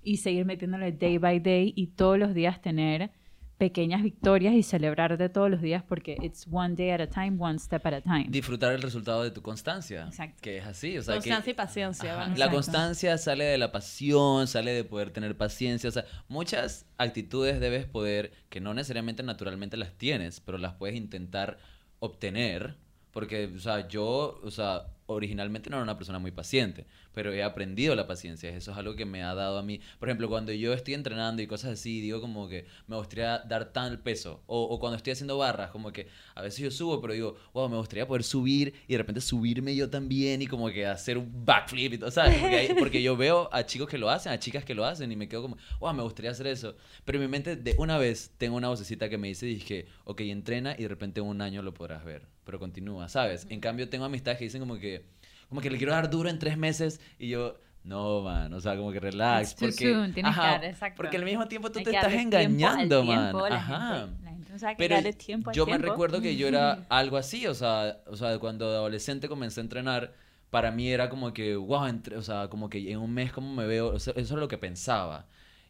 y 0.02 0.18
seguir 0.18 0.46
metiéndole 0.46 0.92
day 0.92 1.18
by 1.18 1.40
day 1.40 1.74
y 1.76 1.88
todos 1.88 2.18
los 2.18 2.34
días 2.34 2.62
tener 2.62 3.12
pequeñas 3.58 4.04
victorias 4.04 4.54
y 4.54 4.62
celebrar 4.62 5.18
de 5.18 5.30
todos 5.30 5.50
los 5.50 5.62
días 5.62 5.84
porque 5.88 6.16
it's 6.22 6.46
one 6.52 6.76
day 6.76 6.92
at 6.92 7.02
a 7.02 7.08
time, 7.08 7.38
one 7.40 7.58
step 7.58 7.86
at 7.88 7.94
a 7.94 8.02
time. 8.02 8.26
Disfrutar 8.30 8.74
el 8.74 8.82
resultado 8.82 9.24
de 9.24 9.32
tu 9.32 9.42
constancia. 9.42 10.04
Exacto. 10.06 10.38
Que 10.42 10.58
es 10.58 10.66
así, 10.66 10.98
o 10.98 11.02
sea, 11.02 11.16
que- 11.16 11.22
Constancia 11.22 11.52
y 11.52 11.54
paciencia. 11.56 12.22
Ajá. 12.22 12.34
La 12.38 12.52
constancia 12.52 13.18
sale 13.18 13.46
de 13.46 13.58
la 13.58 13.72
pasión, 13.72 14.48
sale 14.48 14.72
de 14.74 14.84
poder 14.84 15.10
tener 15.10 15.36
paciencia, 15.36 15.90
o 15.90 15.92
sea, 15.92 16.06
muchas 16.28 16.86
actitudes 16.98 17.60
debes 17.60 17.86
poder, 17.86 18.32
que 18.50 18.62
no 18.62 18.74
necesariamente 18.74 19.24
naturalmente 19.24 19.76
las 19.76 19.94
tienes, 19.98 20.40
pero 20.40 20.58
las 20.60 20.74
puedes 20.74 20.96
intentar 20.96 21.58
obtener, 22.00 22.76
porque, 23.12 23.48
o 23.56 23.60
sea, 23.60 23.88
yo, 23.88 24.40
o 24.44 24.52
sea, 24.52 24.84
originalmente 25.08 25.70
no 25.70 25.78
era 25.78 25.84
una 25.84 25.98
persona 25.98 26.20
muy 26.20 26.32
paciente, 26.32 26.86
pero 27.14 27.34
he 27.34 27.42
aprendido 27.44 27.96
la 27.96 28.08
paciencia, 28.08 28.50
eso 28.56 28.72
es 28.72 28.78
algo 28.78 28.96
que 28.96 29.06
me 29.06 29.24
ha 29.24 29.34
dado 29.34 29.58
a 29.58 29.64
mí, 29.64 29.80
por 30.00 30.08
ejemplo, 30.10 30.30
cuando 30.30 30.52
yo 30.52 30.74
estoy 30.74 30.94
entrenando 30.94 31.42
y 31.42 31.48
cosas 31.48 31.72
así, 31.72 32.02
digo 32.02 32.22
como 32.22 32.48
que 32.48 32.66
me 32.88 32.96
gustaría 32.98 33.40
dar 33.40 33.72
tal 33.74 34.00
peso, 34.04 34.44
o, 34.48 34.62
o 34.64 34.80
cuando 34.80 34.98
estoy 34.98 35.14
haciendo 35.14 35.38
barras, 35.38 35.72
como 35.72 35.92
que 35.92 36.08
a 36.36 36.42
veces 36.42 36.60
yo 36.60 36.72
subo, 36.72 37.02
pero 37.02 37.14
digo, 37.14 37.36
wow, 37.54 37.68
me 37.70 37.78
gustaría 37.78 38.08
poder 38.08 38.24
subir 38.24 38.74
y 38.88 38.94
de 38.94 38.98
repente 39.00 39.22
subirme 39.22 39.76
yo 39.76 39.90
también 39.90 40.42
y 40.42 40.48
como 40.48 40.70
que 40.70 40.86
hacer 40.86 41.18
un 41.18 41.46
backflip 41.46 41.94
y 41.94 41.98
todo, 41.98 42.12
¿sabes? 42.12 42.38
Porque, 42.40 42.56
hay- 42.58 42.76
porque 42.80 43.02
yo 43.02 43.16
veo 43.18 43.50
a 43.52 43.66
chicos 43.66 43.88
que 43.90 43.98
lo 43.98 44.10
hacen, 44.10 44.32
a 44.32 44.40
chicas 44.40 44.64
que 44.66 44.76
lo 44.76 44.86
hacen 44.86 45.12
y 45.12 45.16
me 45.16 45.28
quedo 45.28 45.42
como, 45.44 45.58
wow, 45.80 45.94
me 45.94 46.04
gustaría 46.04 46.32
hacer 46.32 46.48
eso. 46.48 46.76
Pero 47.06 47.18
en 47.18 47.24
mi 47.24 47.28
mente 47.32 47.56
de 47.56 47.76
una 47.78 47.98
vez 47.98 48.32
tengo 48.38 48.58
una 48.58 48.68
vocecita 48.70 49.10
que 49.10 49.18
me 49.18 49.30
dice, 49.30 49.46
dije, 49.46 49.88
ok, 50.04 50.22
entrena 50.22 50.76
y 50.78 50.84
de 50.84 50.88
repente 50.90 51.22
en 51.22 51.28
un 51.28 51.42
año 51.42 51.62
lo 51.62 51.74
podrás 51.74 52.04
ver, 52.04 52.28
pero 52.48 52.58
continúa, 52.58 53.08
¿sabes? 53.10 53.46
En 53.52 53.60
cambio 53.60 53.88
tengo 53.90 54.06
amistades 54.06 54.40
que 54.40 54.46
dicen 54.46 54.62
como 54.62 54.80
que, 54.80 55.06
como 55.50 55.62
que 55.62 55.70
le 55.70 55.78
quiero 55.78 55.94
dar 55.94 56.10
duro 56.10 56.30
en 56.30 56.40
tres 56.40 56.58
meses 56.58 57.00
y 57.20 57.30
yo... 57.30 57.60
No, 57.84 58.22
man, 58.22 58.54
o 58.54 58.60
sea, 58.60 58.76
como 58.76 58.92
que 58.92 59.00
relax. 59.00 59.52
It's 59.52 59.62
porque, 59.62 59.94
soon, 59.94 60.14
tienes 60.14 60.36
que 60.36 60.42
ajá, 60.42 60.60
dar, 60.60 60.96
porque 60.98 61.16
al 61.16 61.24
mismo 61.24 61.48
tiempo 61.48 61.72
tú 61.72 61.80
Hay 61.80 61.86
te 61.86 61.92
estás 61.92 62.12
darle 62.12 62.18
tiempo 62.18 62.38
engañando, 62.38 63.04
man. 63.06 63.32
tiempo, 63.32 63.46
Ajá. 63.46 64.00
gente- 64.10 64.24
la 64.26 64.32
gente 64.32 64.52
no 64.52 64.60
sabe 64.60 64.74
que 64.76 64.78
Pero 64.90 65.14
tiempo 65.14 65.52
yo 65.54 65.66
me 65.66 65.78
recuerdo 65.78 66.20
que 66.20 66.36
yo 66.36 66.50
era 66.50 66.86
algo 66.90 67.16
así, 67.16 67.48
o 67.48 67.54
sea, 67.54 68.02
o 68.08 68.18
sea, 68.18 68.38
cuando 68.40 68.70
de 68.70 68.76
adolescente 68.76 69.30
comencé 69.30 69.62
a 69.62 69.64
entrenar, 69.64 70.14
para 70.50 70.70
mí 70.72 70.90
era 70.90 71.08
como 71.08 71.32
que, 71.32 71.56
wow, 71.56 71.86
entre- 71.86 72.18
o 72.18 72.22
sea, 72.22 72.50
como 72.50 72.70
que 72.70 72.92
en 72.92 72.98
un 73.00 73.14
mes 73.14 73.32
cómo 73.32 73.54
me 73.56 73.66
veo, 73.66 73.88
o 73.94 74.00
sea, 74.00 74.12
eso 74.18 74.34
es 74.34 74.40
lo 74.42 74.50
que 74.50 74.58
pensaba. 74.58 75.26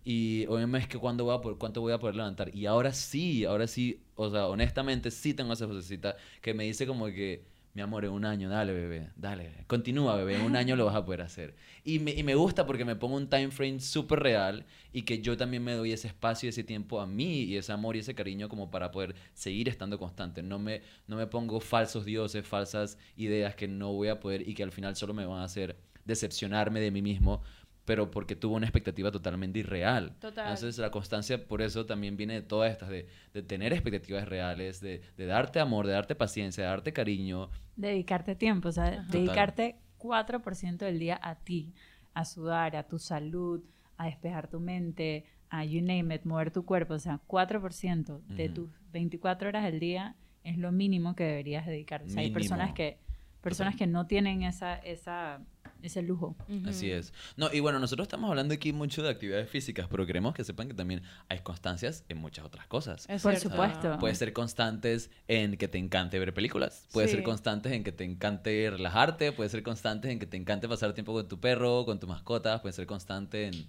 Y 0.09 0.45
o 0.47 0.57
en 0.57 0.63
un 0.63 0.71
mes 0.71 0.87
que 0.87 0.97
cuándo 0.97 1.25
voy 1.25 1.35
a 1.35 1.41
poder, 1.41 1.57
cuánto 1.57 1.81
voy 1.81 1.91
a 1.91 1.99
poder 1.99 2.15
levantar. 2.15 2.55
Y 2.55 2.65
ahora 2.65 2.93
sí, 2.93 3.43
ahora 3.43 3.67
sí, 3.67 3.99
o 4.15 4.31
sea, 4.31 4.47
honestamente 4.47 5.11
sí 5.11 5.33
tengo 5.33 5.51
esa 5.51 5.65
vocecita 5.65 6.15
que 6.41 6.53
me 6.53 6.63
dice 6.63 6.87
como 6.87 7.07
que, 7.07 7.43
mi 7.73 7.81
amor, 7.81 8.05
en 8.05 8.11
un 8.11 8.23
año, 8.23 8.47
dale, 8.47 8.71
bebé, 8.71 9.09
dale, 9.17 9.65
continúa, 9.67 10.15
bebé, 10.15 10.35
en 10.35 10.43
un 10.43 10.55
año 10.55 10.77
lo 10.77 10.85
vas 10.85 10.95
a 10.95 11.03
poder 11.03 11.23
hacer. 11.23 11.55
Y 11.83 11.99
me, 11.99 12.11
y 12.11 12.23
me 12.23 12.35
gusta 12.35 12.65
porque 12.65 12.85
me 12.85 12.95
pongo 12.95 13.17
un 13.17 13.27
time 13.27 13.51
frame 13.51 13.81
súper 13.81 14.21
real 14.21 14.65
y 14.93 15.01
que 15.01 15.21
yo 15.21 15.35
también 15.35 15.61
me 15.61 15.73
doy 15.73 15.91
ese 15.91 16.07
espacio 16.07 16.47
y 16.47 16.51
ese 16.51 16.63
tiempo 16.63 17.01
a 17.01 17.05
mí 17.05 17.43
y 17.43 17.57
ese 17.57 17.73
amor 17.73 17.97
y 17.97 17.99
ese 17.99 18.15
cariño 18.15 18.47
como 18.47 18.71
para 18.71 18.91
poder 18.91 19.13
seguir 19.33 19.67
estando 19.67 19.99
constante. 19.99 20.41
No 20.41 20.57
me, 20.57 20.83
no 21.07 21.17
me 21.17 21.27
pongo 21.27 21.59
falsos 21.59 22.05
dioses, 22.05 22.47
falsas 22.47 22.97
ideas 23.17 23.55
que 23.55 23.67
no 23.67 23.91
voy 23.91 24.07
a 24.07 24.21
poder 24.21 24.47
y 24.47 24.53
que 24.53 24.63
al 24.63 24.71
final 24.71 24.95
solo 24.95 25.13
me 25.13 25.25
van 25.25 25.41
a 25.41 25.43
hacer 25.43 25.75
decepcionarme 26.07 26.79
de 26.79 26.91
mí 26.91 27.01
mismo, 27.01 27.43
pero 27.87 28.11
porque 28.11 28.35
tuve 28.35 28.57
una 28.57 28.65
expectativa 28.65 29.09
totalmente 29.11 29.59
irreal. 29.59 30.13
Total. 30.19 30.49
Entonces 30.51 30.77
la 30.77 30.91
constancia 30.91 31.47
por 31.47 31.61
eso 31.61 31.85
también 31.85 32.17
viene 32.17 32.33
de 32.33 32.41
todas 32.41 32.69
estas, 32.69 32.89
de, 32.89 33.07
de 33.33 33.41
tener 33.43 33.71
expectativas 33.71 34.27
reales, 34.27 34.81
de, 34.81 35.01
de 35.15 35.25
darte 35.25 35.61
amor, 35.61 35.87
de 35.87 35.93
darte 35.93 36.13
paciencia, 36.13 36.65
de 36.65 36.69
darte 36.69 36.91
cariño. 36.91 37.49
Dedicarte 37.77 38.35
tiempo, 38.35 38.67
o 38.67 38.71
sea, 38.73 38.87
Ajá. 38.87 39.05
dedicarte 39.09 39.77
4% 39.99 40.77
del 40.85 40.99
día 40.99 41.17
a 41.23 41.35
ti, 41.35 41.73
a 42.13 42.25
sudar, 42.25 42.75
a 42.75 42.83
tu 42.83 42.99
salud, 42.99 43.63
a 43.95 44.07
despejar 44.07 44.49
tu 44.49 44.59
mente, 44.59 45.23
a 45.49 45.63
you 45.63 45.79
name 45.81 46.13
it, 46.13 46.25
mover 46.25 46.51
tu 46.51 46.65
cuerpo, 46.65 46.95
o 46.95 46.99
sea, 46.99 47.21
4% 47.25 48.19
de 48.27 48.45
Ujú. 48.47 48.53
tus 48.53 48.69
24 48.91 49.47
horas 49.47 49.63
del 49.63 49.79
día 49.79 50.17
es 50.43 50.57
lo 50.57 50.73
mínimo 50.73 51.15
que 51.15 51.23
deberías 51.23 51.65
dedicarte. 51.65 52.07
O 52.07 52.09
sea, 52.09 52.21
hay 52.21 52.31
personas 52.31 52.73
Mínimo. 52.73 52.75
que 52.75 52.99
personas 53.41 53.77
que 53.77 53.87
no 53.87 54.07
tienen 54.07 54.43
esa 54.43 54.75
esa 54.75 55.39
ese 55.81 56.01
lujo. 56.01 56.35
Ujú. 56.49 56.69
Así 56.69 56.91
es. 56.91 57.13
No, 57.35 57.49
y 57.53 57.59
bueno, 57.59 57.79
nosotros 57.79 58.05
estamos 58.07 58.29
hablando 58.29 58.53
aquí 58.53 58.73
mucho 58.73 59.03
de 59.03 59.09
actividades 59.09 59.49
físicas, 59.49 59.87
pero 59.89 60.05
queremos 60.05 60.33
que 60.33 60.43
sepan 60.43 60.67
que 60.67 60.73
también 60.73 61.01
hay 61.29 61.39
constancias 61.39 62.03
en 62.09 62.17
muchas 62.17 62.45
otras 62.45 62.67
cosas. 62.67 63.05
Es 63.09 63.21
Por 63.21 63.33
cierto. 63.35 63.49
supuesto. 63.49 63.97
Puedes 63.99 64.17
ser 64.17 64.33
constantes 64.33 65.09
en 65.27 65.57
que 65.57 65.67
te 65.67 65.77
encante 65.77 66.19
ver 66.19 66.33
películas. 66.33 66.87
Puedes 66.91 67.11
Sí. 67.11 67.17
ser 67.17 67.23
constantes 67.23 67.71
en 67.73 67.83
que 67.83 67.91
te 67.91 68.03
encante 68.03 68.69
relajarte. 68.69 69.31
Puedes 69.31 69.51
ser 69.51 69.63
constantes 69.63 70.11
en 70.11 70.19
que 70.19 70.25
te 70.25 70.37
encante 70.37 70.67
pasar 70.67 70.93
tiempo 70.93 71.13
con 71.13 71.27
tu 71.27 71.39
perro, 71.39 71.85
con 71.85 71.99
tus 71.99 72.09
mascotas. 72.09 72.61
Puedes 72.61 72.75
ser 72.75 72.85
constante 72.87 73.47
en, 73.47 73.67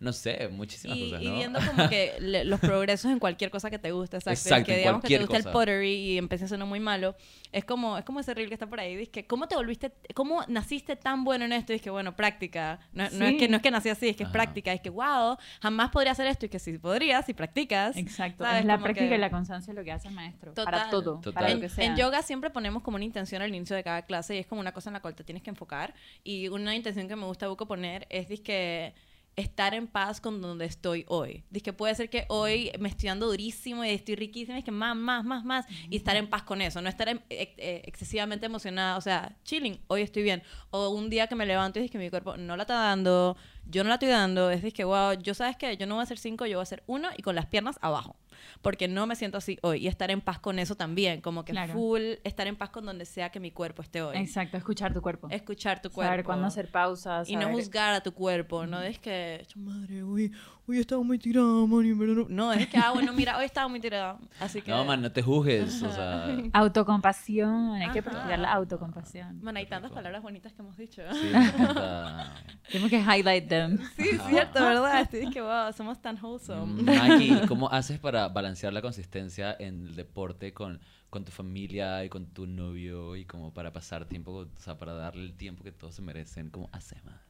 no 0.00 0.12
sé, 0.12 0.48
muchísimas 0.48 0.98
Y, 0.98 1.04
cosas, 1.10 1.22
y 1.22 1.28
¿no? 1.28 1.34
viendo 1.36 1.58
como 1.76 1.88
que 1.88 2.14
le- 2.20 2.44
los 2.44 2.60
progresos 2.60 3.10
en 3.10 3.18
cualquier 3.18 3.50
cosa 3.50 3.70
que 3.70 3.78
te 3.78 3.92
gusta, 3.92 4.16
exacto. 4.18 4.38
Exacto, 4.40 4.66
que 4.66 4.76
digamos 4.78 5.02
que 5.02 5.08
te 5.08 5.18
gusta 5.18 5.36
el 5.36 5.44
pottery 5.44 5.92
y 5.94 6.18
empieza 6.18 6.46
siendo 6.48 6.66
muy 6.66 6.80
malo, 6.80 7.16
es 7.52 7.64
como, 7.64 7.96
es 7.98 8.04
como 8.04 8.20
ese 8.20 8.34
reel 8.34 8.48
que 8.48 8.54
está 8.54 8.66
por 8.66 8.80
ahí, 8.80 8.96
dice 8.96 9.10
que 9.10 9.26
¿cómo 9.26 9.46
te 9.48 9.54
volviste, 9.56 9.92
cómo 10.14 10.42
naciste 10.48 10.96
tan 10.96 11.24
bueno 11.24 11.44
en 11.44 11.52
esto? 11.52 11.72
Y 11.72 11.76
es 11.76 11.82
que 11.82 11.90
bueno, 11.90 12.14
práctica. 12.16 12.80
No, 12.92 13.04
no 13.10 13.24
es 13.24 13.32
Sí. 13.32 13.36
que 13.38 13.48
no 13.48 13.56
es 13.56 13.62
que 13.62 13.70
nací 13.70 13.88
así, 13.88 14.08
es 14.08 14.16
que 14.16 14.24
es 14.24 14.28
Ajá. 14.28 14.32
práctica. 14.32 14.72
Es 14.72 14.80
que 14.80 14.90
wow, 14.90 15.36
jamás 15.62 15.90
podría 15.90 16.12
hacer 16.12 16.26
esto 16.26 16.46
y 16.46 16.48
que 16.48 16.58
si 16.58 16.76
podrías, 16.78 17.24
si 17.26 17.32
practicas. 17.34 17.96
Exacto, 17.96 18.44
¿sabes? 18.44 18.60
es 18.60 18.66
la 18.66 18.74
Como 18.74 18.84
práctica 18.84 19.08
que- 19.08 19.14
y 19.14 19.18
la 19.18 19.30
constancia 19.30 19.72
lo 19.72 19.84
que 19.84 19.92
hace 19.92 20.08
el 20.08 20.14
maestro 20.14 20.52
Total. 20.52 20.64
para 20.72 20.90
todo, 20.90 21.16
Total. 21.16 21.32
para 21.34 21.48
lo 21.48 21.54
En, 21.54 21.60
que 21.60 21.68
sea. 21.68 21.84
en 21.84 21.96
yoga 21.96 22.22
siempre 22.22 22.50
ponemos 22.50 22.82
como 22.82 22.96
una 22.96 23.04
intención 23.04 23.40
al 23.42 23.54
inicio 23.54 23.74
de 23.76 23.82
cada 23.84 24.02
clase 24.02 24.34
y 24.36 24.38
es 24.38 24.46
como 24.46 24.60
una 24.60 24.72
cosa 24.72 24.90
en 24.90 24.94
la 24.94 25.00
cual 25.00 25.14
te 25.14 25.24
tienes 25.24 25.42
que 25.42 25.50
enfocar. 25.50 25.94
Y 26.22 26.48
una 26.48 26.74
intención 26.74 27.08
que 27.08 27.16
me 27.16 27.24
gusta 27.26 27.48
Buco 27.48 27.66
poner 27.66 28.06
es 28.10 28.28
que 28.40 28.92
estar 29.36 29.74
en 29.74 29.86
paz 29.86 30.20
con 30.20 30.40
donde 30.40 30.64
estoy 30.64 31.04
hoy. 31.08 31.44
Dice 31.50 31.64
que 31.64 31.72
puede 31.72 31.94
ser 31.94 32.08
que 32.08 32.24
hoy 32.28 32.70
me 32.78 32.88
estoy 32.88 33.08
dando 33.08 33.26
durísimo 33.26 33.84
y 33.84 33.90
estoy 33.90 34.14
riquísima 34.14 34.58
es 34.58 34.64
que 34.64 34.70
más, 34.70 34.96
más, 34.96 35.24
más, 35.24 35.44
más 35.44 35.66
y 35.90 35.96
estar 35.96 36.16
en 36.16 36.28
paz 36.28 36.42
con 36.42 36.60
eso, 36.60 36.80
no 36.80 36.88
estar 36.88 37.08
em- 37.08 37.20
eh, 37.30 37.54
eh, 37.56 37.82
excesivamente 37.84 38.46
emocionada, 38.46 38.96
o 38.96 39.00
sea, 39.00 39.36
chilling, 39.44 39.80
hoy 39.88 40.02
estoy 40.02 40.22
bien. 40.22 40.42
O 40.70 40.88
un 40.90 41.10
día 41.10 41.26
que 41.26 41.34
me 41.34 41.46
levanto 41.46 41.80
y 41.80 41.84
es 41.84 41.90
que 41.90 41.98
mi 41.98 42.10
cuerpo 42.10 42.36
no 42.36 42.56
la 42.56 42.62
está 42.62 42.74
dando, 42.74 43.36
yo 43.66 43.82
no 43.82 43.88
la 43.88 43.94
estoy 43.94 44.08
dando, 44.08 44.50
es 44.50 44.72
que 44.72 44.84
wow, 44.84 45.14
yo 45.14 45.34
sabes 45.34 45.56
que 45.56 45.76
yo 45.76 45.86
no 45.86 45.94
voy 45.94 46.02
a 46.02 46.04
hacer 46.04 46.18
cinco, 46.18 46.46
yo 46.46 46.58
voy 46.58 46.62
a 46.62 46.64
hacer 46.64 46.82
uno 46.86 47.08
y 47.16 47.22
con 47.22 47.34
las 47.34 47.46
piernas 47.46 47.78
abajo, 47.80 48.16
porque 48.62 48.88
no 48.88 49.06
me 49.06 49.16
siento 49.16 49.38
así 49.38 49.58
hoy 49.62 49.78
y 49.84 49.88
estar 49.88 50.10
en 50.10 50.20
paz 50.20 50.38
con 50.38 50.58
eso 50.58 50.74
también, 50.74 51.20
como 51.20 51.44
que 51.44 51.52
Claro. 51.52 51.72
full 51.72 52.02
estar 52.24 52.46
en 52.46 52.56
paz 52.56 52.70
con 52.70 52.84
donde 52.86 53.04
sea 53.04 53.30
que 53.30 53.40
mi 53.40 53.50
cuerpo 53.50 53.82
esté 53.82 54.02
hoy. 54.02 54.16
Exacto, 54.16 54.56
escuchar 54.56 54.92
tu 54.94 55.00
cuerpo. 55.02 55.28
Escuchar 55.30 55.80
tu 55.82 55.90
cuerpo. 55.90 56.10
Saber 56.10 56.24
cuándo 56.24 56.46
hacer 56.46 56.70
pausas. 56.70 57.28
Y 57.28 57.36
no 57.36 57.50
juzgar 57.50 57.94
a 57.94 58.02
tu 58.02 58.12
cuerpo, 58.12 58.66
no 58.66 58.80
es 58.82 58.98
que, 58.98 59.44
"Chu 59.48 59.58
madre, 59.60 60.02
hoy, 60.02 60.32
hoy 60.66 60.78
estaba 60.78 61.02
muy 61.02 61.18
tirada, 61.18 61.66
man, 61.66 61.96
pero 61.98 62.14
no. 62.14 62.26
No, 62.28 62.52
es 62.52 62.66
que, 62.68 62.78
ah, 62.78 62.92
bueno, 62.92 63.12
mira, 63.12 63.36
hoy 63.38 63.44
estaba 63.44 63.68
muy 63.68 63.80
tirada. 63.80 64.18
Así 64.40 64.62
que. 64.62 64.70
No, 64.70 64.84
man, 64.84 65.02
no 65.02 65.12
te 65.12 65.22
juzgues. 65.22 65.82
O 65.82 65.92
sea, 65.92 66.36
Autocompasión, 66.52 67.72
hay 67.74 67.90
que 67.90 68.00
Ajá. 68.00 68.10
practicar 68.10 68.38
la 68.38 68.52
autocompasión. 68.52 69.40
Man, 69.42 69.56
hay 69.56 69.66
tantas 69.66 69.92
palabras 69.92 70.22
bonitas 70.22 70.52
que 70.52 70.62
hemos 70.62 70.76
dicho. 70.76 71.02
sí. 71.12 71.32
Tenemos 72.70 72.90
que 72.90 72.98
highlight 72.98 73.48
them. 73.48 73.78
Sí, 73.96 74.08
es 74.12 74.22
cierto, 74.28 74.60
¿verdad? 74.62 75.02
Estoy 75.02 75.30
que, 75.30 75.40
wow, 75.40 75.72
somos 75.76 76.00
tan 76.00 76.18
wholesome. 76.22 76.82
Mm, 76.82 76.84
Maggie, 76.86 77.46
¿cómo 77.46 77.70
haces 77.70 77.98
para 77.98 78.28
balancear 78.28 78.72
la 78.72 78.80
consistencia 78.82 79.54
en 79.58 79.86
el 79.86 79.96
deporte 79.96 80.52
con, 80.54 80.80
con 81.10 81.24
tu 81.24 81.32
familia 81.32 82.04
y 82.04 82.08
con 82.08 82.26
tu 82.26 82.46
novio 82.46 83.16
y 83.16 83.26
como 83.26 83.52
para 83.52 83.72
pasar 83.72 84.06
tiempo, 84.06 84.32
o 84.32 84.48
sea, 84.60 84.78
para 84.78 84.94
darle 84.94 85.22
el 85.24 85.36
tiempo 85.36 85.62
que 85.62 85.72
todos 85.72 85.94
se 85.94 86.02
merecen? 86.02 86.50
¿Cómo 86.50 86.70
haces, 86.72 87.04
man? 87.04 87.20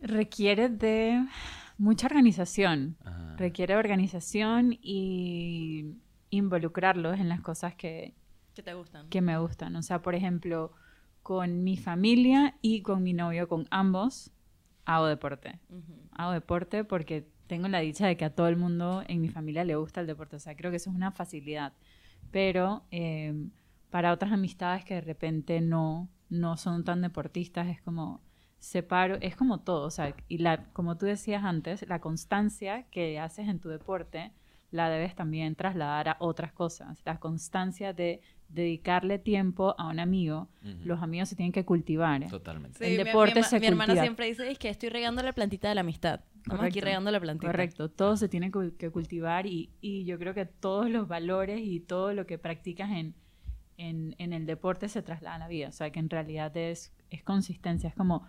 Requiere 0.00 0.68
de 0.68 1.26
mucha 1.78 2.06
organización. 2.06 2.96
Ajá. 3.04 3.36
Requiere 3.36 3.76
organización 3.76 4.78
y 4.80 5.96
involucrarlos 6.30 7.18
en 7.18 7.28
las 7.28 7.40
cosas 7.40 7.74
que, 7.74 8.14
¿Qué 8.54 8.62
te 8.62 8.74
gustan? 8.74 9.08
que 9.08 9.20
me 9.20 9.38
gustan. 9.38 9.76
O 9.76 9.82
sea, 9.82 10.02
por 10.02 10.14
ejemplo, 10.14 10.72
con 11.22 11.64
mi 11.64 11.76
familia 11.76 12.56
y 12.62 12.82
con 12.82 13.02
mi 13.02 13.12
novio, 13.12 13.48
con 13.48 13.66
ambos, 13.70 14.32
hago 14.84 15.06
deporte. 15.06 15.58
Hago 16.12 16.32
deporte 16.32 16.84
porque 16.84 17.28
tengo 17.46 17.68
la 17.68 17.80
dicha 17.80 18.06
de 18.06 18.16
que 18.16 18.24
a 18.24 18.34
todo 18.34 18.48
el 18.48 18.56
mundo 18.56 19.02
en 19.06 19.20
mi 19.20 19.28
familia 19.28 19.64
le 19.64 19.76
gusta 19.76 20.00
el 20.00 20.06
deporte. 20.06 20.36
O 20.36 20.38
sea, 20.38 20.56
creo 20.56 20.70
que 20.70 20.78
eso 20.78 20.90
es 20.90 20.96
una 20.96 21.12
facilidad. 21.12 21.72
Pero 22.30 22.84
eh, 22.90 23.48
para 23.90 24.12
otras 24.12 24.32
amistades 24.32 24.84
que 24.84 24.94
de 24.94 25.00
repente 25.00 25.60
no, 25.60 26.08
no 26.28 26.56
son 26.56 26.84
tan 26.84 27.02
deportistas, 27.02 27.68
es 27.68 27.80
como 27.82 28.20
separo, 28.58 29.16
es 29.20 29.36
como 29.36 29.60
todo. 29.60 29.86
O 29.86 29.90
sea, 29.90 30.14
y 30.28 30.38
la, 30.38 30.64
como 30.72 30.96
tú 30.96 31.06
decías 31.06 31.44
antes, 31.44 31.86
la 31.88 32.00
constancia 32.00 32.84
que 32.90 33.18
haces 33.18 33.48
en 33.48 33.58
tu 33.60 33.68
deporte 33.68 34.32
la 34.72 34.88
debes 34.90 35.14
también 35.14 35.54
trasladar 35.54 36.08
a 36.08 36.16
otras 36.18 36.52
cosas. 36.52 37.00
La 37.04 37.18
constancia 37.18 37.92
de 37.92 38.20
dedicarle 38.48 39.18
tiempo 39.18 39.74
a 39.78 39.88
un 39.88 39.98
amigo. 40.00 40.48
Ujú. 40.62 40.74
Los 40.84 41.02
amigos 41.02 41.28
se 41.28 41.36
tienen 41.36 41.52
que 41.52 41.64
cultivar. 41.64 42.22
¿eh? 42.22 42.26
Totalmente. 42.28 42.84
El 42.84 42.98
mi- 42.98 43.04
deporte 43.04 43.36
mi, 43.36 43.42
se 43.44 43.60
Mi 43.60 43.66
hermana 43.66 43.86
cultiva. 43.86 44.02
siempre 44.04 44.26
dice 44.26 44.50
es 44.50 44.58
que 44.58 44.68
estoy 44.68 44.88
regando 44.88 45.22
la 45.22 45.32
plantita 45.32 45.68
de 45.68 45.74
la 45.76 45.80
amistad. 45.82 46.20
Estamos 46.36 46.60
aquí 46.64 46.70
Correcto. 46.74 46.84
regando 46.84 47.10
la 47.10 47.20
plantita. 47.20 47.50
Correcto, 47.50 47.90
todo 47.90 48.16
se 48.16 48.28
tiene 48.28 48.50
que, 48.52 48.72
que 48.78 48.90
cultivar 48.90 49.46
y, 49.46 49.70
y 49.80 50.04
yo 50.04 50.18
creo 50.18 50.34
que 50.34 50.46
todos 50.46 50.90
los 50.90 51.08
valores 51.08 51.60
y 51.62 51.80
todo 51.80 52.12
lo 52.12 52.26
que 52.26 52.38
practicas 52.38 52.90
en, 52.90 53.14
en, 53.78 54.14
en 54.18 54.32
el 54.32 54.46
deporte 54.46 54.88
se 54.88 55.02
traslada 55.02 55.36
a 55.36 55.38
la 55.40 55.48
vida. 55.48 55.68
O 55.68 55.72
sea, 55.72 55.90
que 55.90 55.98
en 56.00 56.08
realidad 56.10 56.56
es, 56.56 56.92
es 57.10 57.22
consistencia. 57.24 57.88
Es 57.88 57.94
como 57.96 58.28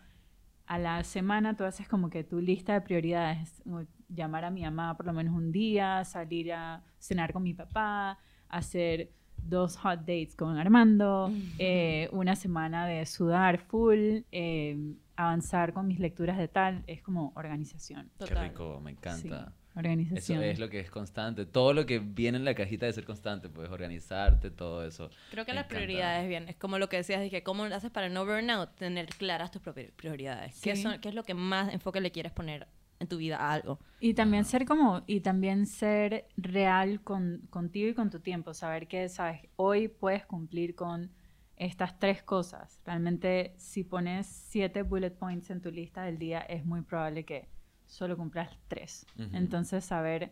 a 0.68 0.78
la 0.78 1.04
semana 1.04 1.56
tú 1.56 1.64
haces 1.64 1.88
como 1.88 2.10
que 2.10 2.24
tu 2.24 2.40
lista 2.40 2.74
de 2.74 2.82
prioridades, 2.82 3.64
llamar 4.10 4.46
a 4.46 4.52
mi 4.52 4.64
mamá 4.64 4.96
por 4.96 5.06
lo 5.06 5.14
menos 5.14 5.34
un 5.34 5.52
día, 5.52 6.04
salir 6.04 6.54
a 6.54 6.84
cenar 7.00 7.34
con 7.34 7.44
mi 7.44 7.54
papá, 7.54 8.20
hacer 8.50 9.12
dos 9.38 9.78
hot 9.78 10.00
dates 10.00 10.36
con 10.36 10.58
Armando, 10.58 11.32
eh, 11.58 12.10
una 12.12 12.36
semana 12.36 12.86
de 12.86 13.06
sudar 13.06 13.60
full, 13.60 14.20
eh, 14.32 14.96
avanzar 15.16 15.74
con 15.74 15.88
mis 15.88 16.00
lecturas 16.00 16.38
de 16.38 16.48
tal, 16.48 16.84
es 16.86 17.02
como 17.02 17.32
organización. 17.36 18.12
Qué 18.20 18.36
rico, 18.36 18.82
me 18.84 18.92
encanta. 18.92 19.54
Organización. 19.78 20.44
es 20.44 20.60
lo 20.60 20.70
que 20.70 20.80
es 20.80 20.90
constante. 20.90 21.46
Todo 21.46 21.74
lo 21.74 21.86
que 21.86 22.00
viene 22.00 22.38
en 22.38 22.46
la 22.46 22.56
cajita 22.56 22.86
de 22.86 22.94
ser 22.94 23.06
constante, 23.06 23.50
puedes 23.50 23.72
organizarte, 23.72 24.50
todo 24.52 24.86
eso. 24.86 25.10
Creo 25.32 25.46
que 25.46 25.52
Me 25.52 25.56
las 25.56 25.66
encanta. 25.66 25.76
prioridades, 25.86 26.28
bien, 26.28 26.48
es 26.50 26.56
como 26.56 26.80
lo 26.80 26.90
que 26.90 26.98
decías, 26.98 27.22
dije, 27.22 27.44
¿cómo 27.44 27.66
lo 27.68 27.76
haces 27.76 27.92
para 27.92 28.10
no 28.10 28.26
burnout? 28.26 28.76
Tener 28.76 29.06
claras 29.08 29.52
tus 29.52 29.62
propi- 29.62 29.92
prioridades. 29.94 30.60
¿Qué, 30.62 30.76
Sí. 30.76 30.82
son, 30.84 31.00
¿Qué 31.00 31.10
es 31.10 31.16
lo 31.16 31.24
que 31.24 31.34
más 31.34 31.74
enfoque 31.74 32.02
le 32.02 32.12
quieres 32.12 32.32
poner 32.32 32.68
en 33.00 33.08
tu 33.08 33.18
vida 33.18 33.38
a 33.38 33.54
algo? 33.54 33.80
Y 34.00 34.14
también 34.16 34.46
ser 34.46 34.66
como, 34.66 35.04
y 35.08 35.20
también 35.22 35.66
ser 35.68 36.28
real 36.38 37.02
con, 37.04 37.42
contigo 37.50 37.88
y 37.90 37.94
con 37.94 38.10
tu 38.10 38.20
tiempo, 38.20 38.54
saber 38.54 38.88
que, 38.88 39.08
sabes, 39.10 39.42
hoy 39.56 39.88
puedes 39.88 40.26
cumplir 40.26 40.74
con 40.76 41.12
estas 41.56 42.00
tres 42.00 42.22
cosas. 42.24 42.80
Realmente, 42.86 43.54
si 43.58 43.84
pones 43.84 44.28
siete 44.28 44.84
bullet 44.84 45.12
points 45.12 45.50
en 45.50 45.62
tu 45.62 45.72
lista 45.72 46.04
del 46.04 46.18
día, 46.20 46.40
es 46.42 46.66
muy 46.66 46.82
probable 46.82 47.24
que 47.26 47.48
solo 47.88 48.16
cumplas 48.18 48.50
tres. 48.68 49.06
Entonces, 49.34 49.84
saber, 49.84 50.32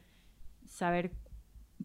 saber 0.68 1.12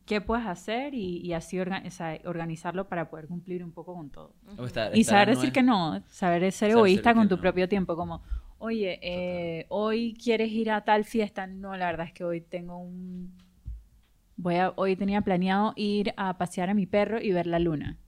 qué 0.07 0.21
puedes 0.21 0.47
hacer 0.47 0.95
y, 0.95 1.19
y 1.19 1.33
así 1.33 1.57
orga- 1.57 1.85
o 1.87 1.91
sea, 1.91 2.19
organizarlo 2.25 2.89
para 2.89 3.09
poder 3.11 3.27
cumplir 3.27 3.65
un 3.65 3.73
poco 3.73 3.95
con 3.95 4.11
todo. 4.11 4.35
Estar- 4.59 4.95
Y 4.97 5.05
saber 5.05 5.29
no 5.29 5.35
decir 5.35 5.49
es- 5.49 5.53
que 5.55 5.63
no, 5.63 6.03
saber 6.09 6.43
ser 6.53 6.53
Saber 6.71 6.73
egoísta 6.77 7.15
con 7.15 7.29
tu 7.29 7.37
no. 7.37 7.41
propio 7.41 7.69
tiempo, 7.69 7.97
como, 7.97 8.23
oye, 8.59 8.99
eh, 9.03 9.67
hoy 9.69 10.15
quieres 10.23 10.51
ir 10.53 10.71
a 10.71 10.85
tal 10.85 11.05
fiesta, 11.05 11.47
no, 11.47 11.77
la 11.77 11.87
verdad 11.87 12.07
es 12.07 12.13
que 12.13 12.25
hoy 12.25 12.41
tengo 12.41 12.79
un 12.79 13.33
voy 14.37 14.55
a, 14.57 14.73
hoy 14.77 14.97
tenía 14.97 15.21
planeado 15.21 15.75
ir 15.77 16.15
a 16.17 16.39
pasear 16.39 16.71
a 16.71 16.75
mi 16.75 16.87
perro 16.87 17.21
y 17.21 17.31
ver 17.33 17.47
la 17.47 17.59
luna. 17.59 17.99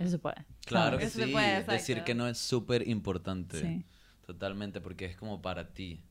Eso 0.00 0.12
se 0.12 0.18
puede. 0.18 0.36
Claro 0.64 0.96
que 0.96 1.04
Eso 1.04 1.22
sí. 1.24 1.30
puede, 1.30 1.62
Decir 1.64 2.04
que 2.04 2.14
no 2.14 2.26
es 2.26 2.38
súper 2.38 2.88
importante. 2.88 3.60
Sí. 3.60 3.84
Totalmente, 4.26 4.80
porque 4.80 5.04
es 5.04 5.16
como 5.16 5.42
para 5.42 5.74
ti. 5.74 6.02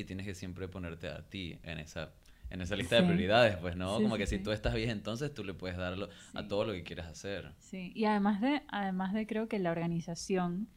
Y 0.00 0.04
tienes 0.04 0.26
que 0.26 0.34
siempre 0.34 0.68
ponerte 0.68 1.08
a 1.08 1.22
ti 1.28 1.58
en 1.62 1.78
esa, 1.78 2.12
en 2.48 2.60
esa 2.60 2.76
lista 2.76 2.96
de 2.96 3.02
prioridades, 3.02 3.56
pues, 3.56 3.76
¿no? 3.76 3.96
Sí, 3.96 4.02
como 4.02 4.16
sí, 4.16 4.20
que 4.20 4.26
si 4.26 4.38
tú 4.38 4.50
estás 4.50 4.74
bien, 4.74 4.90
entonces 4.90 5.32
tú 5.32 5.44
le 5.44 5.54
puedes 5.54 5.76
darlo 5.76 6.08
a 6.34 6.48
todo 6.48 6.64
lo 6.64 6.72
que 6.72 6.82
quieras 6.82 7.06
hacer. 7.06 7.52
Sí, 7.58 7.92
y 7.94 8.04
además 8.04 8.40
de, 8.40 8.62
además 8.68 9.12
de 9.12 9.26
creo 9.26 9.48
que 9.48 9.58
la 9.58 9.70
organización, 9.70 10.68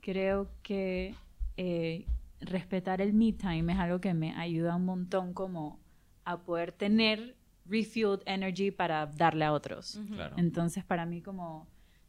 creo 0.00 0.50
que 0.62 1.14
eh, 1.56 2.06
respetar 2.40 3.00
el 3.00 3.12
me 3.12 3.32
time 3.32 3.72
es 3.72 3.78
algo 3.78 4.00
que 4.00 4.14
me 4.14 4.34
ayuda 4.34 4.76
un 4.76 4.84
montón 4.84 5.32
como 5.34 5.80
a 6.24 6.42
poder 6.42 6.72
tener 6.72 7.36
refueled 7.66 8.20
energy 8.26 8.70
para 8.70 9.06
darle 9.06 9.44
a 9.44 9.52
otros. 9.52 10.00
Claro. 10.08 10.36
Entonces 10.38 10.84
para 10.84 11.06
mí 11.06 11.22
como 11.22 11.68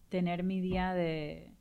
tener 0.09 0.43
mi 0.43 0.61
día 0.61 0.93
de, 0.93 1.54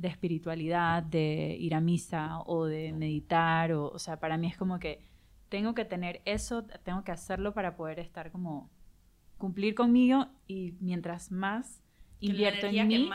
de 0.00 0.08
espiritualidad, 0.08 1.02
de 1.02 1.56
ir 1.58 1.74
a 1.74 1.80
misa 1.80 2.40
o 2.46 2.66
de 2.66 2.92
meditar, 2.92 3.72
o, 3.72 3.88
o 3.88 3.98
sea, 3.98 4.18
para 4.18 4.36
mí 4.38 4.46
es 4.46 4.56
como 4.56 4.78
que 4.78 5.04
tengo 5.48 5.74
que 5.74 5.84
tener 5.84 6.22
eso, 6.24 6.64
tengo 6.84 7.04
que 7.04 7.12
hacerlo 7.12 7.52
para 7.54 7.76
poder 7.76 7.98
estar 7.98 8.30
como 8.30 8.70
cumplir 9.38 9.74
conmigo 9.74 10.28
y 10.46 10.74
mientras 10.80 11.30
más 11.32 11.82
invierto 12.20 12.66
en 12.66 12.88
mí, 12.88 13.10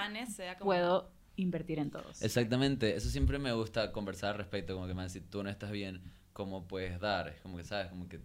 como- 0.59 0.65
puedo 0.65 1.11
invertir 1.37 1.79
en 1.79 1.91
todos. 1.91 2.21
Exactamente, 2.21 2.95
eso 2.95 3.09
siempre 3.09 3.39
me 3.39 3.51
gusta 3.53 3.91
conversar 3.91 4.31
al 4.31 4.37
respecto, 4.37 4.73
como 4.73 4.87
que 4.87 4.93
man, 4.93 5.09
si 5.09 5.21
tú 5.21 5.43
no 5.43 5.49
estás 5.49 5.71
bien, 5.71 6.01
¿cómo 6.33 6.67
puedes 6.67 6.99
dar? 6.99 7.27
Es 7.29 7.41
como 7.41 7.57
que, 7.57 7.63
¿sabes? 7.63 7.87
Como 7.89 8.07
que 8.07 8.19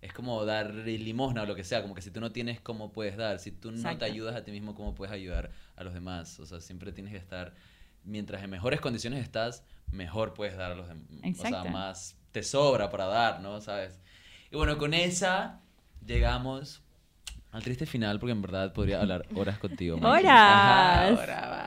es 0.00 0.12
como 0.12 0.44
dar 0.44 0.74
limosna 0.74 1.42
o 1.42 1.46
lo 1.46 1.54
que 1.54 1.64
sea, 1.64 1.82
como 1.82 1.94
que 1.94 2.02
si 2.02 2.10
tú 2.10 2.20
no 2.20 2.32
tienes, 2.32 2.60
¿cómo 2.60 2.92
puedes 2.92 3.16
dar? 3.16 3.38
Si 3.38 3.52
tú 3.52 3.70
no 3.70 3.76
Exacto. 3.78 3.98
te 4.00 4.04
ayudas 4.06 4.34
a 4.36 4.44
ti 4.44 4.50
mismo, 4.50 4.74
¿cómo 4.74 4.94
puedes 4.94 5.12
ayudar 5.14 5.50
a 5.76 5.84
los 5.84 5.94
demás? 5.94 6.40
O 6.40 6.46
sea, 6.46 6.60
siempre 6.60 6.92
tienes 6.92 7.12
que 7.12 7.18
estar, 7.18 7.54
mientras 8.04 8.42
en 8.42 8.50
mejores 8.50 8.80
condiciones 8.80 9.22
estás, 9.22 9.64
mejor 9.90 10.34
puedes 10.34 10.56
dar 10.56 10.72
a 10.72 10.74
los 10.74 10.88
demás. 10.88 11.06
O 11.10 11.20
sea, 11.20 11.28
Exacto. 11.28 11.70
más 11.70 12.16
te 12.32 12.42
sobra 12.42 12.90
para 12.90 13.06
dar, 13.06 13.40
¿no? 13.40 13.60
¿Sabes? 13.60 14.00
Y 14.50 14.56
bueno, 14.56 14.78
con 14.78 14.94
esa 14.94 15.60
llegamos 16.04 16.82
al 17.52 17.62
triste 17.62 17.84
final, 17.84 18.18
porque 18.18 18.32
en 18.32 18.40
verdad 18.40 18.72
podría 18.72 19.00
hablar 19.00 19.26
horas 19.34 19.58
contigo. 19.58 19.98
¡Horas! 19.98 20.24
Ajá, 20.26 21.12
horas, 21.12 21.61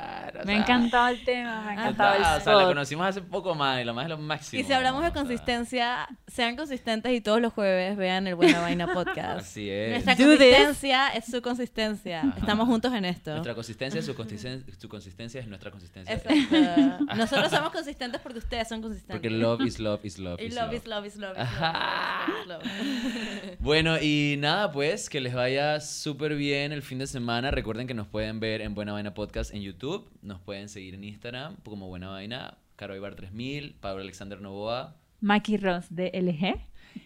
Me 0.46 0.54
ha 0.54 0.58
encantado 0.58 1.08
el 1.08 1.24
tema, 1.24 1.62
me 1.62 1.70
ha 1.70 1.74
encantado 1.74 2.16
el 2.16 2.24
Ah, 2.24 2.38
o 2.40 2.44
sea, 2.44 2.54
la 2.54 2.66
conocimos 2.66 3.08
hace 3.08 3.22
poco 3.22 3.56
más 3.56 3.82
y 3.82 3.84
lo 3.84 3.94
más 3.94 4.06
es 4.06 4.10
lo 4.10 4.18
máximo. 4.18 4.62
Y 4.62 4.64
si 4.64 4.74
hablamos 4.74 5.04
de 5.04 5.12
consistencia, 5.12 6.08
sean 6.28 6.56
consistentes 6.56 7.12
y 7.14 7.22
todos 7.22 7.42
los 7.42 7.54
jueves 7.54 7.98
vean 7.98 8.28
el 8.28 8.36
Buena 8.36 8.62
Vaina 8.62 8.88
Podcast. 8.94 9.40
Así 9.40 9.70
es. 9.70 9.92
Nuestra 9.92 10.16
consistencia 10.16 11.08
es 11.10 11.26
su 11.26 11.42
consistencia. 11.42 12.34
Estamos 12.38 12.68
juntos 12.68 12.94
en 12.94 13.06
esto. 13.06 13.32
Nuestra 13.32 13.56
consistencia, 13.56 14.02
su 14.02 14.16
consistencia, 14.16 14.74
su 14.78 14.90
consistencia 14.90 15.42
es 15.42 15.48
nuestra 15.48 15.72
consistencia. 15.72 16.16
Exacto. 16.16 17.06
Nosotros 17.16 17.50
somos 17.52 17.72
consistentes 17.72 18.22
porque 18.22 18.40
ustedes 18.40 18.68
son 18.68 18.82
consistentes. 18.82 19.16
Porque 19.16 19.30
love 19.30 19.62
is 19.62 19.80
love 19.80 20.04
is 20.06 20.20
love 20.20 20.40
Y 20.42 20.50
love 20.50 20.74
is 20.74 20.86
love 20.88 21.06
is 21.06 21.16
love. 21.16 21.34
is 21.34 21.40
Ajá. 21.40 22.26
love, 22.48 22.64
is 22.64 22.72
love. 22.74 23.56
Bueno, 23.60 23.98
y 24.00 24.36
nada, 24.38 24.72
pues 24.72 25.10
que 25.10 25.20
les 25.22 25.34
vaya 25.34 25.80
súper 25.80 26.36
bien 26.36 26.72
el 26.72 26.82
fin 26.84 27.00
de 27.00 27.08
semana. 27.08 27.52
Recuerden 27.52 27.88
que 27.88 27.94
nos 27.94 28.08
pueden 28.08 28.40
ver 28.40 28.62
en 28.62 28.76
Buena 28.76 28.94
Vaina 28.94 29.14
Podcast 29.14 29.54
en 29.54 29.62
YouTube. 29.62 30.08
Nos 30.22 30.35
pueden 30.42 30.70
seguir 30.70 30.96
en 30.96 31.04
Instagram 31.04 31.58
como 31.64 31.88
Buena 31.88 32.10
Vaina. 32.10 32.58
Caro 32.76 32.96
Ibar 32.96 33.16
3000, 33.16 33.76
Pablo 33.80 34.02
Alexander 34.02 34.42
Novoa 34.42 34.98
Maki 35.22 35.58
Ross 35.58 35.86
de 35.90 36.12
LG. 36.14 36.60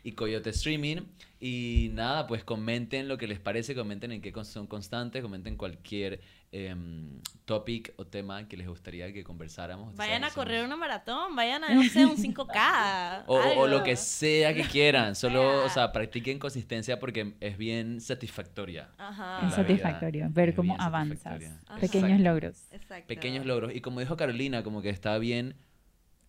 y 0.03 0.11
Coyote 0.13 0.49
Streaming. 0.49 1.03
Y 1.39 1.91
nada, 1.93 2.27
pues 2.27 2.43
comenten 2.43 3.07
lo 3.07 3.17
que 3.17 3.27
les 3.27 3.39
parece, 3.39 3.75
comenten 3.75 4.11
en 4.11 4.21
qué 4.21 4.33
son 4.43 4.67
constantes, 4.67 5.21
comenten 5.21 5.55
cualquier 5.55 6.19
em, 6.51 7.21
topic 7.45 7.93
o 7.97 8.05
tema 8.05 8.47
que 8.47 8.57
les 8.57 8.67
gustaría 8.67 9.11
que 9.11 9.23
conversáramos. 9.23 9.95
Vayan 9.95 10.23
a 10.23 10.29
correr 10.29 10.63
una 10.63 10.75
maratón, 10.75 11.35
vayan 11.35 11.63
a, 11.63 11.73
no 11.73 11.83
sé, 11.83 12.05
un 12.05 12.17
5K. 12.17 13.23
O, 13.27 13.67
lo 13.67 13.83
que 13.83 13.95
sea 13.95 14.53
que 14.53 14.63
quieran, 14.63 15.15
solo, 15.15 15.65
o 15.65 15.69
sea. 15.69 15.91
practiquen 15.91 16.39
consistencia 16.39 16.99
porque 16.99 17.35
es 17.39 17.57
bien 17.57 18.01
satisfactoria. 18.01 18.89
Ajá. 18.97 19.39
Es 19.39 19.45
vida 19.45 19.55
satisfactorio 19.55 20.27
ver 20.29 20.49
es 20.49 20.55
cómo 20.55 20.75
avanzas. 20.79 21.39
Pequeños 21.79 22.09
Exacto. 22.09 22.23
logros. 22.23 22.67
Exacto. 22.71 23.07
Pequeños 23.07 23.45
logros. 23.45 23.75
Y 23.75 23.81
como 23.81 23.99
dijo 23.99 24.15
Carolina, 24.17 24.63
como 24.63 24.81
que 24.81 24.89
está 24.89 25.17
bien 25.17 25.55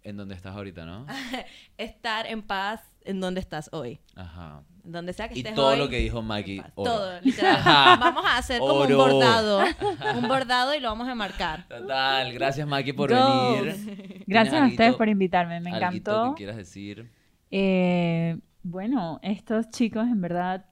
en 0.03 0.17
donde 0.17 0.35
estás 0.35 0.57
ahorita, 0.57 0.85
¿no? 0.85 1.07
Estar 1.79 2.27
en 2.27 2.43
paz 2.43 2.81
en 3.05 3.21
donde 3.21 3.41
estás 3.41 3.69
hoy. 3.73 4.01
Ajá. 4.17 4.63
En 4.85 4.93
donde 4.93 5.13
sea 5.13 5.29
que 5.29 5.35
Y 5.35 5.39
estés 5.41 5.55
todo 5.55 5.69
hoy, 5.73 5.79
lo 5.79 5.89
que 5.89 5.99
dijo 5.99 6.23
Maggie. 6.23 6.61
oro. 6.75 6.91
Todo, 6.91 7.21
literal. 7.21 7.57
Ajá. 7.59 7.97
Vamos 7.97 8.25
a 8.27 8.39
hacer 8.39 8.59
como 8.61 8.75
un 8.75 8.93
Oro. 8.93 8.97
bordado. 8.97 9.61
Un 10.19 10.29
bordado 10.29 10.75
y 10.75 10.81
lo 10.81 10.89
vamos 10.89 11.09
a 11.09 11.15
marcar. 11.15 11.67
Total, 11.69 12.33
gracias 12.33 12.67
Maggie 12.67 12.95
por 12.95 13.11
Go. 13.11 13.17
venir. 13.57 14.25
Gracias 14.27 14.55
a 14.55 14.59
¿Tienes 14.59 14.73
ustedes 14.73 14.95
por 14.95 15.09
invitarme, 15.09 15.61
me 15.61 15.71
encantó. 15.71 16.31
que 16.35 16.39
quieras 16.39 16.57
decir? 16.57 17.11
Eh, 17.51 18.39
bueno, 18.63 19.19
estos 19.23 19.69
chicos 19.71 20.05
en 20.07 20.21
verdad 20.21 20.67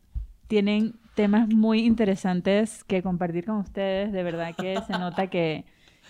tienen 0.46 0.94
temas 1.14 1.48
muy 1.48 1.80
interesantes 1.84 2.84
que 2.84 3.02
compartir 3.02 3.44
con 3.46 3.56
ustedes. 3.56 4.12
De 4.12 4.22
verdad 4.22 4.54
que 4.56 4.78
se 4.86 4.92
nota 4.92 5.26
que, 5.28 5.64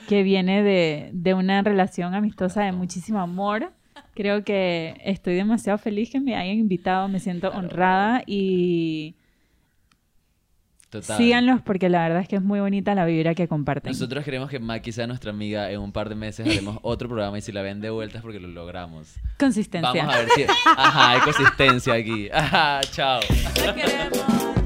que 0.08 0.22
viene 0.22 0.62
de, 0.62 1.10
de 1.14 1.34
una 1.34 1.62
relación 1.62 2.14
amistosa 2.14 2.62
de 2.64 2.72
muchísimo 2.72 3.18
amor. 3.18 3.72
Creo 4.18 4.42
que 4.42 5.00
estoy 5.04 5.36
demasiado 5.36 5.78
feliz 5.78 6.10
que 6.10 6.18
me 6.18 6.34
hayan 6.34 6.56
invitado, 6.56 7.06
me 7.06 7.20
siento 7.20 7.50
honrada 7.50 8.24
y 8.26 9.14
Total. 10.90 11.16
síganlos 11.16 11.62
porque 11.62 11.88
la 11.88 12.02
verdad 12.02 12.22
es 12.22 12.26
que 12.26 12.34
es 12.34 12.42
muy 12.42 12.58
bonita 12.58 12.96
la 12.96 13.04
vibra 13.04 13.36
que 13.36 13.46
comparten. 13.46 13.92
Nosotros 13.92 14.24
queremos 14.24 14.50
que 14.50 14.58
Maki 14.58 14.90
sea 14.90 15.06
nuestra 15.06 15.30
amiga. 15.30 15.70
En 15.70 15.78
un 15.78 15.92
par 15.92 16.08
de 16.08 16.16
meses 16.16 16.44
haremos 16.44 16.78
otro 16.82 17.08
programa 17.08 17.38
y 17.38 17.42
si 17.42 17.52
la 17.52 17.62
ven 17.62 17.80
de 17.80 17.90
vuelta 17.90 18.18
es 18.18 18.22
porque 18.22 18.40
lo 18.40 18.48
logramos. 18.48 19.14
Consistencia. 19.38 19.92
Vamos 19.92 20.12
a 20.12 20.18
ver 20.18 20.28
si... 20.30 20.46
Ajá, 20.76 21.10
hay 21.12 21.20
consistencia 21.20 21.94
aquí. 21.94 22.28
Ajá, 22.34 22.80
chao. 22.90 23.20
Los 23.64 23.72
queremos. 23.72 24.57